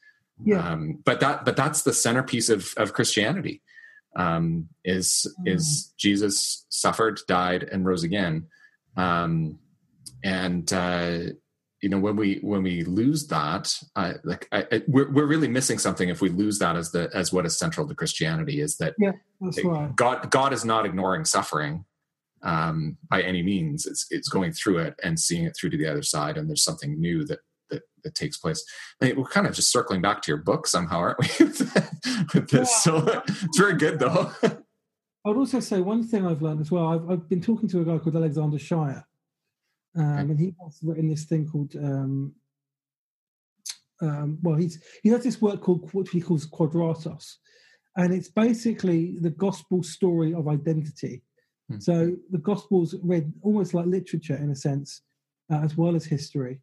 yeah, 0.44 0.72
Um, 0.72 1.00
but 1.04 1.20
that 1.20 1.44
but 1.44 1.56
that's 1.56 1.82
the 1.82 1.92
centerpiece 1.92 2.48
of 2.48 2.72
of 2.76 2.92
Christianity 2.92 3.62
um, 4.16 4.68
is 4.84 5.26
is 5.46 5.92
Jesus 5.98 6.66
suffered, 6.68 7.20
died, 7.26 7.64
and 7.64 7.84
rose 7.84 8.04
again. 8.04 8.46
Um, 8.96 9.58
and 10.22 10.72
uh, 10.72 11.18
you 11.82 11.88
know 11.88 11.98
when 11.98 12.14
we 12.14 12.38
when 12.42 12.62
we 12.62 12.84
lose 12.84 13.26
that, 13.26 13.74
uh, 13.96 14.14
like 14.22 14.48
I, 14.52 14.66
I, 14.70 14.82
we're 14.86 15.10
we're 15.10 15.26
really 15.26 15.48
missing 15.48 15.78
something 15.78 16.08
if 16.08 16.20
we 16.20 16.28
lose 16.28 16.60
that 16.60 16.76
as 16.76 16.92
the 16.92 17.10
as 17.12 17.32
what 17.32 17.44
is 17.44 17.58
central 17.58 17.86
to 17.88 17.94
Christianity 17.94 18.60
is 18.60 18.76
that 18.76 18.94
right. 19.64 19.96
God 19.96 20.30
God 20.30 20.52
is 20.52 20.64
not 20.64 20.86
ignoring 20.86 21.24
suffering 21.24 21.84
um, 22.42 22.96
by 23.10 23.22
any 23.22 23.42
means. 23.42 23.84
It's 23.84 24.06
it's 24.10 24.28
going 24.28 24.52
through 24.52 24.78
it 24.78 24.94
and 25.02 25.18
seeing 25.18 25.44
it 25.44 25.56
through 25.58 25.70
to 25.70 25.76
the 25.76 25.88
other 25.88 26.02
side, 26.02 26.38
and 26.38 26.48
there's 26.48 26.64
something 26.64 27.00
new 27.00 27.24
that 27.24 27.40
that, 27.70 27.82
that 28.04 28.14
takes 28.14 28.36
place. 28.36 28.64
I 29.00 29.06
mean, 29.06 29.16
we're 29.16 29.24
kind 29.24 29.48
of 29.48 29.54
just 29.54 29.72
circling 29.72 30.02
back 30.02 30.22
to 30.22 30.30
your 30.30 30.38
book 30.38 30.68
somehow, 30.68 30.98
aren't 30.98 31.18
we? 31.18 31.26
with 32.34 32.48
this, 32.48 32.82
so 32.84 33.22
it's 33.26 33.58
very 33.58 33.74
good 33.74 33.98
though. 33.98 34.30
I 35.24 35.28
would 35.28 35.36
also 35.36 35.60
say 35.60 35.80
one 35.80 36.02
thing 36.02 36.26
I've 36.26 36.42
learned 36.42 36.60
as 36.60 36.70
well. 36.70 36.88
I've, 36.88 37.10
I've 37.10 37.28
been 37.28 37.40
talking 37.40 37.68
to 37.68 37.80
a 37.80 37.84
guy 37.84 37.98
called 37.98 38.16
Alexander 38.16 38.58
Shaia, 38.58 39.04
um, 39.96 40.30
and 40.30 40.38
he 40.38 40.54
has 40.62 40.78
written 40.82 41.08
this 41.08 41.24
thing 41.24 41.48
called. 41.48 41.74
Um, 41.76 42.34
um, 44.00 44.38
well, 44.42 44.56
he's 44.56 44.82
he 45.02 45.10
has 45.10 45.22
this 45.22 45.40
work 45.40 45.60
called 45.60 45.88
what 45.92 46.08
he 46.08 46.20
calls 46.20 46.46
Quadratos, 46.46 47.36
and 47.96 48.12
it's 48.12 48.28
basically 48.28 49.16
the 49.20 49.30
gospel 49.30 49.82
story 49.82 50.34
of 50.34 50.48
identity. 50.48 51.22
Hmm. 51.68 51.78
So 51.78 52.16
the 52.30 52.38
gospels 52.38 52.94
read 53.02 53.32
almost 53.42 53.74
like 53.74 53.86
literature 53.86 54.36
in 54.36 54.50
a 54.50 54.56
sense, 54.56 55.02
uh, 55.52 55.60
as 55.62 55.76
well 55.76 55.94
as 55.94 56.04
history. 56.04 56.60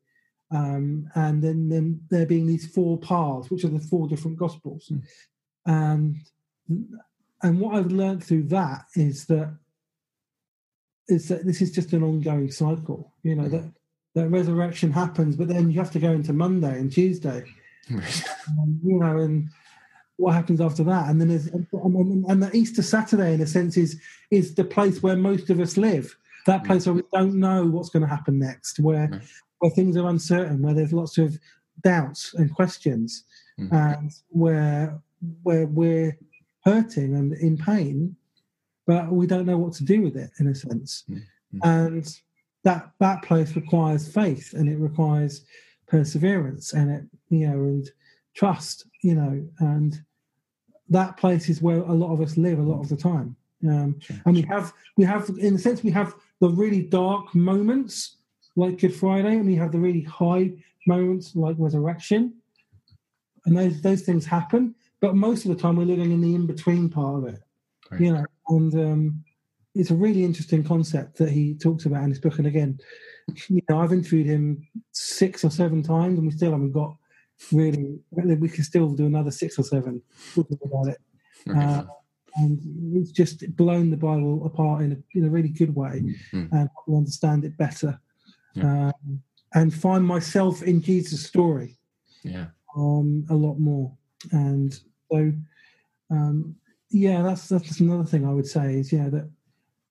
Um, 0.52 1.08
and 1.14 1.44
then, 1.44 1.70
then 1.70 2.02
there 2.10 2.26
being 2.26 2.48
these 2.48 2.66
four 2.74 2.98
paths, 2.98 3.52
which 3.52 3.64
are 3.64 3.70
the 3.70 3.80
four 3.80 4.08
different 4.08 4.38
gospels, 4.38 4.92
Hmm. 4.92 5.00
and 5.66 6.16
and 7.42 7.60
what 7.60 7.76
I've 7.76 7.92
learned 7.92 8.24
through 8.24 8.44
that 8.44 8.86
is 8.96 9.26
that 9.28 9.56
is 11.10 11.28
that 11.28 11.45
this 11.45 11.62
is 11.62 11.72
just 11.72 11.93
an 11.93 12.03
ongoing 12.03 12.51
cycle. 12.51 13.14
You 13.24 13.36
know 13.36 13.43
Mhm. 13.43 13.51
that 13.51 13.72
that 14.16 14.30
resurrection 14.30 14.91
happens, 14.91 15.36
but 15.36 15.47
then 15.47 15.70
you 15.72 15.80
have 15.80 15.91
to 15.91 15.99
go 15.99 16.12
into 16.12 16.34
Monday 16.34 16.80
and 16.80 16.91
Tuesday, 16.91 17.43
um, 17.91 18.80
you 18.84 18.99
know, 18.99 19.18
and 19.20 19.49
what 20.18 20.34
happens 20.34 20.60
after 20.60 20.84
that, 20.84 21.10
and 21.10 21.20
then 21.22 21.30
there's 21.30 21.47
and, 21.47 21.66
and, 21.72 22.26
and 22.26 22.43
the 22.43 22.55
Easter 22.55 22.82
Saturday, 22.82 23.34
in 23.34 23.41
a 23.41 23.47
sense, 23.47 23.78
is 23.78 23.99
is 24.32 24.55
the 24.55 24.64
place 24.66 25.01
where 25.03 25.16
most 25.16 25.49
of 25.49 25.60
us 25.60 25.78
live. 25.78 26.16
That 26.45 26.64
place 26.64 26.86
where 26.86 26.95
we 26.95 27.03
don't 27.14 27.36
know 27.36 27.66
what's 27.68 27.89
going 27.89 28.01
to 28.03 28.07
happen 28.16 28.39
next, 28.39 28.80
where 28.80 29.07
Right. 29.12 29.22
where 29.60 29.72
things 29.72 29.95
are 29.97 30.07
uncertain, 30.10 30.62
where 30.62 30.74
there's 30.74 30.93
lots 30.93 31.18
of 31.18 31.38
doubts 31.84 32.34
and 32.34 32.53
questions, 32.53 33.24
Mhm. 33.60 33.72
and 33.74 34.12
where 34.30 34.99
where 35.43 35.68
we're 35.68 36.18
hurting 36.66 37.16
and 37.16 37.34
in 37.34 37.57
pain, 37.57 38.16
but 38.90 39.12
we 39.12 39.28
don't 39.28 39.46
know 39.46 39.60
what 39.64 39.74
to 39.74 39.84
do 39.84 40.02
with 40.02 40.18
it, 40.18 40.32
in 40.40 40.48
a 40.48 40.56
sense. 40.56 41.04
Mhm. 41.08 41.22
And 41.64 42.20
that 42.64 42.92
that 43.00 43.22
place 43.22 43.56
requires 43.56 44.12
faith, 44.12 44.48
and 44.58 44.68
it 44.68 44.78
requires 44.78 45.46
perseverance, 45.86 46.74
and 46.74 46.90
it 46.96 47.04
you 47.30 47.48
know 47.48 47.60
and 47.72 47.86
trust, 48.34 48.88
you 49.04 49.14
know, 49.14 49.48
and 49.60 50.02
that 50.90 51.18
place 51.18 51.50
is 51.50 51.62
where 51.62 51.82
a 51.82 51.94
lot 51.94 52.12
of 52.14 52.20
us 52.20 52.36
live 52.36 52.58
a 52.58 52.64
lot 52.64 52.82
of 52.82 52.90
the 52.90 52.98
time. 52.98 53.36
Um, 53.64 54.00
and 54.26 54.36
we 54.36 54.42
have 54.54 54.74
we 54.98 55.04
have 55.06 55.30
in 55.38 55.54
a 55.56 55.60
sense 55.60 55.84
we 55.84 55.92
have 55.92 56.16
the 56.40 56.50
really 56.50 56.82
dark 56.82 57.36
moments 57.36 58.18
like 58.56 58.80
Good 58.80 58.96
Friday, 58.96 59.36
and 59.38 59.46
we 59.46 59.56
have 59.56 59.72
the 59.72 59.84
really 59.88 60.02
high 60.22 60.46
moments 60.88 61.36
like 61.36 61.58
resurrection, 61.60 62.34
and 63.46 63.56
those 63.56 63.82
those 63.84 64.02
things 64.02 64.26
happen. 64.26 64.74
But 65.00 65.16
most 65.16 65.46
of 65.46 65.50
the 65.52 65.62
time, 65.62 65.76
we're 65.76 65.86
living 65.96 66.12
in 66.12 66.22
the 66.22 66.34
in 66.34 66.48
between 66.48 66.90
part 66.90 67.16
of 67.20 67.26
it, 67.36 67.42
Right. 67.92 68.02
you 68.02 68.14
know. 68.14 68.26
And 68.50 68.74
um, 68.76 69.24
it's 69.76 69.91
a 69.91 69.95
really 69.95 70.24
interesting 70.24 70.64
concept 70.64 71.18
that 71.18 71.30
he 71.30 71.56
talks 71.56 71.86
about 71.86 72.04
in 72.04 72.10
his 72.10 72.20
book. 72.20 72.38
And 72.38 72.47
again, 72.47 72.80
you 73.47 73.62
know, 73.70 73.80
I've 73.80 73.93
interviewed 73.93 74.26
him 74.28 74.68
six 74.91 75.43
or 75.43 75.52
seven 75.52 75.84
times, 75.84 76.18
and 76.18 76.28
we 76.28 76.34
still 76.34 76.52
haven't 76.52 76.72
got 76.72 76.95
really. 77.52 78.00
We 78.12 78.50
can 78.50 78.64
still 78.64 78.89
do 78.89 79.06
another 79.06 79.32
six 79.32 79.58
or 79.60 79.64
seven 79.64 80.02
talking 80.36 80.58
about 80.64 80.88
it 80.88 80.97
Right. 81.47 81.86
and 82.36 82.60
it's 82.97 83.12
just 83.12 83.56
blown 83.56 83.89
the 83.89 83.97
Bible 83.97 84.45
apart 84.45 84.84
in 84.84 84.91
a, 84.91 85.18
in 85.18 85.26
a 85.26 85.30
really 85.30 85.50
good 85.50 85.74
way 85.74 86.04
Mhm. 86.34 86.50
and 86.52 86.70
understand 86.93 87.45
it 87.45 87.56
better. 87.58 88.00
Yeah. 88.56 88.89
Um, 88.89 89.22
and 89.54 89.74
find 89.74 90.06
myself 90.06 90.62
in 90.64 90.82
Jesus' 90.82 91.26
story 91.26 91.78
yeah. 92.24 92.47
um, 92.76 93.26
a 93.30 93.36
lot 93.36 93.58
more. 93.60 93.95
And 94.32 94.78
so, 95.12 95.32
um, 96.12 96.56
yeah, 96.90 97.22
that's 97.22 97.48
that's 97.48 97.80
another 97.80 98.04
thing 98.04 98.26
I 98.26 98.34
would 98.34 98.48
say 98.48 98.76
is 98.76 98.92
yeah 98.92 99.10
that. 99.10 99.30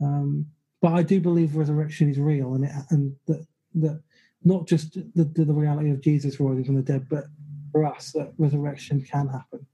Um, 0.00 0.46
but 0.80 0.92
I 0.92 1.02
do 1.02 1.20
believe 1.20 1.56
resurrection 1.56 2.08
is 2.08 2.18
real, 2.18 2.54
and 2.54 2.64
it, 2.64 2.70
and 2.90 3.16
that 3.26 3.46
that 3.76 4.02
not 4.44 4.66
just 4.66 4.94
the, 4.94 5.24
the 5.24 5.44
the 5.44 5.52
reality 5.52 5.90
of 5.90 6.00
Jesus 6.00 6.38
rising 6.38 6.64
from 6.64 6.76
the 6.76 6.82
dead, 6.82 7.08
but 7.08 7.24
for 7.72 7.84
us 7.84 8.12
that 8.12 8.32
resurrection 8.38 9.02
can 9.02 9.28
happen. 9.28 9.66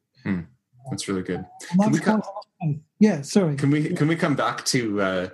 That's 0.90 1.08
really 1.08 1.22
good. 1.22 1.44
Can 1.80 1.92
we 1.92 1.98
come- 1.98 2.22
yeah, 2.98 3.22
sorry. 3.22 3.56
Can 3.56 3.70
we 3.70 3.90
can 3.90 4.08
we 4.08 4.16
come 4.16 4.34
back 4.34 4.64
to 4.66 5.00
uh, 5.00 5.28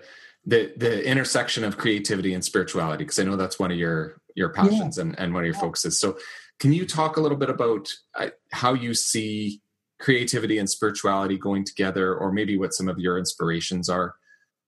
the 0.45 0.73
the 0.77 1.07
intersection 1.07 1.65
of 1.65 1.77
creativity 1.79 2.35
and 2.35 2.45
spirituality? 2.45 3.05
Because 3.05 3.19
I 3.19 3.25
know 3.25 3.37
that's 3.37 3.59
one 3.59 3.71
of 3.71 3.79
your 3.79 4.21
your 4.35 4.51
passions 4.51 4.99
and, 4.99 5.19
and 5.19 5.35
one 5.35 5.43
of 5.43 5.47
your 5.47 5.55
focuses. 5.55 5.99
So, 6.01 6.19
can 6.59 6.73
you 6.73 6.87
talk 6.87 7.17
a 7.17 7.21
little 7.21 7.37
bit 7.37 7.51
about 7.51 7.93
uh, 8.17 8.31
how 8.53 8.75
you 8.75 8.95
see 8.95 9.61
creativity 10.01 10.59
and 10.59 10.69
spirituality 10.69 11.39
going 11.39 11.65
together, 11.65 12.17
or 12.17 12.33
maybe 12.33 12.57
what 12.57 12.75
some 12.75 12.89
of 12.89 12.99
your 12.99 13.19
inspirations 13.19 13.89
are 13.89 14.15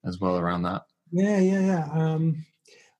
as 0.04 0.20
well 0.20 0.38
around 0.38 0.62
that? 0.62 0.82
Yeah, 1.10 1.38
yeah, 1.38 1.60
yeah. 1.60 1.88
Um, 1.92 2.44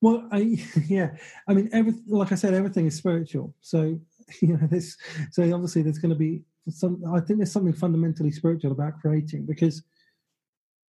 well, 0.01 0.27
I, 0.33 0.59
yeah. 0.89 1.11
I 1.49 1.55
mean, 1.55 1.69
every 1.73 1.95
like 2.09 2.33
I 2.33 2.37
said, 2.37 2.55
everything 2.55 2.87
is 2.87 2.97
spiritual. 2.97 3.55
So 3.61 3.99
you 4.41 4.57
know, 4.57 4.67
this. 4.67 4.97
So 5.31 5.43
obviously, 5.55 5.83
there's 5.83 5.99
going 5.99 6.13
to 6.13 6.19
be 6.19 6.43
some. 6.69 7.03
I 7.13 7.21
think 7.21 7.39
there's 7.39 7.53
something 7.53 7.73
fundamentally 7.73 8.33
spiritual 8.33 8.73
about 8.73 9.01
creating 9.01 9.47
because, 9.47 9.83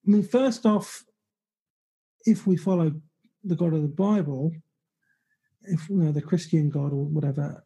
I 0.08 0.12
mean, 0.12 0.24
first 0.24 0.66
off, 0.66 1.04
if 2.26 2.48
we 2.48 2.58
follow 2.58 2.92
the 3.44 3.56
God 3.56 3.74
of 3.74 3.82
the 3.82 3.88
Bible, 3.88 4.52
if 5.64 5.90
you 5.90 5.98
know 5.98 6.12
the 6.12 6.22
Christian 6.22 6.70
God 6.70 6.94
or 6.94 7.06
whatever, 7.06 7.66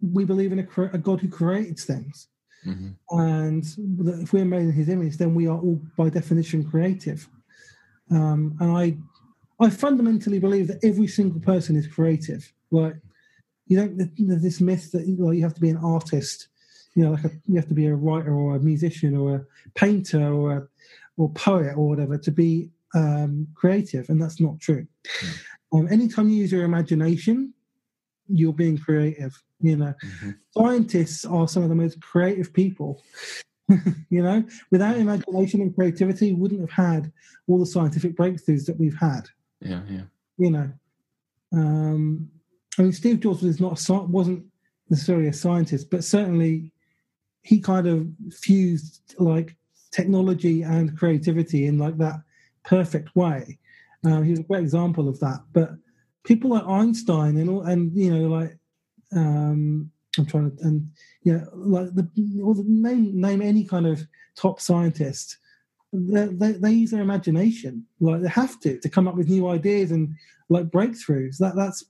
we 0.00 0.24
believe 0.24 0.52
in 0.52 0.60
a, 0.60 0.82
a 0.92 0.98
God 0.98 1.20
who 1.20 1.28
creates 1.28 1.84
things 1.84 2.28
Mhm. 2.66 2.94
and 3.10 3.64
if 4.22 4.32
we're 4.32 4.44
made 4.44 4.62
in 4.62 4.72
his 4.72 4.88
image 4.88 5.16
then 5.16 5.34
we 5.34 5.46
are 5.46 5.58
all 5.58 5.80
by 5.96 6.08
definition 6.08 6.68
creative 6.68 7.28
um, 8.10 8.56
and 8.60 8.70
i 8.72 8.96
i 9.64 9.70
fundamentally 9.70 10.38
believe 10.38 10.66
that 10.68 10.84
every 10.84 11.06
single 11.06 11.40
person 11.40 11.76
is 11.76 11.86
creative 11.86 12.52
like 12.70 12.96
you 13.68 13.76
don't 13.76 13.96
there's 14.18 14.42
this 14.42 14.60
myth 14.60 14.90
that 14.92 15.06
like, 15.18 15.36
you 15.36 15.42
have 15.42 15.54
to 15.54 15.60
be 15.60 15.70
an 15.70 15.76
artist 15.78 16.48
you 16.98 17.04
know, 17.04 17.12
like 17.12 17.26
a, 17.26 17.30
you 17.46 17.54
have 17.54 17.68
to 17.68 17.74
be 17.74 17.86
a 17.86 17.94
writer 17.94 18.34
or 18.34 18.56
a 18.56 18.60
musician 18.60 19.16
or 19.16 19.36
a 19.36 19.70
painter 19.78 20.32
or 20.32 20.56
a 20.56 20.68
or 21.16 21.30
poet 21.30 21.74
or 21.76 21.88
whatever 21.88 22.18
to 22.18 22.30
be 22.32 22.70
um, 22.94 23.46
creative, 23.54 24.08
and 24.08 24.20
that's 24.20 24.40
not 24.40 24.58
true. 24.58 24.84
Mm. 25.04 25.38
Um, 25.72 25.88
anytime 25.92 26.28
you 26.28 26.38
use 26.38 26.50
your 26.50 26.64
imagination, 26.64 27.54
you're 28.28 28.52
being 28.52 28.78
creative. 28.78 29.40
You 29.60 29.76
know, 29.76 29.94
mm-hmm. 30.04 30.30
scientists 30.56 31.24
are 31.24 31.48
some 31.48 31.62
of 31.62 31.68
the 31.68 31.74
most 31.74 32.00
creative 32.00 32.52
people. 32.52 33.02
you 34.08 34.22
know, 34.22 34.44
without 34.70 34.96
imagination 34.96 35.60
and 35.60 35.74
creativity, 35.74 36.32
wouldn't 36.32 36.60
have 36.60 36.70
had 36.70 37.12
all 37.46 37.58
the 37.58 37.66
scientific 37.66 38.16
breakthroughs 38.16 38.64
that 38.66 38.78
we've 38.78 38.96
had. 38.98 39.28
Yeah, 39.60 39.82
yeah. 39.88 40.02
You 40.38 40.50
know, 40.50 40.72
um, 41.52 42.30
I 42.78 42.82
mean, 42.82 42.92
Steve 42.92 43.20
Jobs 43.20 43.42
was 43.42 43.60
not 43.60 43.88
a, 43.88 44.02
wasn't 44.04 44.44
necessarily 44.88 45.28
a 45.28 45.32
scientist, 45.32 45.90
but 45.90 46.04
certainly 46.04 46.72
he 47.42 47.60
kind 47.60 47.86
of 47.86 48.06
fused 48.32 49.14
like 49.18 49.56
technology 49.90 50.62
and 50.62 50.96
creativity 50.96 51.66
in 51.66 51.78
like 51.78 51.98
that 51.98 52.20
perfect 52.64 53.14
way. 53.16 53.58
Uh, 54.04 54.20
he 54.20 54.30
was 54.30 54.40
a 54.40 54.44
great 54.44 54.62
example 54.62 55.08
of 55.08 55.18
that. 55.20 55.40
But 55.52 55.70
people 56.28 56.50
like 56.50 56.66
Einstein 56.66 57.38
and 57.38 57.48
all, 57.48 57.62
and 57.62 57.90
you 57.96 58.14
know, 58.14 58.28
like 58.28 58.56
um, 59.16 59.90
I'm 60.18 60.26
trying 60.26 60.54
to, 60.54 60.62
and 60.62 60.88
you 61.22 61.32
know, 61.32 61.48
like 61.54 61.94
the, 61.94 62.06
or 62.42 62.54
the 62.54 62.64
name 62.66 63.18
name 63.18 63.40
any 63.40 63.64
kind 63.64 63.86
of 63.86 64.06
top 64.36 64.60
scientist. 64.60 65.38
They, 65.90 66.26
they, 66.26 66.52
they, 66.52 66.72
use 66.72 66.90
their 66.90 67.00
imagination, 67.00 67.86
like 67.98 68.20
they 68.20 68.28
have 68.28 68.60
to, 68.60 68.78
to 68.78 68.88
come 68.90 69.08
up 69.08 69.14
with 69.16 69.30
new 69.30 69.48
ideas 69.48 69.90
and 69.90 70.14
like 70.50 70.66
breakthroughs. 70.66 71.38
That 71.38 71.56
that's 71.56 71.82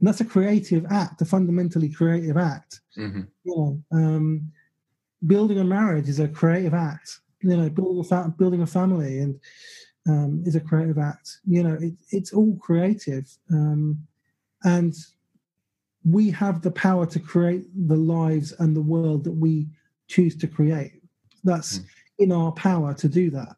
that's 0.00 0.22
a 0.22 0.24
creative 0.24 0.86
act, 0.90 1.20
a 1.20 1.26
fundamentally 1.26 1.90
creative 1.90 2.38
act. 2.38 2.80
Mm-hmm. 2.96 3.20
You 3.44 3.54
know, 3.54 3.82
um, 3.92 4.50
building 5.26 5.58
a 5.58 5.64
marriage 5.64 6.08
is 6.08 6.20
a 6.20 6.28
creative 6.28 6.72
act. 6.72 7.20
You 7.42 7.58
know, 7.58 7.68
building 7.68 8.00
a 8.00 8.04
fa- 8.04 8.34
building 8.38 8.62
a 8.62 8.66
family 8.66 9.18
and 9.18 9.38
um, 10.08 10.42
is 10.44 10.56
a 10.56 10.60
creative 10.60 10.98
act. 10.98 11.38
You 11.46 11.62
know, 11.62 11.78
it, 11.80 11.94
it's 12.10 12.32
all 12.32 12.56
creative, 12.56 13.26
um, 13.50 14.06
and 14.62 14.94
we 16.04 16.30
have 16.30 16.62
the 16.62 16.70
power 16.70 17.06
to 17.06 17.18
create 17.18 17.64
the 17.88 17.96
lives 17.96 18.52
and 18.58 18.76
the 18.76 18.82
world 18.82 19.24
that 19.24 19.32
we 19.32 19.68
choose 20.08 20.36
to 20.36 20.46
create. 20.46 21.00
That's 21.44 21.78
mm. 21.78 21.86
in 22.18 22.32
our 22.32 22.52
power 22.52 22.94
to 22.94 23.08
do 23.08 23.30
that, 23.30 23.56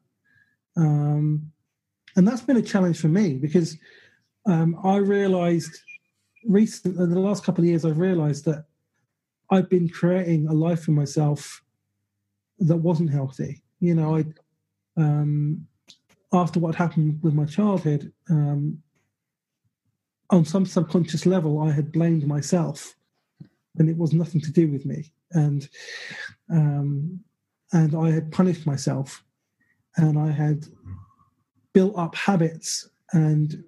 um, 0.77 1.51
and 2.17 2.27
that's 2.27 2.43
been 2.43 2.57
a 2.57 2.63
challenge 2.63 3.01
for 3.01 3.09
me 3.09 3.35
because 3.35 3.77
um, 4.47 4.79
I 4.85 4.97
realised 4.97 5.77
recently, 6.45 7.03
in 7.03 7.11
the 7.11 7.21
last 7.21 7.45
couple 7.45 7.65
of 7.65 7.69
years, 7.69 7.85
I've 7.85 7.99
realised 7.99 8.45
that 8.45 8.67
I've 9.51 9.69
been 9.69 9.89
creating 9.89 10.49
a 10.49 10.53
life 10.53 10.85
for 10.85 10.93
myself 10.93 11.63
that 12.59 12.77
wasn't 12.77 13.11
healthy. 13.11 13.63
You 13.81 13.95
know, 13.95 14.17
I 14.17 14.25
um, 14.97 15.67
after 16.37 16.61
what 16.61 16.75
happened 16.75 17.19
with 17.23 17.35
my 17.35 17.45
childhood, 17.45 18.13
um, 18.31 18.83
on 20.31 20.45
some 20.45 20.67
subconscious 20.67 21.27
level, 21.27 21.61
I 21.61 21.71
had 21.71 21.93
blamed 21.93 22.27
myself, 22.27 22.95
and 23.79 23.89
it 23.89 23.97
was 23.97 24.13
nothing 24.13 24.41
to 24.43 24.53
do 24.53 24.71
with 24.71 24.85
me, 24.85 25.13
and 25.33 25.69
um, 26.51 27.21
and 27.73 27.95
I 27.97 28.11
had 28.11 28.33
punished 28.33 28.67
myself, 28.67 29.25
and 29.97 30.19
I 30.19 30.31
had 30.31 30.67
built 31.73 31.97
up 31.97 32.15
habits 32.15 32.89
and 33.13 33.63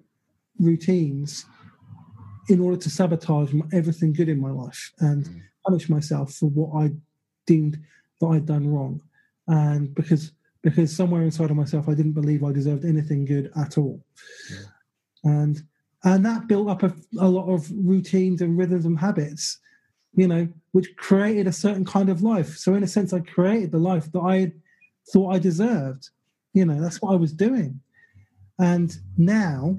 routines 0.59 1.45
in 2.49 2.59
order 2.59 2.77
to 2.77 2.89
sabotage 2.89 3.53
everything 3.71 4.11
good 4.11 4.27
in 4.27 4.41
my 4.41 4.49
life 4.49 4.91
and 4.99 5.25
mm. 5.25 5.41
punish 5.65 5.87
myself 5.87 6.33
for 6.33 6.49
what 6.49 6.83
I 6.83 6.91
deemed 7.45 7.79
that 8.19 8.27
I'd 8.27 8.45
done 8.45 8.67
wrong, 8.67 9.01
and 9.47 9.93
because 9.95 10.33
because 10.61 10.95
somewhere 10.95 11.23
inside 11.23 11.51
of 11.51 11.57
myself 11.57 11.87
I 11.87 11.93
didn't 11.93 12.13
believe 12.13 12.43
I 12.43 12.51
deserved 12.51 12.85
anything 12.85 13.25
good 13.25 13.51
at 13.55 13.77
all. 13.77 14.03
Yeah. 14.51 14.57
And 15.23 15.63
and 16.03 16.25
that 16.25 16.47
built 16.47 16.69
up 16.69 16.83
a, 16.83 16.93
a, 17.19 17.27
lot 17.27 17.53
of 17.53 17.69
routines 17.71 18.41
and 18.41 18.57
rhythms 18.57 18.85
and 18.85 18.97
habits, 18.97 19.59
you 20.15 20.27
know, 20.27 20.47
which 20.71 20.95
created 20.95 21.45
a 21.45 21.51
certain 21.51 21.83
kind 21.83 22.07
of 22.07 22.23
life. 22.23 22.55
So 22.55 22.73
in 22.73 22.83
a 22.83 22.87
sense, 22.87 23.11
I 23.11 23.19
created 23.19 23.73
the 23.73 23.79
life 23.79 24.09
that 24.13 24.19
I 24.19 24.53
thought 25.11 25.35
I 25.35 25.39
deserved. 25.39 26.09
You 26.53 26.65
know, 26.65 26.81
that's 26.81 27.01
what 27.01 27.11
I 27.11 27.17
was 27.17 27.33
doing. 27.33 27.81
And 28.59 28.95
now 29.17 29.75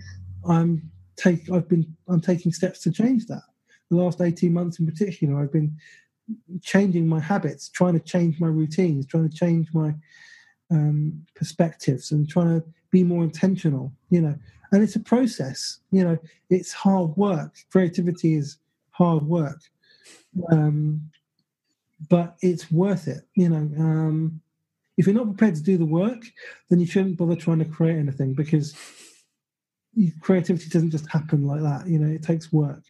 I'm 0.47 0.91
take 1.16 1.51
I've 1.51 1.68
been 1.68 1.97
I'm 2.09 2.20
taking 2.20 2.53
steps 2.53 2.81
to 2.81 2.93
change 2.93 3.26
that. 3.26 3.43
The 3.91 3.97
last 3.97 4.20
18 4.20 4.53
months 4.53 4.78
in 4.78 4.87
particular, 4.87 5.41
I've 5.41 5.53
been 5.53 5.76
changing 6.62 7.07
my 7.09 7.20
habits, 7.20 7.68
trying 7.68 7.95
to 7.95 8.01
change 8.01 8.41
my 8.41 8.47
routines, 8.47 9.07
trying 9.07 9.28
to 9.28 9.37
change 9.37 9.68
my 9.74 9.95
um, 10.71 11.27
perspectives 11.35 12.12
and 12.12 12.29
trying 12.29 12.61
to 12.61 12.66
be 12.91 13.03
more 13.03 13.25
intentional, 13.25 13.93
you 14.11 14.21
know. 14.21 14.35
And 14.73 14.83
it's 14.83 14.97
a 14.97 15.01
process, 15.01 15.81
you 15.91 16.05
know, 16.05 16.16
it's 16.49 16.73
hard 16.73 17.16
work. 17.16 17.57
Creativity 17.71 18.35
is 18.35 18.59
hard 18.91 19.25
work. 19.25 19.61
Um, 20.53 21.11
but 22.09 22.37
it's 22.41 22.71
worth 22.71 23.09
it, 23.09 23.23
you 23.35 23.49
know. 23.49 23.68
Um, 23.83 24.41
if 24.97 25.07
you're 25.07 25.14
not 25.14 25.27
prepared 25.27 25.55
to 25.57 25.62
do 25.62 25.77
the 25.77 25.87
work, 25.87 26.23
then 26.68 26.81
you 26.81 26.87
shouldn't 26.87 27.16
bother 27.16 27.37
trying 27.37 27.59
to 27.59 27.64
create 27.64 27.99
anything 27.99 28.35
because 28.35 28.75
creativity 30.21 30.68
doesn't 30.68 30.91
just 30.91 31.09
happen 31.09 31.47
like 31.47 31.62
that. 31.62 31.87
You 31.87 31.99
know, 31.99 32.12
it 32.12 32.23
takes 32.23 32.53
work, 32.53 32.83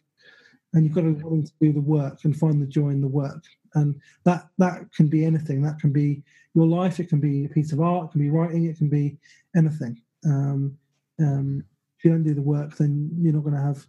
and 0.73 0.85
you've 0.85 0.93
got 0.93 1.01
to 1.01 1.13
be 1.13 1.23
willing 1.23 1.45
to 1.45 1.51
do 1.59 1.73
the 1.73 1.81
work 1.81 2.19
and 2.23 2.37
find 2.37 2.61
the 2.61 2.67
joy 2.67 2.89
in 2.89 3.01
the 3.01 3.07
work. 3.07 3.43
And 3.73 3.99
that 4.25 4.49
that 4.57 4.91
can 4.93 5.07
be 5.07 5.25
anything. 5.25 5.61
That 5.61 5.79
can 5.79 5.91
be 5.91 6.23
your 6.53 6.67
life. 6.67 6.99
It 6.99 7.09
can 7.09 7.19
be 7.19 7.45
a 7.45 7.49
piece 7.49 7.71
of 7.71 7.81
art. 7.81 8.07
It 8.07 8.11
can 8.11 8.21
be 8.21 8.29
writing. 8.29 8.65
It 8.65 8.77
can 8.77 8.89
be 8.89 9.17
anything. 9.55 10.01
Um, 10.25 10.77
um, 11.19 11.63
if 11.97 12.05
you 12.05 12.11
don't 12.11 12.23
do 12.23 12.33
the 12.33 12.41
work, 12.41 12.75
then 12.77 13.11
you're 13.17 13.33
not 13.33 13.43
going 13.43 13.55
to 13.55 13.61
have. 13.61 13.85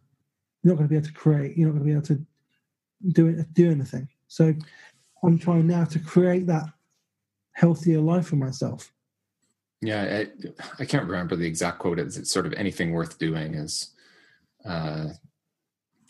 You're 0.63 0.75
not 0.75 0.79
going 0.79 0.89
to 0.89 0.93
be 0.93 0.97
able 0.97 1.07
to 1.07 1.13
create. 1.13 1.57
You're 1.57 1.69
not 1.69 1.79
going 1.79 1.87
to 1.87 1.93
be 1.93 1.93
able 1.93 2.07
to 2.07 2.27
do 3.13 3.27
it. 3.29 3.55
Do 3.55 3.71
anything. 3.71 4.09
So, 4.29 4.55
I'm 5.25 5.39
trying 5.39 5.67
now 5.67 5.85
to 5.85 5.99
create 5.99 6.47
that 6.47 6.67
healthier 7.53 8.01
life 8.01 8.27
for 8.27 8.37
myself. 8.37 8.93
Yeah, 9.81 10.23
I, 10.23 10.27
I 10.79 10.85
can't 10.85 11.09
remember 11.09 11.35
the 11.35 11.47
exact 11.47 11.81
quote. 11.81 11.99
It's, 11.99 12.31
sort 12.31 12.47
of 12.47 12.53
anything 12.55 12.93
worth 12.93 13.19
doing 13.19 13.55
is, 13.55 13.91
uh, 14.65 15.09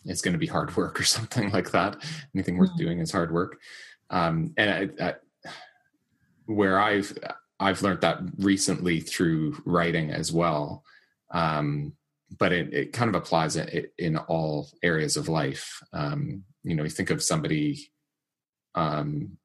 it's 0.05 0.21
going 0.21 0.33
to 0.33 0.39
be 0.39 0.47
hard 0.47 0.75
work 0.77 0.99
or 0.99 1.03
something 1.03 1.51
like 1.51 1.71
that. 1.71 1.97
Anything 2.35 2.57
worth 2.57 2.75
doing 2.77 2.99
is 2.99 3.11
hard 3.11 3.31
work. 3.31 3.59
Um, 4.09 4.53
and 4.57 4.69
I, 4.99 5.05
I, 5.05 5.15
where 6.45 6.79
I've 6.79 7.17
I've 7.59 7.81
learned 7.81 8.01
that 8.01 8.19
recently 8.37 8.99
through 8.99 9.61
writing 9.65 10.11
as 10.11 10.31
well. 10.31 10.83
Um, 11.31 11.93
but 12.37 12.51
it, 12.51 12.73
it, 12.73 12.93
kind 12.93 13.09
of 13.09 13.15
applies 13.15 13.55
in 13.55 14.17
all 14.17 14.69
areas 14.81 15.17
of 15.17 15.29
life. 15.29 15.81
Um, 15.93 16.43
you 16.63 16.75
know, 16.75 16.83
you 16.83 16.89
think 16.89 17.09
of 17.09 17.23
somebody, 17.23 17.91
um, 18.75 19.37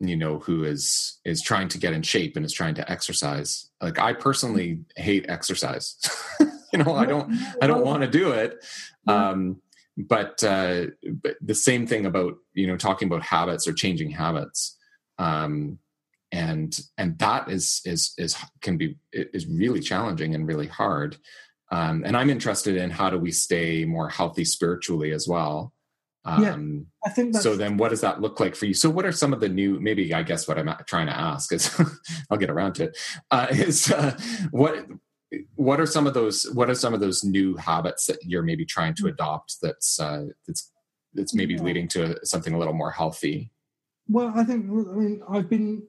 you 0.00 0.16
know, 0.16 0.38
who 0.38 0.64
is 0.64 1.18
is 1.24 1.42
trying 1.42 1.68
to 1.68 1.78
get 1.78 1.92
in 1.92 2.02
shape 2.02 2.36
and 2.36 2.44
is 2.46 2.52
trying 2.52 2.74
to 2.76 2.90
exercise. 2.90 3.70
Like 3.80 3.98
I 3.98 4.12
personally 4.12 4.80
hate 4.96 5.26
exercise. 5.28 5.96
you 6.72 6.82
know, 6.82 6.94
I 6.94 7.06
don't 7.06 7.32
I 7.60 7.66
don't 7.66 7.84
want 7.84 8.02
to 8.02 8.08
do 8.08 8.32
it. 8.32 8.64
Um, 9.06 9.60
but 10.06 10.42
uh, 10.44 10.86
but 11.22 11.36
the 11.40 11.54
same 11.54 11.86
thing 11.86 12.06
about 12.06 12.34
you 12.54 12.66
know 12.66 12.76
talking 12.76 13.08
about 13.08 13.22
habits 13.22 13.66
or 13.66 13.72
changing 13.72 14.10
habits. 14.10 14.76
Um, 15.18 15.78
and 16.30 16.80
and 16.98 17.18
that 17.18 17.50
is 17.50 17.80
is 17.84 18.12
is 18.18 18.36
can 18.60 18.76
be 18.76 18.96
is 19.12 19.46
really 19.46 19.80
challenging 19.80 20.34
and 20.34 20.46
really 20.46 20.66
hard 20.66 21.16
um, 21.72 22.02
and 22.04 22.16
i'm 22.16 22.28
interested 22.28 22.76
in 22.76 22.90
how 22.90 23.08
do 23.08 23.16
we 23.16 23.32
stay 23.32 23.86
more 23.86 24.10
healthy 24.10 24.44
spiritually 24.44 25.12
as 25.12 25.26
well 25.26 25.72
um, 26.24 26.42
yeah, 26.42 27.08
I 27.08 27.14
think 27.14 27.36
so. 27.36 27.56
Then, 27.56 27.78
what 27.78 27.88
does 27.88 28.02
that 28.02 28.20
look 28.20 28.38
like 28.38 28.54
for 28.54 28.66
you? 28.66 28.74
So, 28.74 28.90
what 28.90 29.06
are 29.06 29.12
some 29.12 29.32
of 29.32 29.40
the 29.40 29.48
new? 29.48 29.80
Maybe 29.80 30.12
I 30.12 30.22
guess 30.22 30.46
what 30.46 30.58
I'm 30.58 30.68
trying 30.86 31.06
to 31.06 31.16
ask 31.16 31.52
is, 31.52 31.74
I'll 32.30 32.36
get 32.36 32.50
around 32.50 32.74
to 32.74 32.84
it. 32.84 32.98
Uh, 33.30 33.46
is 33.50 33.90
uh, 33.90 34.18
what 34.50 34.86
what 35.56 35.80
are 35.80 35.86
some 35.86 36.06
of 36.06 36.14
those? 36.14 36.50
What 36.52 36.70
are 36.70 36.74
some 36.74 36.94
of 36.94 37.00
those 37.00 37.24
new 37.24 37.56
habits 37.56 38.06
that 38.06 38.18
you're 38.22 38.42
maybe 38.42 38.64
trying 38.64 38.94
to 38.94 39.08
adopt? 39.08 39.56
That's 39.60 40.00
uh, 40.00 40.26
that's 40.46 40.70
that's 41.14 41.34
maybe 41.34 41.54
yeah. 41.54 41.62
leading 41.62 41.88
to 41.88 42.18
something 42.24 42.54
a 42.54 42.58
little 42.58 42.74
more 42.74 42.90
healthy. 42.90 43.52
Well, 44.08 44.32
I 44.34 44.44
think 44.44 44.66
I 44.66 44.72
mean 44.72 45.22
I've 45.28 45.48
been 45.48 45.82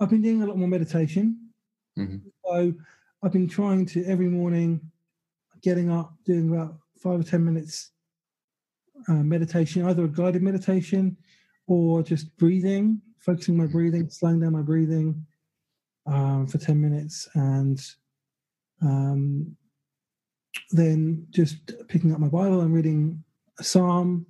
I've 0.00 0.10
been 0.10 0.22
doing 0.22 0.42
a 0.42 0.46
lot 0.46 0.56
more 0.56 0.68
meditation. 0.68 1.50
Mm-hmm. 1.98 2.16
So 2.44 2.74
I've 3.22 3.32
been 3.32 3.48
trying 3.48 3.86
to 3.86 4.04
every 4.04 4.28
morning, 4.28 4.80
getting 5.62 5.90
up, 5.90 6.14
doing 6.24 6.50
about 6.50 6.78
five 7.00 7.20
or 7.20 7.24
ten 7.24 7.44
minutes 7.44 7.90
uh, 9.08 9.12
meditation, 9.12 9.86
either 9.86 10.04
a 10.04 10.08
guided 10.08 10.42
meditation 10.42 11.16
or 11.68 12.02
just 12.02 12.36
breathing, 12.38 13.00
focusing 13.18 13.56
my 13.56 13.66
breathing, 13.66 14.08
slowing 14.10 14.40
down 14.40 14.52
my 14.52 14.62
breathing 14.62 15.24
um, 16.06 16.46
for 16.46 16.58
ten 16.58 16.80
minutes, 16.80 17.28
and 17.34 17.80
um, 18.82 19.56
then 20.70 21.26
just 21.30 21.72
picking 21.88 22.12
up 22.12 22.20
my 22.20 22.28
Bible 22.28 22.60
and 22.60 22.74
reading 22.74 23.22
a 23.58 23.64
psalm, 23.64 24.26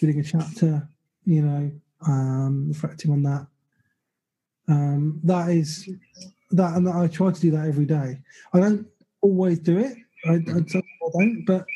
reading 0.00 0.20
a 0.20 0.24
chapter, 0.24 0.88
you 1.24 1.42
know, 1.42 1.70
um, 2.06 2.68
reflecting 2.68 3.12
on 3.12 3.22
that. 3.22 3.46
Um, 4.68 5.20
that 5.24 5.50
is 5.50 5.88
that, 6.52 6.74
and 6.74 6.88
I 6.88 7.08
try 7.08 7.30
to 7.30 7.40
do 7.40 7.50
that 7.52 7.66
every 7.66 7.86
day. 7.86 8.18
I 8.52 8.60
don't 8.60 8.86
always 9.20 9.58
do 9.58 9.78
it. 9.78 9.96
I, 10.26 10.32
I, 10.32 10.34
I 10.34 10.38
don't, 11.12 11.44
but 11.46 11.66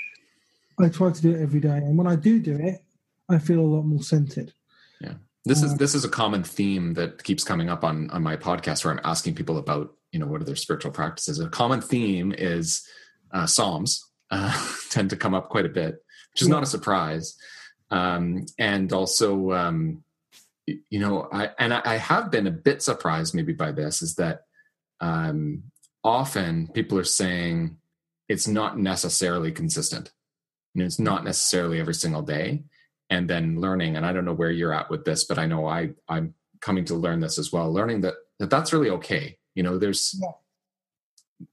I 0.78 0.88
try 0.88 1.10
to 1.10 1.22
do 1.22 1.34
it 1.34 1.42
every 1.42 1.60
day. 1.60 1.76
And 1.76 1.96
when 1.96 2.06
I 2.06 2.16
do 2.16 2.40
do 2.40 2.56
it, 2.56 2.82
I 3.28 3.38
feel 3.38 3.60
a 3.60 3.62
lot 3.62 3.82
more 3.82 4.02
centered. 4.02 4.52
Yeah, 5.00 5.14
this 5.44 5.62
is 5.62 5.72
uh, 5.72 5.76
this 5.76 5.94
is 5.94 6.04
a 6.04 6.08
common 6.08 6.42
theme 6.44 6.94
that 6.94 7.24
keeps 7.24 7.44
coming 7.44 7.68
up 7.68 7.84
on 7.84 8.10
on 8.10 8.22
my 8.22 8.36
podcast, 8.36 8.84
where 8.84 8.92
I'm 8.92 9.00
asking 9.04 9.34
people 9.34 9.58
about 9.58 9.94
you 10.14 10.20
know 10.20 10.26
what 10.26 10.40
are 10.40 10.44
their 10.44 10.56
spiritual 10.56 10.92
practices. 10.92 11.40
A 11.40 11.48
common 11.48 11.80
theme 11.80 12.32
is 12.38 12.86
uh, 13.32 13.46
Psalms 13.46 14.08
uh, 14.30 14.56
tend 14.90 15.10
to 15.10 15.16
come 15.16 15.34
up 15.34 15.48
quite 15.48 15.66
a 15.66 15.68
bit, 15.68 15.96
which 16.32 16.42
is 16.42 16.48
yeah. 16.48 16.54
not 16.54 16.62
a 16.62 16.66
surprise. 16.66 17.36
Um, 17.90 18.46
and 18.56 18.92
also, 18.92 19.52
um, 19.52 20.04
you 20.66 21.00
know, 21.00 21.28
I 21.32 21.50
and 21.58 21.74
I 21.74 21.96
have 21.96 22.30
been 22.30 22.46
a 22.46 22.52
bit 22.52 22.80
surprised 22.80 23.34
maybe 23.34 23.52
by 23.52 23.72
this 23.72 24.02
is 24.02 24.14
that 24.14 24.42
um, 25.00 25.64
often 26.04 26.68
people 26.68 26.96
are 26.96 27.04
saying 27.04 27.76
it's 28.28 28.46
not 28.46 28.78
necessarily 28.78 29.50
consistent. 29.50 30.12
You 30.74 30.80
know, 30.80 30.86
it's 30.86 31.00
not 31.00 31.24
necessarily 31.24 31.80
every 31.80 31.94
single 31.94 32.22
day. 32.22 32.62
And 33.10 33.28
then 33.28 33.60
learning, 33.60 33.96
and 33.96 34.06
I 34.06 34.12
don't 34.12 34.24
know 34.24 34.32
where 34.32 34.50
you're 34.50 34.72
at 34.72 34.90
with 34.90 35.04
this, 35.04 35.24
but 35.24 35.38
I 35.38 35.46
know 35.46 35.66
I 35.66 35.90
I'm 36.08 36.34
coming 36.60 36.84
to 36.86 36.94
learn 36.94 37.18
this 37.18 37.36
as 37.36 37.52
well. 37.52 37.70
Learning 37.72 38.00
that, 38.02 38.14
that 38.38 38.48
that's 38.48 38.72
really 38.72 38.90
okay. 38.90 39.38
You 39.54 39.62
know, 39.62 39.78
there's 39.78 40.18
yeah. 40.20 40.28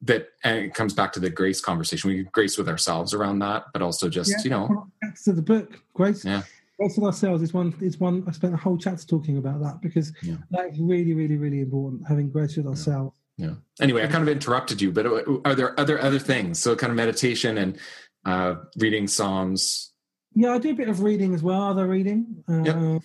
that, 0.04 0.30
and 0.44 0.60
it 0.60 0.74
comes 0.74 0.94
back 0.94 1.14
to 1.14 1.20
the 1.20 1.30
grace 1.30 1.62
conversation. 1.62 2.10
We 2.10 2.24
grace 2.24 2.58
with 2.58 2.70
ourselves 2.70 3.14
around 3.14 3.40
that, 3.40 3.66
but 3.74 3.82
also 3.82 4.10
just 4.10 4.32
yeah. 4.32 4.44
you 4.44 4.50
know, 4.50 4.88
to 5.24 5.34
the 5.34 5.42
book, 5.42 5.82
grace. 5.94 6.26
Yeah. 6.26 6.44
Grace 6.80 6.98
with 6.98 7.06
ourselves 7.06 7.44
is 7.44 7.54
one. 7.54 7.76
Is 7.82 8.00
one. 8.00 8.24
I 8.28 8.32
spent 8.32 8.54
a 8.54 8.58
whole 8.58 8.78
chapter 8.78 9.06
talking 9.06 9.38
about 9.38 9.62
that 9.62 9.82
because 9.82 10.14
yeah. 10.24 10.38
that 10.52 10.72
is 10.72 10.80
really, 10.80 11.14
really, 11.14 11.38
really 11.38 11.62
important. 11.62 12.08
Having 12.08 12.32
grace 12.32 12.58
with 12.58 12.68
ourselves 12.68 13.14
yeah 13.42 13.54
anyway 13.80 14.04
i 14.04 14.08
kind 14.08 14.22
of 14.22 14.30
interrupted 14.30 14.82
you 14.82 14.92
but 14.92 15.06
are 15.46 15.56
there 15.56 15.80
other 15.80 16.00
other 16.02 16.20
things 16.20 16.60
so 16.60 16.76
kind 16.76 16.92
of 16.92 16.98
meditation 16.98 17.58
and 17.58 17.80
uh 18.26 18.56
reading 18.78 19.08
psalms 19.08 19.94
yeah 20.36 20.54
i 20.54 20.58
do 20.58 20.70
a 20.70 20.76
bit 20.76 20.90
of 20.90 21.02
reading 21.02 21.34
as 21.34 21.42
well 21.42 21.64
other 21.64 21.88
reading 21.88 22.44
uh, 22.50 22.62
yep. 22.64 23.02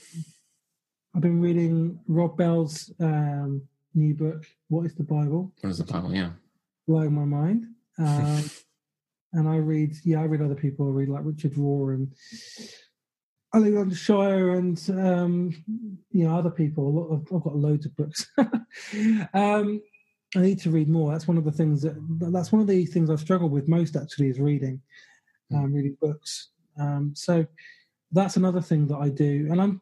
i've 1.15 1.23
been 1.23 1.41
reading 1.41 1.99
rob 2.07 2.37
bell's 2.37 2.93
um 3.01 3.63
new 3.95 4.15
book 4.15 4.45
what 4.69 4.87
is 4.87 4.95
the 4.95 5.05
bible 5.05 5.53
what 5.61 5.71
is 5.71 5.79
the 5.79 5.85
bible 5.85 6.15
yeah 6.15 6.31
blowing 6.87 7.15
my 7.15 7.25
mind 7.25 7.67
um 7.99 8.51
and 9.33 9.49
i 9.49 9.57
read 9.57 9.95
yeah 10.05 10.21
i 10.21 10.25
read 10.25 10.43
other 10.43 10.55
people 10.55 10.87
i 10.87 10.91
read 10.91 11.09
like 11.09 11.25
richard 11.25 11.55
rohr 11.55 11.95
and 11.95 12.13
Alexander 13.57 13.95
Shaia 13.95 14.59
and 14.59 15.01
um, 15.01 15.65
you 16.11 16.29
know 16.29 16.37
other 16.37 16.51
people. 16.51 16.87
A 16.87 16.97
lot 17.01 17.07
of, 17.07 17.21
I've 17.35 17.43
got 17.43 17.57
loads 17.57 17.87
of 17.87 17.97
books. 17.97 18.27
um, 19.33 19.81
I 20.35 20.41
need 20.41 20.61
to 20.61 20.71
read 20.71 20.89
more. 20.89 21.13
That's 21.13 21.27
one 21.29 21.39
of 21.39 21.45
the 21.45 21.53
things 21.53 21.83
that 21.83 21.95
that's 22.21 22.53
one 22.53 22.61
of 22.61 22.67
the 22.67 22.85
things 22.87 23.09
I've 23.09 23.21
struggled 23.21 23.53
with 23.53 23.69
most 23.69 23.97
actually 23.97 24.29
is 24.29 24.41
reading, 24.41 24.83
hmm. 25.51 25.57
um, 25.57 25.73
reading 25.73 25.97
books. 26.01 26.51
Um, 26.79 27.13
so 27.15 27.47
that's 28.13 28.37
another 28.37 28.61
thing 28.61 28.87
that 28.89 28.99
I 28.99 29.09
do, 29.09 29.49
and 29.51 29.61
I'm. 29.61 29.81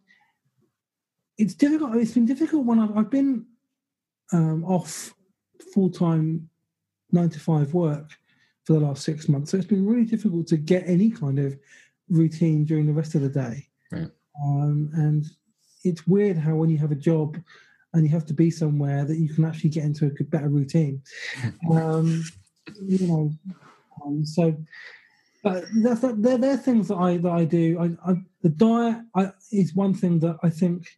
It's 1.37 1.55
difficult. 1.55 1.97
It's 1.97 2.13
been 2.13 2.27
difficult 2.27 2.65
when 2.65 2.79
I've, 2.79 2.97
I've 2.97 3.11
been 3.11 3.47
um, 4.33 4.65
off 4.65 5.15
full 5.73 5.91
time 5.91 6.49
nine 7.13 7.31
to 7.31 7.41
five 7.41 7.75
work 7.75 8.11
for 8.65 8.73
the 8.75 8.81
last 8.81 9.05
six 9.05 9.29
months. 9.29 9.51
So 9.51 9.57
it's 9.57 9.67
been 9.67 9.87
really 9.87 10.05
difficult 10.05 10.47
to 10.49 10.57
get 10.57 10.85
any 10.87 11.11
kind 11.11 11.39
of 11.39 11.57
routine 12.09 12.65
during 12.65 12.87
the 12.87 12.93
rest 12.93 13.15
of 13.15 13.21
the 13.21 13.29
day. 13.29 13.69
Right. 13.93 14.11
Um, 14.45 14.91
and 14.95 15.25
it's 15.85 16.07
weird 16.07 16.37
how 16.37 16.55
when 16.55 16.71
you 16.71 16.79
have 16.79 16.93
a 16.93 16.97
job 16.97 17.37
and 17.93 18.05
you 18.05 18.11
have 18.11 18.27
to 18.27 18.35
be 18.35 18.51
somewhere 18.51 19.05
that 19.05 19.19
you 19.19 19.33
can 19.33 19.45
actually 19.45 19.71
get 19.71 19.85
into 19.85 20.07
a 20.07 20.11
good, 20.11 20.31
better 20.31 20.49
routine. 20.49 21.03
um, 21.71 22.25
you 22.83 23.07
know, 23.07 23.31
um, 24.05 24.25
so 24.25 24.57
but 25.45 25.67
that's 25.83 26.01
that, 26.01 26.23
they're, 26.23 26.39
they're 26.39 26.57
things 26.57 26.89
that 26.89 26.97
I 26.97 27.19
that 27.19 27.31
I 27.31 27.45
do. 27.45 27.79
I, 27.79 28.11
I 28.11 28.17
the 28.43 28.49
diet 28.49 28.97
I, 29.15 29.31
is 29.53 29.75
one 29.75 29.93
thing 29.93 30.19
that 30.21 30.39
I 30.43 30.49
think 30.49 30.89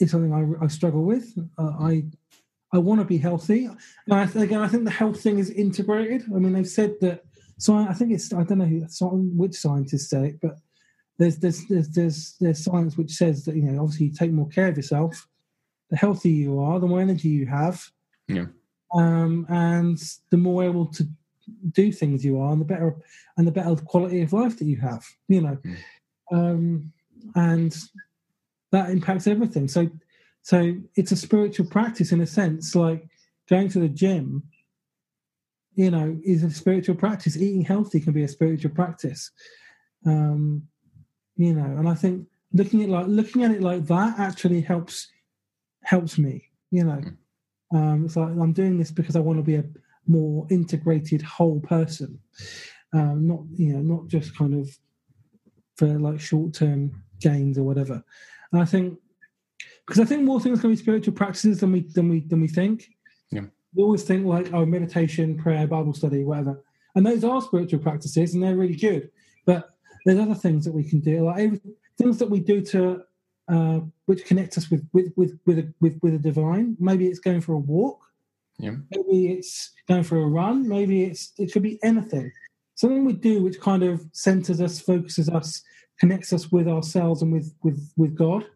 is 0.00 0.10
something 0.10 0.32
I, 0.32 0.64
I 0.64 0.68
struggle 0.68 1.04
with. 1.04 1.36
Uh, 1.56 1.72
I 1.80 2.04
I 2.72 2.78
want 2.78 3.00
to 3.00 3.06
be 3.06 3.18
healthy, 3.18 3.66
and 3.66 4.14
I, 4.14 4.24
again 4.24 4.60
I 4.60 4.68
think 4.68 4.84
the 4.84 4.90
health 4.90 5.20
thing 5.20 5.38
is 5.38 5.50
integrated. 5.50 6.24
I 6.34 6.38
mean 6.38 6.52
they've 6.52 6.66
said 6.66 6.94
that. 7.00 7.24
So 7.58 7.74
I, 7.74 7.88
I 7.88 7.92
think 7.94 8.12
it's 8.12 8.32
I 8.32 8.44
don't 8.44 8.58
know 8.58 8.64
who, 8.64 8.86
which 9.36 9.56
scientists 9.56 10.10
say 10.10 10.28
it, 10.28 10.40
but 10.40 10.58
there's 11.18 11.38
there's 11.38 11.66
there's 11.66 11.88
there's 11.88 12.36
there's 12.40 12.64
science 12.64 12.96
which 12.96 13.12
says 13.12 13.44
that 13.44 13.56
you 13.56 13.62
know 13.62 13.82
obviously 13.82 14.06
you 14.06 14.12
take 14.12 14.32
more 14.32 14.48
care 14.48 14.68
of 14.68 14.76
yourself 14.76 15.26
the 15.90 15.96
healthier 15.96 16.32
you 16.32 16.58
are, 16.60 16.78
the 16.78 16.86
more 16.86 17.00
energy 17.00 17.28
you 17.28 17.46
have, 17.46 17.82
yeah. 18.28 18.46
um, 18.94 19.46
and 19.48 19.98
the 20.30 20.36
more 20.36 20.64
able 20.64 20.86
to 20.86 21.08
do 21.70 21.90
things 21.90 22.24
you 22.24 22.38
are, 22.38 22.52
and 22.52 22.60
the 22.60 22.66
better 22.66 22.96
and 23.36 23.46
the 23.46 23.52
better 23.52 23.74
quality 23.76 24.22
of 24.22 24.32
life 24.32 24.58
that 24.58 24.66
you 24.66 24.76
have. 24.76 25.04
You 25.28 25.40
know, 25.40 25.58
mm. 25.64 25.76
um, 26.32 26.92
and 27.34 27.74
that 28.72 28.90
impacts 28.90 29.26
everything. 29.26 29.68
So, 29.68 29.90
so 30.42 30.76
it's 30.94 31.12
a 31.12 31.16
spiritual 31.16 31.66
practice 31.66 32.12
in 32.12 32.20
a 32.20 32.26
sense, 32.26 32.74
like 32.74 33.06
going 33.48 33.68
to 33.70 33.80
the 33.80 33.88
gym. 33.88 34.42
You 35.74 35.92
know, 35.92 36.18
is 36.24 36.42
a 36.42 36.50
spiritual 36.50 36.96
practice. 36.96 37.36
Eating 37.36 37.62
healthy 37.62 38.00
can 38.00 38.12
be 38.12 38.24
a 38.24 38.28
spiritual 38.28 38.72
practice. 38.72 39.30
Um, 40.04 40.64
you 41.36 41.54
know, 41.54 41.78
and 41.78 41.88
I 41.88 41.94
think 41.94 42.26
looking 42.52 42.82
at 42.82 42.88
like 42.88 43.06
looking 43.06 43.44
at 43.44 43.52
it 43.52 43.62
like 43.62 43.86
that 43.86 44.18
actually 44.18 44.60
helps 44.60 45.08
helps 45.82 46.18
me. 46.18 46.44
You 46.70 46.84
know, 46.84 47.00
hmm. 47.70 47.76
um, 47.76 48.04
it's 48.04 48.16
like 48.16 48.28
I'm 48.28 48.52
doing 48.52 48.78
this 48.78 48.90
because 48.90 49.16
I 49.16 49.20
want 49.20 49.38
to 49.38 49.42
be 49.42 49.54
a 49.54 49.64
more 50.06 50.46
integrated 50.50 51.22
whole 51.22 51.60
person, 51.60 52.18
um, 52.92 53.26
not 53.26 53.40
you 53.54 53.74
know 53.74 53.80
not 53.80 54.08
just 54.08 54.36
kind 54.36 54.54
of 54.54 54.68
for 55.76 55.86
like 55.98 56.20
short 56.20 56.54
term 56.54 57.04
gains 57.20 57.56
or 57.56 57.62
whatever. 57.62 58.02
And 58.52 58.62
I 58.62 58.64
think 58.64 58.98
because 59.86 60.00
I 60.00 60.04
think 60.04 60.22
more 60.22 60.40
things 60.40 60.60
can 60.60 60.70
be 60.70 60.76
spiritual 60.76 61.14
practices 61.14 61.60
than 61.60 61.72
we 61.72 61.80
than 61.80 62.08
we 62.08 62.20
than 62.20 62.40
we 62.40 62.48
think. 62.48 62.88
Yeah. 63.30 63.46
We 63.74 63.82
always 63.82 64.02
think 64.02 64.26
like 64.26 64.52
oh 64.52 64.64
meditation, 64.64 65.36
prayer, 65.36 65.66
Bible 65.66 65.94
study, 65.94 66.24
whatever, 66.24 66.62
and 66.94 67.04
those 67.04 67.24
are 67.24 67.40
spiritual 67.40 67.80
practices 67.80 68.34
and 68.34 68.42
they're 68.42 68.56
really 68.56 68.76
good. 68.76 69.10
But 69.44 69.70
there's 70.04 70.18
other 70.18 70.34
things 70.34 70.64
that 70.64 70.72
we 70.72 70.84
can 70.84 71.00
do, 71.00 71.24
like 71.24 71.60
things 71.98 72.18
that 72.18 72.30
we 72.30 72.40
do 72.40 72.60
to 72.62 73.02
uh, 73.48 73.80
which 74.06 74.24
connects 74.24 74.58
us 74.58 74.70
with 74.70 74.86
with 74.92 75.12
with 75.16 75.38
with 75.46 75.58
a, 75.58 75.72
with, 75.80 75.98
with 76.02 76.14
a 76.14 76.18
divine. 76.18 76.76
Maybe 76.78 77.06
it's 77.06 77.18
going 77.18 77.40
for 77.40 77.54
a 77.54 77.58
walk. 77.58 78.04
Yeah. 78.58 78.76
Maybe 78.90 79.32
it's 79.32 79.72
going 79.86 80.02
for 80.02 80.18
a 80.18 80.26
run. 80.26 80.68
Maybe 80.68 81.04
it's 81.04 81.32
it 81.38 81.52
could 81.52 81.62
be 81.62 81.78
anything. 81.82 82.30
Something 82.74 83.04
we 83.04 83.14
do 83.14 83.42
which 83.42 83.60
kind 83.60 83.82
of 83.82 84.04
centers 84.12 84.60
us, 84.60 84.80
focuses 84.80 85.28
us, 85.28 85.62
connects 85.98 86.32
us 86.32 86.50
with 86.50 86.68
ourselves 86.68 87.22
and 87.22 87.32
with 87.32 87.54
with 87.62 87.92
with 87.96 88.14
God. 88.14 88.46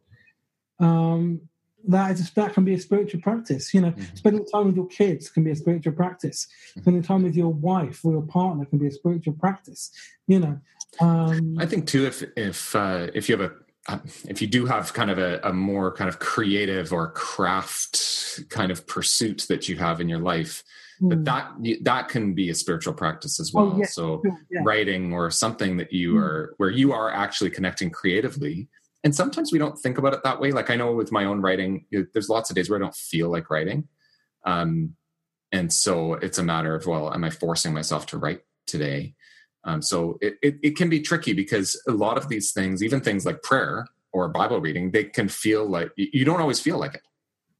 Um, 0.80 1.42
that 1.88 2.12
is 2.12 2.30
that 2.32 2.54
can 2.54 2.64
be 2.64 2.74
a 2.74 2.78
spiritual 2.80 3.20
practice. 3.20 3.74
You 3.74 3.80
know, 3.80 3.90
mm-hmm. 3.90 4.16
spending 4.16 4.46
time 4.46 4.66
with 4.66 4.76
your 4.76 4.86
kids 4.86 5.28
can 5.28 5.44
be 5.44 5.50
a 5.50 5.56
spiritual 5.56 5.92
practice. 5.92 6.46
Mm-hmm. 6.46 6.80
Spending 6.80 7.02
time 7.02 7.22
with 7.22 7.36
your 7.36 7.52
wife 7.52 8.04
or 8.04 8.12
your 8.12 8.22
partner 8.22 8.64
can 8.64 8.78
be 8.78 8.86
a 8.86 8.92
spiritual 8.92 9.34
practice. 9.34 9.90
You 10.26 10.38
know, 10.40 10.60
um, 11.00 11.56
I 11.58 11.66
think 11.66 11.86
too 11.86 12.06
if 12.06 12.22
if 12.36 12.76
uh, 12.76 13.08
if 13.14 13.28
you 13.28 13.36
have 13.36 13.50
a 13.50 13.54
uh, 13.88 13.98
if 14.28 14.40
you 14.40 14.46
do 14.46 14.64
have 14.66 14.92
kind 14.92 15.10
of 15.10 15.18
a, 15.18 15.40
a, 15.42 15.52
more 15.52 15.92
kind 15.92 16.08
of 16.08 16.20
creative 16.20 16.92
or 16.92 17.10
craft 17.10 18.48
kind 18.48 18.70
of 18.70 18.86
pursuit 18.86 19.46
that 19.48 19.68
you 19.68 19.76
have 19.76 20.00
in 20.00 20.08
your 20.08 20.20
life. 20.20 20.62
But 21.08 21.24
that 21.24 21.50
that 21.82 22.08
can 22.08 22.32
be 22.32 22.48
a 22.50 22.54
spiritual 22.54 22.94
practice 22.94 23.40
as 23.40 23.52
oh, 23.54 23.58
well 23.64 23.72
oh, 23.74 23.78
yeah. 23.78 23.86
so 23.86 24.22
yeah. 24.50 24.60
writing 24.64 25.12
or 25.12 25.30
something 25.30 25.76
that 25.76 25.92
you 25.92 26.14
mm. 26.14 26.22
are 26.22 26.54
where 26.58 26.70
you 26.70 26.92
are 26.92 27.10
actually 27.10 27.50
connecting 27.50 27.90
creatively 27.90 28.68
and 29.04 29.14
sometimes 29.14 29.52
we 29.52 29.58
don't 29.58 29.78
think 29.78 29.98
about 29.98 30.14
it 30.14 30.22
that 30.22 30.40
way 30.40 30.52
like 30.52 30.70
i 30.70 30.76
know 30.76 30.92
with 30.92 31.10
my 31.12 31.24
own 31.24 31.40
writing 31.40 31.84
there's 32.12 32.28
lots 32.28 32.50
of 32.50 32.56
days 32.56 32.70
where 32.70 32.78
i 32.78 32.82
don't 32.82 32.94
feel 32.94 33.30
like 33.30 33.50
writing 33.50 33.88
um, 34.44 34.94
and 35.52 35.72
so 35.72 36.14
it's 36.14 36.38
a 36.38 36.42
matter 36.42 36.74
of 36.74 36.86
well 36.86 37.12
am 37.12 37.24
i 37.24 37.30
forcing 37.30 37.74
myself 37.74 38.06
to 38.06 38.16
write 38.16 38.40
today 38.66 39.14
um, 39.64 39.80
so 39.82 40.18
it, 40.20 40.34
it, 40.42 40.56
it, 40.62 40.76
can 40.76 40.88
be 40.88 41.00
tricky 41.00 41.32
because 41.32 41.80
a 41.88 41.92
lot 41.92 42.16
of 42.16 42.28
these 42.28 42.52
things, 42.52 42.82
even 42.82 43.00
things 43.00 43.24
like 43.24 43.42
prayer 43.42 43.86
or 44.12 44.28
Bible 44.28 44.60
reading, 44.60 44.90
they 44.90 45.04
can 45.04 45.28
feel 45.28 45.66
like 45.66 45.92
you 45.96 46.24
don't 46.24 46.40
always 46.40 46.60
feel 46.60 46.78
like 46.78 46.94
it. 46.94 47.02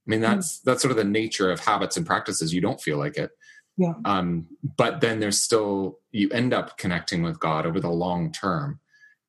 I 0.06 0.10
mean, 0.10 0.20
that's 0.20 0.58
mm. 0.58 0.62
that's 0.64 0.82
sort 0.82 0.90
of 0.90 0.96
the 0.96 1.04
nature 1.04 1.50
of 1.50 1.60
habits 1.60 1.96
and 1.96 2.06
practices. 2.06 2.52
You 2.52 2.60
don't 2.60 2.80
feel 2.80 2.98
like 2.98 3.16
it. 3.16 3.30
Yeah. 3.76 3.94
Um, 4.04 4.46
but 4.76 5.00
then 5.00 5.20
there's 5.20 5.40
still 5.40 5.98
you 6.10 6.28
end 6.30 6.52
up 6.52 6.76
connecting 6.76 7.22
with 7.22 7.40
God 7.40 7.66
over 7.66 7.80
the 7.80 7.90
long 7.90 8.32
term. 8.32 8.80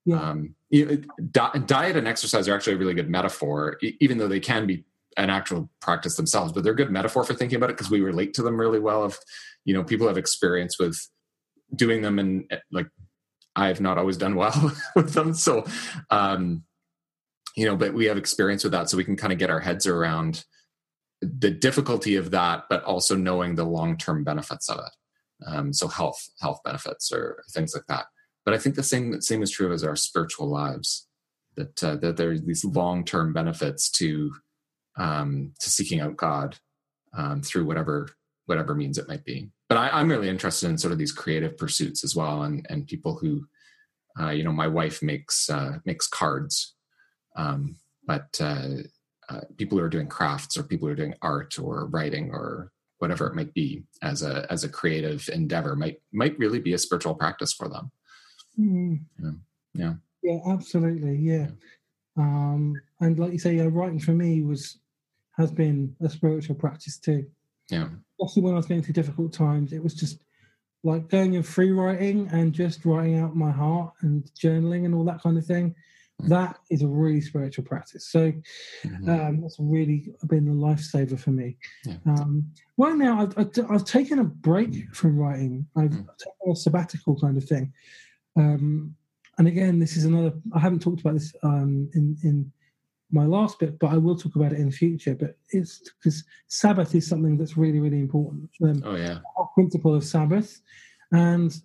Yeah. 0.05 0.19
Um, 0.19 0.55
you, 0.69 1.03
di- 1.32 1.59
diet 1.65 1.95
and 1.95 2.07
exercise 2.07 2.47
are 2.47 2.55
actually 2.55 2.74
a 2.74 2.78
really 2.78 2.93
good 2.93 3.09
metaphor, 3.09 3.78
even 3.99 4.17
though 4.17 4.28
they 4.28 4.39
can 4.39 4.67
be 4.67 4.84
an 5.15 5.30
actual 5.30 5.69
practice 5.80 6.17
themselves. 6.17 6.51
But 6.51 6.63
they're 6.63 6.74
a 6.74 6.76
good 6.76 6.91
metaphor 6.91 7.24
for 7.24 7.34
thinking 7.34 7.55
about 7.55 7.69
it 7.69 7.78
because 7.78 7.91
we 7.91 8.01
relate 8.01 8.34
to 8.34 8.41
them 8.41 8.59
really 8.59 8.80
well. 8.80 9.05
If 9.05 9.17
you 9.65 9.74
know, 9.74 9.84
people 9.84 10.07
have 10.07 10.17
experience 10.17 10.78
with 10.78 10.99
doing 11.76 12.01
them 12.01 12.19
and 12.19 12.51
like 12.71 12.88
I've 13.55 13.82
not 13.82 13.97
always 13.97 14.17
done 14.17 14.36
well 14.36 14.74
with 14.95 15.13
them. 15.13 15.34
So, 15.34 15.65
um, 16.09 16.63
you 17.55 17.65
know, 17.65 17.76
but 17.76 17.93
we 17.93 18.05
have 18.05 18.17
experience 18.17 18.63
with 18.63 18.74
that, 18.74 18.89
so 18.89 18.97
we 18.97 19.03
can 19.03 19.15
kind 19.15 19.32
of 19.32 19.39
get 19.39 19.51
our 19.51 19.59
heads 19.59 19.86
around 19.86 20.43
the 21.24 21.51
difficulty 21.51 22.15
of 22.15 22.32
that, 22.32 22.65
but 22.69 22.84
also 22.84 23.15
knowing 23.15 23.55
the 23.55 23.63
long 23.63 23.97
term 23.97 24.24
benefits 24.24 24.69
of 24.69 24.80
it. 24.80 25.45
Um, 25.45 25.74
so 25.74 25.88
health 25.88 26.30
health 26.39 26.59
benefits 26.63 27.11
or 27.11 27.43
things 27.51 27.74
like 27.74 27.86
that. 27.88 28.05
But 28.45 28.53
I 28.53 28.57
think 28.57 28.76
the 28.76 28.84
same 28.84 29.21
same 29.21 29.41
is 29.41 29.51
true 29.51 29.71
as 29.74 29.84
our 29.84 29.95
spiritual 29.95 30.47
lives. 30.47 31.07
That 31.55 31.84
uh, 31.84 31.95
that 31.97 32.17
there 32.17 32.32
are 32.32 32.39
these 32.39 32.65
long 32.65 33.05
term 33.05 33.34
benefits 33.34 33.89
to 33.91 34.32
um, 34.97 35.53
to 35.59 35.69
seeking 35.69 35.99
out 35.99 36.17
God 36.17 36.57
um, 37.15 37.41
through 37.41 37.65
whatever 37.65 38.09
whatever 38.45 38.76
means 38.76 38.97
it 38.97 39.07
might 39.07 39.24
be. 39.24 39.49
But 39.69 39.78
I, 39.78 40.01
am 40.01 40.09
really 40.09 40.30
interested 40.30 40.69
in 40.69 40.78
sort 40.78 40.91
of 40.91 40.97
these 40.97 41.11
creative 41.11 41.57
pursuits 41.57 42.03
as 42.03 42.15
well, 42.15 42.43
and 42.43 42.65
and 42.69 42.88
people 42.88 43.17
who, 43.17 43.45
uh, 44.19 44.30
you 44.30 44.43
know, 44.43 44.51
my 44.51 44.67
wife 44.67 45.01
makes 45.01 45.49
uh, 45.49 45.80
makes 45.86 46.07
cards, 46.07 46.76
um, 47.36 47.78
but 48.05 48.38
uh, 48.39 48.84
uh, 49.30 49.41
people 49.57 49.78
who 49.78 49.84
are 49.84 49.89
doing 49.89 50.07
crafts 50.07 50.57
or 50.57 50.63
people 50.63 50.88
who 50.88 50.93
are 50.93 50.97
doing 50.97 51.15
art 51.21 51.57
or 51.59 51.88
writing 51.88 52.32
or 52.32 52.71
whatever 52.99 53.28
it 53.28 53.36
might 53.36 53.53
be 53.53 53.84
as 54.01 54.24
a 54.24 54.45
as 54.49 54.63
a 54.63 54.69
creative 54.69 55.28
endeavor 55.34 55.76
might 55.76 56.01
might 56.11 56.38
really 56.39 56.59
be 56.59 56.74
a 56.74 56.78
spiritual 56.78 57.15
practice 57.15 57.53
for 57.53 57.67
them. 57.67 57.91
Mm. 58.59 59.01
Yeah. 59.21 59.32
yeah. 59.74 59.93
Yeah, 60.24 60.39
absolutely. 60.47 61.17
Yeah. 61.17 61.47
Um, 62.15 62.80
and 63.01 63.19
like 63.19 63.34
you 63.34 63.39
say, 63.39 63.55
yeah, 63.55 63.67
writing 63.69 63.99
for 63.99 64.11
me 64.11 64.41
was 64.41 64.80
has 65.38 65.51
been 65.51 65.95
a 66.01 66.09
spiritual 66.09 66.55
practice 66.55 66.97
too. 66.97 67.26
Yeah. 67.69 67.89
Especially 68.21 68.43
when 68.43 68.53
I 68.53 68.57
was 68.57 68.67
going 68.67 68.84
through 68.84 68.93
difficult 68.93 69.34
times, 69.34 69.74
it 69.74 69.84
was 69.84 69.93
just 69.93 70.24
like 70.84 71.09
going 71.09 71.36
and 71.36 71.45
free 71.45 71.71
writing 71.71 72.30
and 72.32 72.53
just 72.53 72.86
writing 72.86 73.19
out 73.19 73.36
my 73.36 73.51
heart 73.51 73.93
and 74.01 74.24
journaling 74.39 74.86
and 74.86 74.93
all 74.93 75.05
that 75.05 75.21
kind 75.21 75.38
of 75.38 75.45
thing. 75.45 75.76
Mm. 76.22 76.30
That 76.30 76.59
is 76.70 76.82
a 76.84 76.88
really 76.88 77.22
spiritual 77.22 77.66
practice. 77.66 78.07
So 78.07 78.32
mm-hmm. 78.84 79.09
um, 79.09 79.41
that's 79.41 79.57
really 79.59 80.14
been 80.28 80.47
a 80.47 80.51
lifesaver 80.51 81.20
for 81.20 81.32
me. 81.32 81.57
Yeah. 81.86 81.95
Um, 82.05 82.51
right 82.78 82.95
now, 82.95 83.22
I've, 83.22 83.38
I've, 83.38 83.72
I've, 83.72 83.86
taken 83.86 84.20
a 84.20 84.24
break 84.24 84.93
from 84.93 85.18
writing. 85.18 85.68
I've 85.76 85.89
mm. 85.89 86.07
taken 86.18 86.51
a 86.51 86.55
sabbatical 86.55 87.20
kind 87.20 87.38
of 87.38 87.43
thing. 87.43 87.74
Um, 88.36 88.95
and 89.38 89.47
again, 89.47 89.80
this 89.80 89.97
is 89.97 90.05
another. 90.05 90.34
I 90.53 90.59
haven't 90.59 90.82
talked 90.82 91.01
about 91.01 91.14
this 91.14 91.34
um, 91.43 91.89
in 91.93 92.18
in 92.24 92.51
my 93.11 93.26
last 93.26 93.59
bit, 93.59 93.80
but 93.80 93.91
I 93.91 93.97
will 93.97 94.16
talk 94.16 94.36
about 94.36 94.53
it 94.53 94.59
in 94.59 94.68
the 94.68 94.76
future. 94.76 95.16
But 95.16 95.38
it's 95.49 95.80
because 95.97 96.24
Sabbath 96.47 96.93
is 96.93 97.07
something 97.07 97.38
that's 97.38 97.57
really, 97.57 97.80
really 97.80 97.99
important. 97.99 98.49
Um, 98.64 98.84
oh 98.86 98.95
yeah, 98.95 99.20
our 99.38 99.49
principle 99.55 99.95
of 99.95 100.03
Sabbath, 100.03 100.61
and 101.11 101.55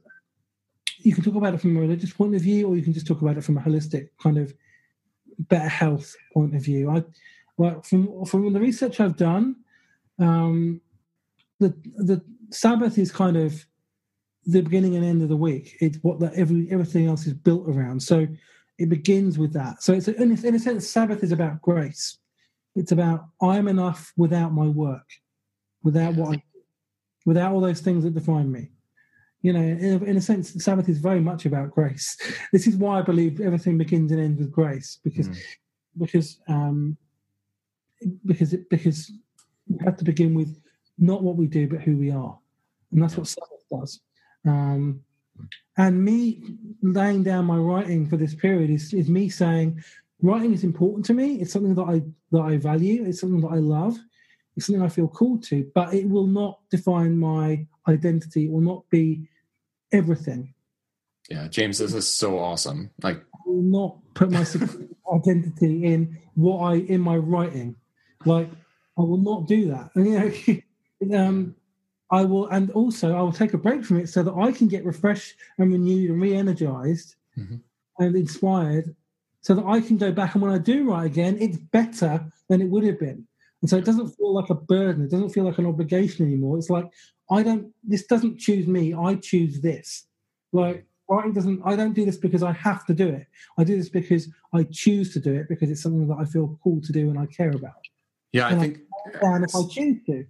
you 0.98 1.14
can 1.14 1.24
talk 1.24 1.34
about 1.34 1.54
it 1.54 1.60
from 1.60 1.76
a 1.76 1.80
religious 1.80 2.12
point 2.12 2.34
of 2.34 2.42
view, 2.42 2.68
or 2.68 2.76
you 2.76 2.82
can 2.82 2.92
just 2.92 3.06
talk 3.06 3.22
about 3.22 3.36
it 3.36 3.44
from 3.44 3.56
a 3.56 3.60
holistic 3.60 4.08
kind 4.22 4.38
of 4.38 4.52
better 5.38 5.68
health 5.68 6.14
point 6.32 6.54
of 6.54 6.62
view. 6.62 6.90
I, 6.90 7.04
well, 7.56 7.82
from 7.82 8.24
from 8.24 8.52
the 8.52 8.60
research 8.60 9.00
I've 9.00 9.16
done, 9.16 9.56
um, 10.18 10.80
the 11.60 11.74
the 11.96 12.22
Sabbath 12.50 12.98
is 12.98 13.12
kind 13.12 13.36
of 13.36 13.64
the 14.46 14.62
beginning 14.62 14.96
and 14.96 15.04
end 15.04 15.22
of 15.22 15.28
the 15.28 15.36
week. 15.36 15.76
It's 15.80 15.98
what 16.02 16.20
that 16.20 16.34
every 16.34 16.68
everything 16.70 17.06
else 17.06 17.26
is 17.26 17.34
built 17.34 17.68
around. 17.68 18.02
So 18.02 18.26
it 18.78 18.88
begins 18.88 19.38
with 19.38 19.52
that. 19.52 19.82
So 19.82 19.92
it's 19.92 20.08
in 20.08 20.32
a, 20.32 20.46
in 20.46 20.54
a 20.54 20.58
sense, 20.58 20.88
Sabbath 20.88 21.22
is 21.22 21.32
about 21.32 21.60
grace. 21.62 22.18
It's 22.74 22.92
about 22.92 23.26
I 23.42 23.56
am 23.56 23.68
enough 23.68 24.12
without 24.16 24.52
my 24.52 24.66
work, 24.66 25.08
without 25.82 26.14
what 26.14 26.36
I, 26.36 26.42
without 27.26 27.52
all 27.52 27.60
those 27.60 27.80
things 27.80 28.04
that 28.04 28.14
define 28.14 28.50
me. 28.50 28.70
You 29.42 29.52
know, 29.52 29.60
in 29.60 30.02
a, 30.02 30.04
in 30.04 30.16
a 30.16 30.20
sense, 30.20 30.52
Sabbath 30.62 30.88
is 30.88 30.98
very 30.98 31.20
much 31.20 31.46
about 31.46 31.70
grace. 31.70 32.16
This 32.52 32.66
is 32.66 32.76
why 32.76 32.98
I 32.98 33.02
believe 33.02 33.40
everything 33.40 33.78
begins 33.78 34.10
and 34.10 34.20
ends 34.20 34.40
with 34.40 34.50
grace, 34.50 34.98
because 35.04 35.28
mm. 35.28 35.38
because 35.96 36.40
um, 36.48 36.96
because 38.26 38.52
it, 38.52 38.68
because 38.68 39.12
we 39.68 39.84
have 39.84 39.96
to 39.98 40.04
begin 40.04 40.34
with 40.34 40.60
not 40.98 41.22
what 41.22 41.36
we 41.36 41.46
do, 41.46 41.68
but 41.68 41.80
who 41.80 41.96
we 41.96 42.10
are, 42.10 42.36
and 42.90 43.02
that's 43.02 43.16
what 43.16 43.28
Sabbath 43.28 43.64
does. 43.70 44.00
Um, 44.44 45.00
and 45.76 46.04
me 46.04 46.42
laying 46.82 47.22
down 47.22 47.44
my 47.44 47.56
writing 47.56 48.08
for 48.08 48.16
this 48.16 48.34
period 48.34 48.70
is, 48.70 48.92
is 48.92 49.08
me 49.08 49.28
saying 49.28 49.82
writing 50.22 50.52
is 50.52 50.64
important 50.64 51.06
to 51.06 51.14
me. 51.14 51.40
It's 51.40 51.52
something 51.52 51.74
that 51.74 51.82
I 51.82 52.02
that 52.32 52.42
I 52.42 52.56
value. 52.56 53.04
It's 53.04 53.20
something 53.20 53.40
that 53.42 53.54
I 53.54 53.58
love. 53.58 53.96
It's 54.56 54.66
something 54.66 54.82
I 54.82 54.88
feel 54.88 55.08
called 55.08 55.44
to, 55.44 55.70
but 55.74 55.94
it 55.94 56.08
will 56.08 56.26
not 56.26 56.58
define 56.70 57.16
my 57.16 57.64
identity. 57.88 58.48
Will 58.48 58.60
not 58.60 58.88
be 58.90 59.28
everything. 59.92 60.54
Yeah, 61.28 61.48
James, 61.48 61.78
this 61.78 61.94
is 61.94 62.10
so 62.10 62.38
awesome. 62.38 62.90
Like, 63.02 63.18
I 63.18 63.38
will 63.46 63.62
not 63.62 63.98
put 64.14 64.30
my 64.30 64.46
identity 65.14 65.84
in 65.84 66.18
what 66.34 66.58
I 66.60 66.74
in 66.76 67.00
my 67.00 67.16
writing. 67.16 67.76
Like, 68.24 68.48
I 68.98 69.02
will 69.02 69.18
not 69.18 69.46
do 69.46 69.68
that. 69.68 69.90
you 69.96 70.62
know, 71.00 71.18
um, 71.18 71.54
I 72.10 72.24
will, 72.24 72.48
and 72.48 72.70
also 72.70 73.14
I 73.14 73.20
will 73.20 73.32
take 73.32 73.52
a 73.52 73.58
break 73.58 73.84
from 73.84 73.98
it 73.98 74.08
so 74.08 74.22
that 74.22 74.34
I 74.34 74.52
can 74.52 74.68
get 74.68 74.84
refreshed 74.84 75.36
and 75.58 75.70
renewed 75.70 76.10
and 76.10 76.20
re-energized 76.20 77.14
mm-hmm. 77.38 77.56
and 77.98 78.16
inspired, 78.16 78.94
so 79.42 79.54
that 79.54 79.66
I 79.66 79.80
can 79.80 79.98
go 79.98 80.10
back 80.10 80.34
and 80.34 80.42
when 80.42 80.52
I 80.52 80.58
do 80.58 80.90
write 80.90 81.06
again, 81.06 81.36
it's 81.38 81.58
better 81.58 82.24
than 82.48 82.62
it 82.62 82.68
would 82.68 82.84
have 82.84 82.98
been. 82.98 83.27
And 83.60 83.68
so 83.68 83.76
it 83.76 83.84
doesn't 83.84 84.10
feel 84.10 84.32
like 84.32 84.50
a 84.50 84.54
burden. 84.54 85.04
It 85.04 85.10
doesn't 85.10 85.30
feel 85.30 85.44
like 85.44 85.58
an 85.58 85.66
obligation 85.66 86.26
anymore. 86.26 86.58
It's 86.58 86.70
like 86.70 86.86
I 87.30 87.42
don't. 87.42 87.72
This 87.82 88.06
doesn't 88.06 88.38
choose 88.38 88.66
me. 88.66 88.94
I 88.94 89.16
choose 89.16 89.60
this. 89.60 90.06
Like 90.52 90.86
writing 91.08 91.32
doesn't. 91.32 91.62
I 91.64 91.76
don't 91.76 91.94
do 91.94 92.04
this 92.04 92.16
because 92.16 92.42
I 92.42 92.52
have 92.52 92.86
to 92.86 92.94
do 92.94 93.08
it. 93.08 93.26
I 93.58 93.64
do 93.64 93.76
this 93.76 93.88
because 93.88 94.28
I 94.52 94.64
choose 94.64 95.12
to 95.14 95.20
do 95.20 95.34
it 95.34 95.48
because 95.48 95.70
it's 95.70 95.82
something 95.82 96.06
that 96.08 96.18
I 96.18 96.24
feel 96.24 96.58
cool 96.62 96.80
to 96.82 96.92
do 96.92 97.10
and 97.10 97.18
I 97.18 97.26
care 97.26 97.50
about. 97.50 97.72
Yeah, 98.32 98.48
and 98.48 98.60
I 98.60 98.62
think. 98.62 98.78
And 99.22 99.44
if 99.44 99.54
I 99.54 99.62
choose 99.70 100.04
to. 100.06 100.24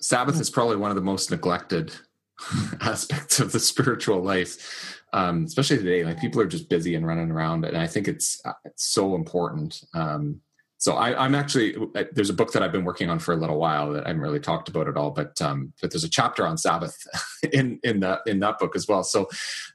Sabbath 0.00 0.40
is 0.40 0.50
probably 0.50 0.76
one 0.76 0.90
of 0.90 0.96
the 0.96 1.02
most 1.02 1.30
neglected 1.30 1.92
aspects 2.80 3.40
of 3.40 3.52
the 3.52 3.60
spiritual 3.60 4.22
life, 4.22 5.02
um, 5.12 5.44
especially 5.44 5.78
today. 5.78 6.04
Like 6.04 6.20
people 6.20 6.40
are 6.40 6.46
just 6.46 6.68
busy 6.68 6.94
and 6.94 7.06
running 7.06 7.30
around, 7.30 7.64
and 7.64 7.76
I 7.76 7.86
think 7.86 8.08
it's 8.08 8.40
uh, 8.44 8.52
it's 8.64 8.84
so 8.84 9.14
important. 9.14 9.82
Um, 9.94 10.40
so 10.78 10.94
I, 10.94 11.24
am 11.24 11.34
actually 11.34 11.74
there's 12.12 12.30
a 12.30 12.34
book 12.34 12.52
that 12.52 12.62
I've 12.62 12.72
been 12.72 12.84
working 12.84 13.08
on 13.08 13.18
for 13.18 13.32
a 13.32 13.36
little 13.36 13.58
while 13.58 13.92
that 13.92 14.04
I 14.04 14.08
haven't 14.08 14.22
really 14.22 14.40
talked 14.40 14.68
about 14.68 14.88
at 14.88 14.96
all, 14.96 15.10
but 15.10 15.40
um, 15.40 15.72
but 15.80 15.90
there's 15.90 16.04
a 16.04 16.08
chapter 16.08 16.46
on 16.46 16.58
Sabbath 16.58 16.96
in 17.52 17.80
in 17.82 18.00
that 18.00 18.20
in 18.26 18.40
that 18.40 18.58
book 18.58 18.76
as 18.76 18.86
well. 18.86 19.02
So, 19.02 19.28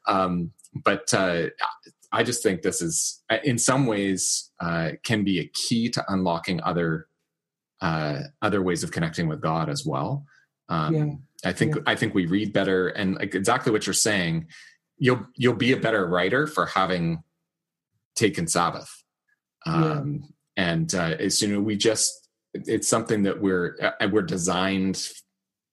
um, 0.08 0.52
but 0.76 1.12
uh, 1.14 1.48
I 2.12 2.24
just 2.24 2.44
think 2.44 2.62
this 2.62 2.82
is 2.82 3.24
uh, 3.30 3.40
in 3.44 3.58
some 3.58 3.88
ways 3.88 4.52
uh, 4.60 4.92
can 5.04 5.24
be 5.24 5.40
a 5.40 5.48
key 5.48 5.90
to 5.90 6.06
unlocking 6.08 6.62
other 6.62 7.08
uh, 7.82 8.20
other 8.44 8.62
ways 8.62 8.84
of 8.84 8.92
connecting 8.92 9.28
with 9.28 9.42
God 9.42 9.70
as 9.70 9.86
well. 9.86 10.26
Um, 10.70 10.96
yeah. 10.96 11.50
I 11.50 11.54
think 11.54 11.76
yeah. 11.76 11.82
I 11.88 11.96
think 11.96 12.14
we 12.14 12.28
read 12.28 12.54
better, 12.54 12.90
and 12.90 13.16
like 13.16 13.34
exactly 13.34 13.72
what 13.72 13.88
you're 13.88 13.94
saying. 13.96 14.48
You'll 15.00 15.26
you'll 15.36 15.56
be 15.56 15.72
a 15.72 15.78
better 15.78 16.06
writer 16.06 16.46
for 16.46 16.68
having 16.68 17.24
taken 18.16 18.46
Sabbath, 18.46 19.04
um. 19.66 20.32
And 20.58 20.94
uh, 20.94 21.16
as 21.20 21.42
you 21.42 21.48
know, 21.48 21.62
we 21.62 21.78
just 21.78 22.30
it's 22.54 22.88
something 22.88 23.24
that 23.24 23.42
we're 23.42 23.78
uh, 23.82 24.08
we're 24.12 24.22
designed 24.22 25.08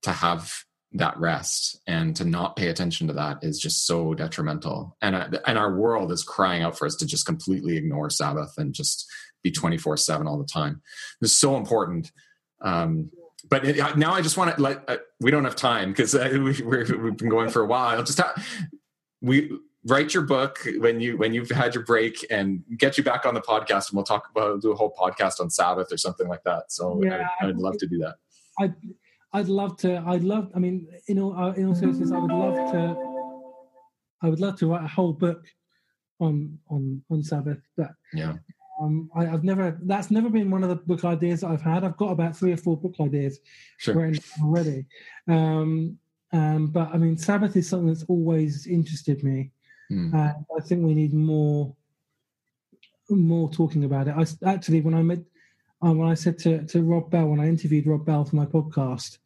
to 0.02 0.12
have 0.12 0.52
that 0.92 1.18
rest 1.18 1.80
and 1.86 2.16
to 2.16 2.24
not 2.24 2.56
pay 2.56 2.68
attention 2.68 3.06
to 3.08 3.12
that 3.12 3.38
is 3.42 3.58
just 3.58 3.86
so 3.86 4.14
detrimental 4.14 4.96
and 5.02 5.14
uh, 5.14 5.28
and 5.46 5.58
our 5.58 5.76
world 5.76 6.10
is 6.10 6.22
crying 6.24 6.62
out 6.62 6.78
for 6.78 6.86
us 6.86 6.96
to 6.96 7.06
just 7.06 7.26
completely 7.26 7.76
ignore 7.76 8.08
sabbath 8.08 8.54
and 8.56 8.72
just 8.72 9.06
be 9.42 9.50
24 9.50 9.96
7 9.96 10.26
all 10.26 10.38
the 10.38 10.44
time. 10.44 10.82
It's 11.20 11.32
so 11.32 11.56
important. 11.56 12.10
Um, 12.60 13.10
but 13.48 13.64
it, 13.64 13.96
now 13.96 14.12
I 14.12 14.20
just 14.20 14.36
want 14.36 14.54
to 14.56 14.62
let, 14.62 14.88
uh, 14.88 14.96
we 15.20 15.30
don't 15.30 15.44
have 15.44 15.56
time 15.56 15.90
because 15.90 16.14
uh, 16.14 16.28
we, 16.42 16.54
have 16.78 17.16
been 17.16 17.28
going 17.28 17.50
for 17.50 17.62
a 17.62 17.66
while. 17.66 18.02
Just 18.02 18.18
have, 18.18 18.46
we 19.20 19.50
write 19.88 20.14
your 20.14 20.22
book 20.22 20.58
when 20.78 21.00
you, 21.00 21.16
when 21.16 21.34
you've 21.34 21.50
had 21.50 21.74
your 21.74 21.84
break 21.84 22.24
and 22.30 22.62
get 22.76 22.96
you 22.98 23.04
back 23.04 23.26
on 23.26 23.34
the 23.34 23.40
podcast 23.40 23.90
and 23.90 23.96
we'll 23.96 24.04
talk 24.04 24.28
about, 24.30 24.62
do 24.62 24.72
a 24.72 24.76
whole 24.76 24.94
podcast 24.98 25.40
on 25.40 25.50
Sabbath 25.50 25.92
or 25.92 25.96
something 25.96 26.28
like 26.28 26.42
that. 26.44 26.70
So 26.72 27.00
yeah, 27.02 27.28
I, 27.40 27.46
would 27.46 27.58
love 27.58 27.78
to 27.78 27.86
do 27.86 27.98
that. 27.98 28.16
I'd, 28.58 28.74
I'd 29.32 29.48
love 29.48 29.76
to, 29.78 30.02
I'd 30.06 30.24
love, 30.24 30.50
I 30.54 30.58
mean, 30.58 30.86
in 31.08 31.18
all, 31.18 31.36
uh, 31.36 31.52
in 31.52 31.66
all 31.66 31.74
seriousness, 31.74 32.12
I 32.12 32.18
would 32.18 32.32
love 32.32 32.72
to, 32.72 32.96
I 34.22 34.28
would 34.28 34.40
love 34.40 34.56
to 34.58 34.66
write 34.66 34.84
a 34.84 34.88
whole 34.88 35.12
book 35.12 35.44
on, 36.20 36.58
on, 36.70 37.02
on 37.10 37.22
Sabbath, 37.22 37.60
but 37.76 37.90
yeah 38.12 38.34
um, 38.80 39.10
I, 39.14 39.24
have 39.24 39.44
never. 39.44 39.78
That's 39.82 40.10
never 40.10 40.28
been 40.28 40.50
one 40.50 40.62
of 40.62 40.68
the 40.68 40.76
book 40.76 41.04
ideas 41.04 41.40
that 41.40 41.48
I've 41.48 41.62
had. 41.62 41.84
I've 41.84 41.96
got 41.96 42.12
about 42.12 42.36
three 42.36 42.52
or 42.52 42.56
four 42.56 42.76
book 42.76 42.94
ideas 43.00 43.40
sure. 43.78 44.12
already. 44.42 44.86
Um, 45.26 45.98
um, 46.32 46.68
but 46.68 46.90
I 46.92 46.98
mean, 46.98 47.16
Sabbath 47.16 47.56
is 47.56 47.68
something 47.68 47.88
that's 47.88 48.04
always 48.04 48.66
interested 48.66 49.24
me. 49.24 49.50
Mm. 49.90 50.14
Uh, 50.14 50.34
I 50.56 50.60
think 50.60 50.84
we 50.84 50.94
need 50.94 51.14
more, 51.14 51.74
more 53.08 53.50
talking 53.50 53.84
about 53.84 54.08
it. 54.08 54.14
I 54.16 54.50
actually, 54.50 54.80
when 54.80 54.94
I 54.94 55.02
met, 55.02 55.20
uh, 55.84 55.92
when 55.92 56.08
I 56.08 56.14
said 56.14 56.38
to 56.40 56.64
to 56.66 56.82
Rob 56.82 57.10
Bell, 57.10 57.26
when 57.26 57.40
I 57.40 57.48
interviewed 57.48 57.86
Rob 57.86 58.04
Bell 58.04 58.24
for 58.24 58.36
my 58.36 58.46
podcast, 58.46 59.18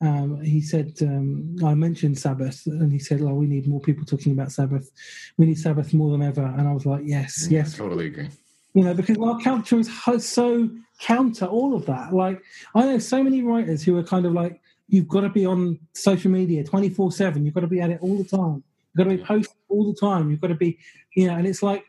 um, 0.00 0.42
he 0.42 0.60
said 0.60 0.92
um, 1.02 1.56
I 1.64 1.74
mentioned 1.74 2.18
Sabbath, 2.18 2.66
and 2.66 2.92
he 2.92 2.98
said, 2.98 3.22
"Oh, 3.22 3.34
we 3.34 3.46
need 3.46 3.66
more 3.66 3.80
people 3.80 4.04
talking 4.04 4.32
about 4.32 4.52
Sabbath. 4.52 4.90
We 5.38 5.46
need 5.46 5.58
Sabbath 5.58 5.94
more 5.94 6.10
than 6.10 6.22
ever." 6.22 6.44
And 6.44 6.68
I 6.68 6.72
was 6.72 6.84
like, 6.84 7.02
"Yes, 7.04 7.46
yeah, 7.48 7.60
yes, 7.60 7.76
totally 7.76 8.06
agree." 8.06 8.28
You 8.74 8.84
know, 8.84 8.94
because 8.94 9.16
our 9.16 9.40
culture 9.40 9.78
is 9.78 10.28
so 10.28 10.68
counter 11.00 11.46
all 11.46 11.74
of 11.74 11.86
that. 11.86 12.12
Like, 12.12 12.42
I 12.74 12.82
know 12.82 12.98
so 12.98 13.22
many 13.22 13.42
writers 13.42 13.82
who 13.82 13.96
are 13.96 14.02
kind 14.02 14.26
of 14.26 14.32
like, 14.32 14.60
you've 14.88 15.08
got 15.08 15.22
to 15.22 15.30
be 15.30 15.46
on 15.46 15.78
social 15.94 16.30
media 16.30 16.62
24 16.62 17.12
7. 17.12 17.44
You've 17.44 17.54
got 17.54 17.60
to 17.60 17.66
be 17.66 17.80
at 17.80 17.90
it 17.90 18.00
all 18.02 18.18
the 18.18 18.24
time. 18.24 18.62
You've 18.96 19.06
got 19.06 19.10
to 19.10 19.18
be 19.18 19.24
posting 19.24 19.56
all 19.68 19.92
the 19.92 19.98
time. 19.98 20.30
You've 20.30 20.40
got 20.40 20.48
to 20.48 20.54
be, 20.54 20.78
you 21.14 21.26
know, 21.26 21.34
and 21.34 21.46
it's 21.46 21.62
like, 21.62 21.84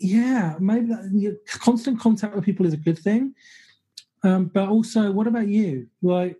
yeah, 0.00 0.56
maybe 0.58 0.88
that, 0.88 1.38
constant 1.46 2.00
contact 2.00 2.34
with 2.34 2.44
people 2.44 2.66
is 2.66 2.74
a 2.74 2.78
good 2.78 2.98
thing. 2.98 3.34
Um, 4.24 4.46
but 4.46 4.68
also, 4.68 5.12
what 5.12 5.28
about 5.28 5.46
you? 5.46 5.86
Like, 6.02 6.36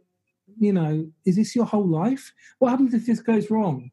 you 0.58 0.72
know, 0.72 1.08
is 1.24 1.36
this 1.36 1.54
your 1.54 1.66
whole 1.66 1.86
life? 1.86 2.32
What 2.58 2.70
happens 2.70 2.94
if 2.94 3.06
this 3.06 3.20
goes 3.20 3.48
wrong? 3.50 3.90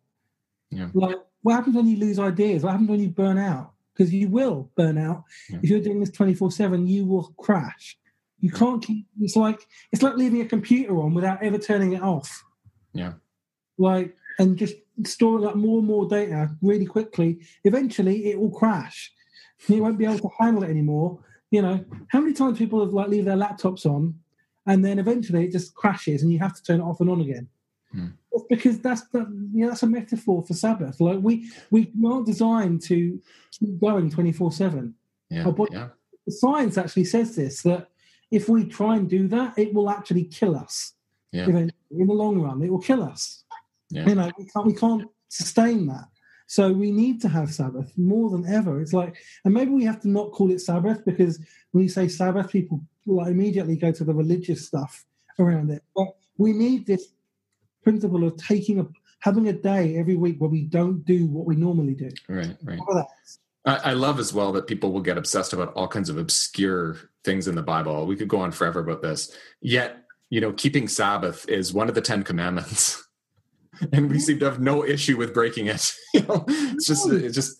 Yeah. 0.71 0.89
Like, 0.93 1.17
what 1.43 1.53
happens 1.53 1.75
when 1.75 1.87
you 1.87 1.97
lose 1.97 2.17
ideas? 2.17 2.63
What 2.63 2.71
happens 2.71 2.89
when 2.89 2.99
you 2.99 3.09
burn 3.09 3.37
out? 3.37 3.73
Because 3.93 4.11
you 4.11 4.29
will 4.29 4.71
burn 4.75 4.97
out. 4.97 5.23
Yeah. 5.49 5.59
If 5.61 5.69
you're 5.69 5.81
doing 5.81 5.99
this 5.99 6.09
24 6.09 6.51
7, 6.51 6.87
you 6.87 7.05
will 7.05 7.33
crash. 7.37 7.97
You 8.39 8.51
can't 8.51 8.83
keep 8.83 9.05
it's 9.21 9.37
like 9.37 9.61
it's 9.91 10.01
like 10.01 10.15
leaving 10.15 10.41
a 10.41 10.45
computer 10.45 10.97
on 10.97 11.13
without 11.13 11.41
ever 11.43 11.57
turning 11.57 11.93
it 11.93 12.01
off. 12.01 12.43
Yeah. 12.93 13.13
Like 13.77 14.17
and 14.39 14.57
just 14.57 14.75
storing 15.05 15.45
up 15.45 15.55
more 15.55 15.79
and 15.79 15.87
more 15.87 16.07
data 16.07 16.49
really 16.61 16.85
quickly. 16.85 17.39
Eventually 17.63 18.27
it 18.31 18.39
will 18.39 18.51
crash. 18.51 19.11
You 19.67 19.81
won't 19.81 19.97
be 19.97 20.05
able 20.05 20.19
to 20.19 20.29
handle 20.39 20.63
it 20.63 20.69
anymore. 20.69 21.19
You 21.51 21.61
know, 21.61 21.85
how 22.09 22.19
many 22.19 22.33
times 22.33 22.57
people 22.57 22.83
have 22.83 22.93
like 22.93 23.07
leave 23.07 23.25
their 23.25 23.37
laptops 23.37 23.85
on 23.85 24.15
and 24.65 24.83
then 24.83 24.99
eventually 24.99 25.45
it 25.45 25.51
just 25.51 25.75
crashes 25.75 26.21
and 26.21 26.31
you 26.31 26.39
have 26.39 26.55
to 26.55 26.63
turn 26.63 26.79
it 26.79 26.83
off 26.83 26.99
and 26.99 27.09
on 27.09 27.21
again. 27.21 27.47
Hmm. 27.91 28.07
Because 28.49 28.79
that's 28.79 29.07
the 29.09 29.19
you 29.53 29.63
know, 29.63 29.69
that's 29.69 29.83
a 29.83 29.87
metaphor 29.87 30.43
for 30.43 30.53
Sabbath. 30.53 30.99
Like 30.99 31.19
we 31.21 31.49
we 31.69 31.91
aren't 32.05 32.25
designed 32.25 32.81
to 32.83 33.21
keep 33.51 33.79
going 33.79 34.09
twenty 34.09 34.31
four 34.31 34.51
seven. 34.51 34.95
Yeah. 35.29 35.49
But- 35.49 35.71
yeah. 35.71 35.89
Science 36.29 36.77
actually 36.77 37.03
says 37.03 37.35
this 37.35 37.63
that 37.63 37.89
if 38.31 38.47
we 38.47 38.65
try 38.65 38.95
and 38.95 39.09
do 39.09 39.27
that, 39.27 39.57
it 39.57 39.73
will 39.73 39.89
actually 39.89 40.23
kill 40.23 40.55
us. 40.55 40.93
Yeah. 41.31 41.43
Eventually, 41.43 41.73
in 41.91 42.07
the 42.07 42.13
long 42.13 42.39
run, 42.39 42.61
it 42.63 42.71
will 42.71 42.79
kill 42.79 43.03
us. 43.03 43.42
Yeah. 43.93 44.07
You 44.07 44.15
know, 44.15 44.31
we 44.37 44.45
can't 44.45 44.65
we 44.65 44.73
can't 44.73 45.03
sustain 45.29 45.87
that. 45.87 46.05
So 46.47 46.71
we 46.71 46.91
need 46.91 47.21
to 47.21 47.29
have 47.29 47.53
Sabbath 47.53 47.91
more 47.97 48.29
than 48.29 48.45
ever. 48.47 48.81
It's 48.81 48.93
like, 48.93 49.15
and 49.45 49.53
maybe 49.53 49.71
we 49.71 49.85
have 49.85 50.01
to 50.01 50.09
not 50.09 50.31
call 50.31 50.51
it 50.51 50.61
Sabbath 50.61 51.03
because 51.05 51.39
when 51.71 51.83
you 51.83 51.89
say 51.89 52.07
Sabbath, 52.07 52.51
people 52.51 52.81
like 53.05 53.29
immediately 53.29 53.77
go 53.77 53.91
to 53.91 54.03
the 54.03 54.13
religious 54.13 54.67
stuff 54.67 55.05
around 55.39 55.71
it. 55.71 55.83
But 55.95 56.09
we 56.37 56.53
need 56.53 56.85
this 56.85 57.07
principle 57.83 58.23
of 58.23 58.37
taking 58.37 58.79
a 58.79 58.87
having 59.19 59.47
a 59.47 59.53
day 59.53 59.97
every 59.97 60.15
week 60.15 60.39
where 60.39 60.49
we 60.49 60.63
don't 60.63 61.05
do 61.05 61.27
what 61.27 61.45
we 61.45 61.55
normally 61.55 61.93
do. 61.93 62.09
Right. 62.27 62.57
Right. 62.61 62.79
I, 63.65 63.75
I 63.75 63.93
love 63.93 64.19
as 64.19 64.33
well 64.33 64.51
that 64.53 64.67
people 64.67 64.91
will 64.91 65.01
get 65.01 65.17
obsessed 65.17 65.53
about 65.53 65.73
all 65.73 65.87
kinds 65.87 66.09
of 66.09 66.17
obscure 66.17 66.97
things 67.23 67.47
in 67.47 67.55
the 67.55 67.63
Bible. 67.63 68.05
We 68.05 68.17
could 68.17 68.27
go 68.27 68.39
on 68.39 68.51
forever 68.51 68.81
about 68.81 69.01
this. 69.01 69.35
Yet, 69.61 70.03
you 70.29 70.41
know, 70.41 70.51
keeping 70.51 70.87
Sabbath 70.87 71.47
is 71.47 71.73
one 71.73 71.87
of 71.87 71.95
the 71.95 72.01
Ten 72.01 72.23
Commandments. 72.23 73.01
And 73.91 74.09
we 74.09 74.19
seem 74.19 74.39
to 74.39 74.45
have 74.45 74.59
no 74.59 74.85
issue 74.85 75.17
with 75.17 75.33
breaking 75.33 75.67
it. 75.67 75.93
You 76.13 76.21
know, 76.21 76.45
it's 76.47 76.85
just, 76.85 77.09
it 77.09 77.31
just, 77.31 77.57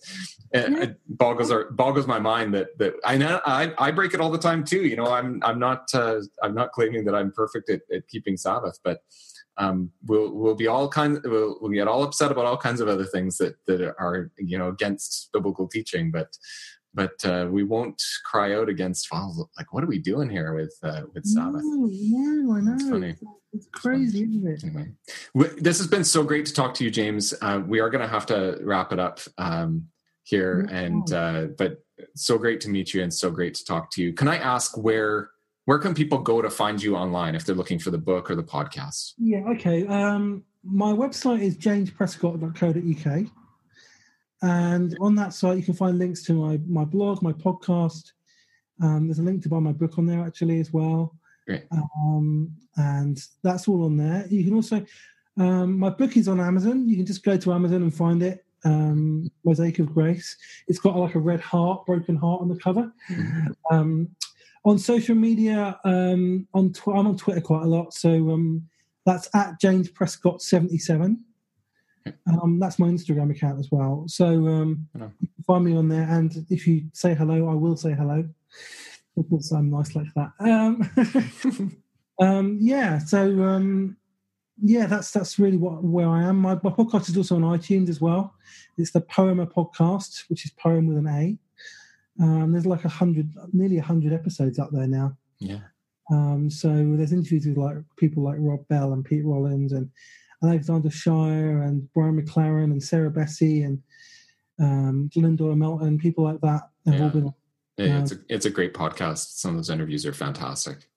it 0.54 1.00
boggles 1.08 1.50
our 1.50 1.72
boggles 1.72 2.06
my 2.06 2.20
mind 2.20 2.54
that 2.54 2.78
that 2.78 2.94
I 3.04 3.18
know 3.18 3.42
I, 3.46 3.74
I 3.80 3.90
break 3.90 4.14
it 4.14 4.22
all 4.22 4.30
the 4.30 4.38
time 4.38 4.64
too. 4.64 4.86
You 4.86 4.96
know, 4.96 5.08
I'm 5.08 5.42
I'm 5.44 5.58
not 5.58 5.90
uh, 5.94 6.22
I'm 6.44 6.54
not 6.54 6.72
claiming 6.72 7.06
that 7.06 7.16
I'm 7.16 7.32
perfect 7.32 7.72
at, 7.72 7.82
at 7.92 8.08
keeping 8.08 8.38
Sabbath, 8.38 8.78
but 8.84 9.00
um, 9.58 9.92
we'll 10.06 10.32
we'll 10.32 10.56
be 10.56 10.68
all 10.68 10.88
kinds 10.88 11.20
we'll, 11.24 11.58
we'll 11.62 11.72
get 11.72 11.88
all 11.88 12.04
upset 12.04 12.32
about 12.32 12.46
all 12.46 12.58
kinds 12.58 12.82
of 12.82 12.88
other 12.88 13.06
things 13.06 13.38
that 13.38 13.56
that 13.66 13.82
are 13.82 14.32
you 14.38 14.58
know 14.58 14.70
against 14.70 15.30
biblical 15.34 15.68
teaching, 15.68 16.12
but 16.12 16.38
but 16.94 17.14
uh, 17.26 17.48
we 17.50 17.64
won't 17.64 18.02
cry 18.26 18.56
out 18.56 18.70
against 18.70 19.08
well, 19.12 19.50
like 19.58 19.74
what 19.74 19.84
are 19.84 19.88
we 19.88 20.00
doing 20.00 20.30
here 20.30 20.54
with 20.54 20.76
uh, 20.84 21.02
with 21.14 21.26
Sabbath? 21.26 21.62
No, 21.64 21.88
no, 21.90 22.56
I 22.56 22.62
know. 22.62 22.74
It's 22.74 22.90
funny. 22.90 23.16
It's, 23.54 23.68
crazy, 23.72 24.24
isn't 24.24 24.48
it? 24.48 24.64
Anyway, 24.64 24.92
this 25.60 25.78
has 25.78 25.88
been 25.88 26.04
so 26.04 26.24
great 26.24 26.46
to 26.48 26.54
talk 26.54 26.74
to 26.76 26.84
you, 26.84 26.90
James. 26.90 27.34
Uh, 27.42 27.62
we 27.66 27.80
are 27.80 27.90
going 27.90 28.02
to 28.02 28.08
have 28.08 28.26
to 28.28 28.58
wrap 28.62 28.92
it 28.92 29.00
up 29.00 29.20
um, 29.38 29.88
here, 30.24 30.68
No 30.68 30.76
and 30.76 31.14
uh, 31.14 31.48
but 31.58 31.84
so 32.16 32.38
great 32.38 32.62
to 32.62 32.70
meet 32.70 32.94
you 32.94 33.04
and 33.04 33.14
so 33.14 33.30
great 33.30 33.54
to 33.56 33.66
talk 33.66 33.92
to 33.92 34.02
you. 34.02 34.14
Can 34.14 34.28
I 34.28 34.38
ask 34.38 34.78
where 34.78 35.30
where 35.66 35.80
can 35.80 35.94
people 35.94 36.18
go 36.18 36.42
to 36.42 36.50
find 36.50 36.82
you 36.82 36.96
online 36.96 37.36
if 37.36 37.46
they're 37.46 37.56
looking 37.56 37.80
for 37.80 37.92
the 37.92 37.98
book 37.98 38.30
or 38.30 38.36
the 38.36 38.44
podcast? 38.44 39.14
Yeah, 39.18 39.40
okay. 39.50 39.88
Um, 39.88 40.44
my 40.64 40.92
website 40.92 41.42
is 41.42 41.58
jamesprescott.co.uk. 41.58 43.30
And 44.44 44.96
on 45.00 45.16
that 45.16 45.34
site, 45.34 45.58
you 45.58 45.64
can 45.64 45.74
find 45.74 45.98
links 45.98 46.22
to 46.26 46.34
my, 46.34 46.60
my 46.68 46.86
blog, 46.86 47.24
my 47.24 47.34
podcast. 47.34 48.12
Um, 48.82 49.08
there's 49.08 49.20
a 49.20 49.24
link 49.24 49.42
to 49.44 49.50
buy 49.50 49.60
my 49.60 49.72
book 49.72 49.98
on 49.98 50.06
there 50.06 50.24
actually 50.24 50.60
as 50.60 50.72
well. 50.72 51.16
Great. 51.48 51.64
Um, 51.72 52.54
and 52.76 53.20
that's 53.42 53.68
all 53.68 53.86
on 53.86 53.98
there. 53.98 54.26
You 54.30 54.44
can 54.44 54.54
also, 54.54 54.86
um, 55.40 55.80
my 55.80 55.90
book 55.90 56.18
is 56.18 56.28
on 56.28 56.40
Amazon. 56.40 56.88
You 56.88 56.98
can 56.98 57.06
just 57.06 57.24
go 57.24 57.38
to 57.38 57.54
Amazon 57.54 57.82
and 57.82 57.96
find 57.96 58.22
it. 58.22 58.46
Um, 58.66 59.30
Mosaic 59.44 59.80
of 59.80 59.94
Grace. 59.94 60.38
It's 60.68 60.80
got 60.80 60.96
like 60.96 61.16
a 61.16 61.20
red 61.20 61.42
heart, 61.42 61.86
broken 61.86 62.16
heart 62.16 62.42
on 62.42 62.50
the 62.50 62.56
cover. 62.58 62.94
Um, 63.72 64.10
on 64.66 64.80
social 64.80 65.16
media, 65.16 65.78
um, 65.84 66.48
on 66.54 66.72
tw- 66.72 66.90
I'm 66.90 67.08
on 67.08 67.18
Twitter 67.18 67.42
quite 67.42 67.64
a 67.64 67.68
lot, 67.68 67.94
so 67.94 68.32
um, 68.32 68.68
that's 69.06 69.28
at 69.36 69.60
James 69.60 69.90
Prescott 69.90 70.42
seventy 70.42 70.78
seven. 70.78 71.26
Um, 72.28 72.60
that's 72.60 72.80
my 72.80 72.88
Instagram 72.88 73.32
account 73.32 73.60
as 73.60 73.70
well. 73.72 74.04
So 74.08 74.48
um, 74.48 74.88
can 74.94 75.14
find 75.46 75.66
me 75.66 75.76
on 75.76 75.88
there, 75.90 76.08
and 76.10 76.46
if 76.50 76.68
you 76.68 76.84
say 76.94 77.14
hello, 77.14 77.50
I 77.50 77.54
will 77.54 77.78
say 77.78 77.94
hello 77.94 78.28
because 79.16 79.52
I'm 79.52 79.70
nice 79.70 79.96
like 79.96 80.08
that. 80.16 80.32
Um, 80.40 81.78
um, 82.22 82.58
yeah, 82.60 83.00
so 83.00 83.44
um, 83.44 83.98
yeah, 84.62 84.86
that's 84.86 85.12
that's 85.12 85.40
really 85.40 85.58
what 85.58 85.84
where 85.84 86.10
I 86.10 86.24
am. 86.24 86.38
My, 86.38 86.56
my 86.56 86.72
podcast 86.72 87.10
is 87.10 87.18
also 87.18 87.36
on 87.36 87.42
iTunes 87.42 87.90
as 87.90 88.02
well. 88.02 88.34
It's 88.78 88.92
the 88.92 89.02
Poema 89.02 89.48
podcast, 89.48 90.24
which 90.30 90.46
is 90.46 90.52
poem 90.52 90.88
with 90.88 90.98
an 90.98 91.08
A. 91.08 91.38
Um, 92.24 92.52
there's 92.52 92.66
like 92.66 92.86
a 92.86 92.90
hundred, 92.90 93.32
nearly 93.54 93.78
a 93.78 93.84
hundred 93.84 94.14
episodes 94.14 94.60
up 94.60 94.70
there 94.72 94.88
now. 94.88 95.18
Yeah. 95.40 95.60
Um, 96.12 96.50
so 96.50 96.68
there's 96.68 97.14
interviews 97.14 97.46
with 97.48 97.58
like 97.58 97.78
people 97.98 98.24
like 98.24 98.36
Rob 98.38 98.68
Bell 98.68 98.94
and 98.94 99.06
Pete 99.06 99.26
Rollins 99.26 99.72
and 99.72 99.90
Alexander 100.44 100.90
Shaia 100.90 101.66
and 101.66 101.92
Brian 101.94 102.22
McLaren 102.22 102.66
and 102.66 102.84
Sarah 102.84 103.10
Bessey 103.12 103.66
and 103.66 103.82
um, 104.60 105.10
Glennon 105.16 105.58
Melton, 105.58 105.98
people 105.98 106.26
like 106.26 106.42
that 106.42 106.70
have 106.86 107.02
all 107.02 107.10
been. 107.10 107.24
on. 107.26 107.34
Yeah, 107.78 108.02
it's 108.02 108.12
a 108.12 108.18
it's 108.30 108.46
a 108.46 108.52
great 108.52 108.74
podcast. 108.74 109.40
Some 109.40 109.52
of 109.52 109.58
those 109.58 109.70
interviews 109.72 110.06
are 110.06 110.14
fantastic. 110.14 110.90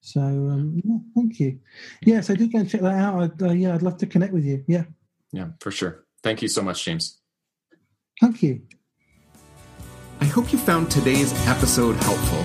So 0.00 0.20
um, 0.20 0.80
yeah, 0.84 0.98
thank 1.14 1.40
you. 1.40 1.58
Yeah, 2.02 2.20
so 2.20 2.34
do 2.34 2.46
go 2.48 2.58
and 2.60 2.70
check 2.70 2.82
that 2.82 2.94
out. 2.94 3.22
I'd, 3.22 3.42
uh, 3.42 3.52
yeah, 3.52 3.74
I'd 3.74 3.82
love 3.82 3.96
to 3.98 4.06
connect 4.06 4.32
with 4.32 4.44
you. 4.44 4.64
Yeah, 4.68 4.84
Yeah, 5.32 5.48
for 5.60 5.70
sure. 5.72 6.04
Thank 6.22 6.42
you 6.42 6.48
so 6.48 6.62
much, 6.62 6.84
James. 6.84 7.18
thank 8.20 8.42
you. 8.42 8.62
I 10.20 10.26
hope 10.26 10.52
you 10.52 10.58
found 10.58 10.90
today's 10.90 11.32
episode 11.48 11.96
helpful. 11.96 12.44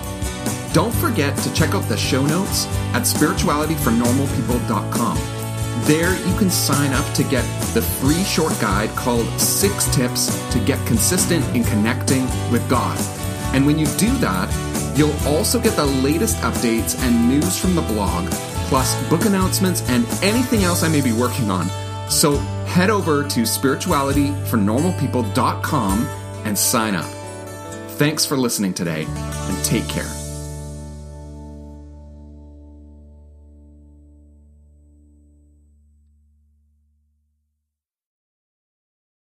Don't 0.73 0.93
forget 0.95 1.37
to 1.39 1.53
check 1.53 1.73
out 1.73 1.83
the 1.87 1.97
show 1.97 2.25
notes 2.25 2.65
at 2.93 3.03
spiritualityfornormalpeople.com. 3.03 5.44
There 5.83 6.15
you 6.27 6.37
can 6.37 6.49
sign 6.49 6.93
up 6.93 7.13
to 7.13 7.23
get 7.23 7.43
the 7.73 7.81
free 7.81 8.23
short 8.23 8.59
guide 8.59 8.89
called 8.91 9.27
Six 9.39 9.93
Tips 9.93 10.35
to 10.51 10.59
Get 10.59 10.85
Consistent 10.87 11.45
in 11.55 11.63
Connecting 11.63 12.23
with 12.51 12.67
God. 12.69 12.97
And 13.53 13.65
when 13.65 13.77
you 13.77 13.85
do 13.97 14.09
that, 14.17 14.49
you'll 14.97 15.15
also 15.27 15.59
get 15.59 15.75
the 15.75 15.85
latest 15.85 16.37
updates 16.37 16.97
and 17.03 17.29
news 17.29 17.59
from 17.59 17.75
the 17.75 17.81
blog, 17.81 18.29
plus 18.67 18.95
book 19.09 19.25
announcements 19.25 19.87
and 19.89 20.07
anything 20.23 20.63
else 20.63 20.83
I 20.83 20.87
may 20.87 21.01
be 21.01 21.11
working 21.11 21.51
on. 21.51 21.67
So 22.09 22.37
head 22.65 22.89
over 22.89 23.23
to 23.23 23.41
spiritualityfornormalpeople.com 23.41 26.07
and 26.45 26.57
sign 26.57 26.95
up. 26.95 27.11
Thanks 27.91 28.25
for 28.25 28.37
listening 28.37 28.73
today, 28.73 29.05
and 29.07 29.63
take 29.63 29.87
care. 29.87 30.24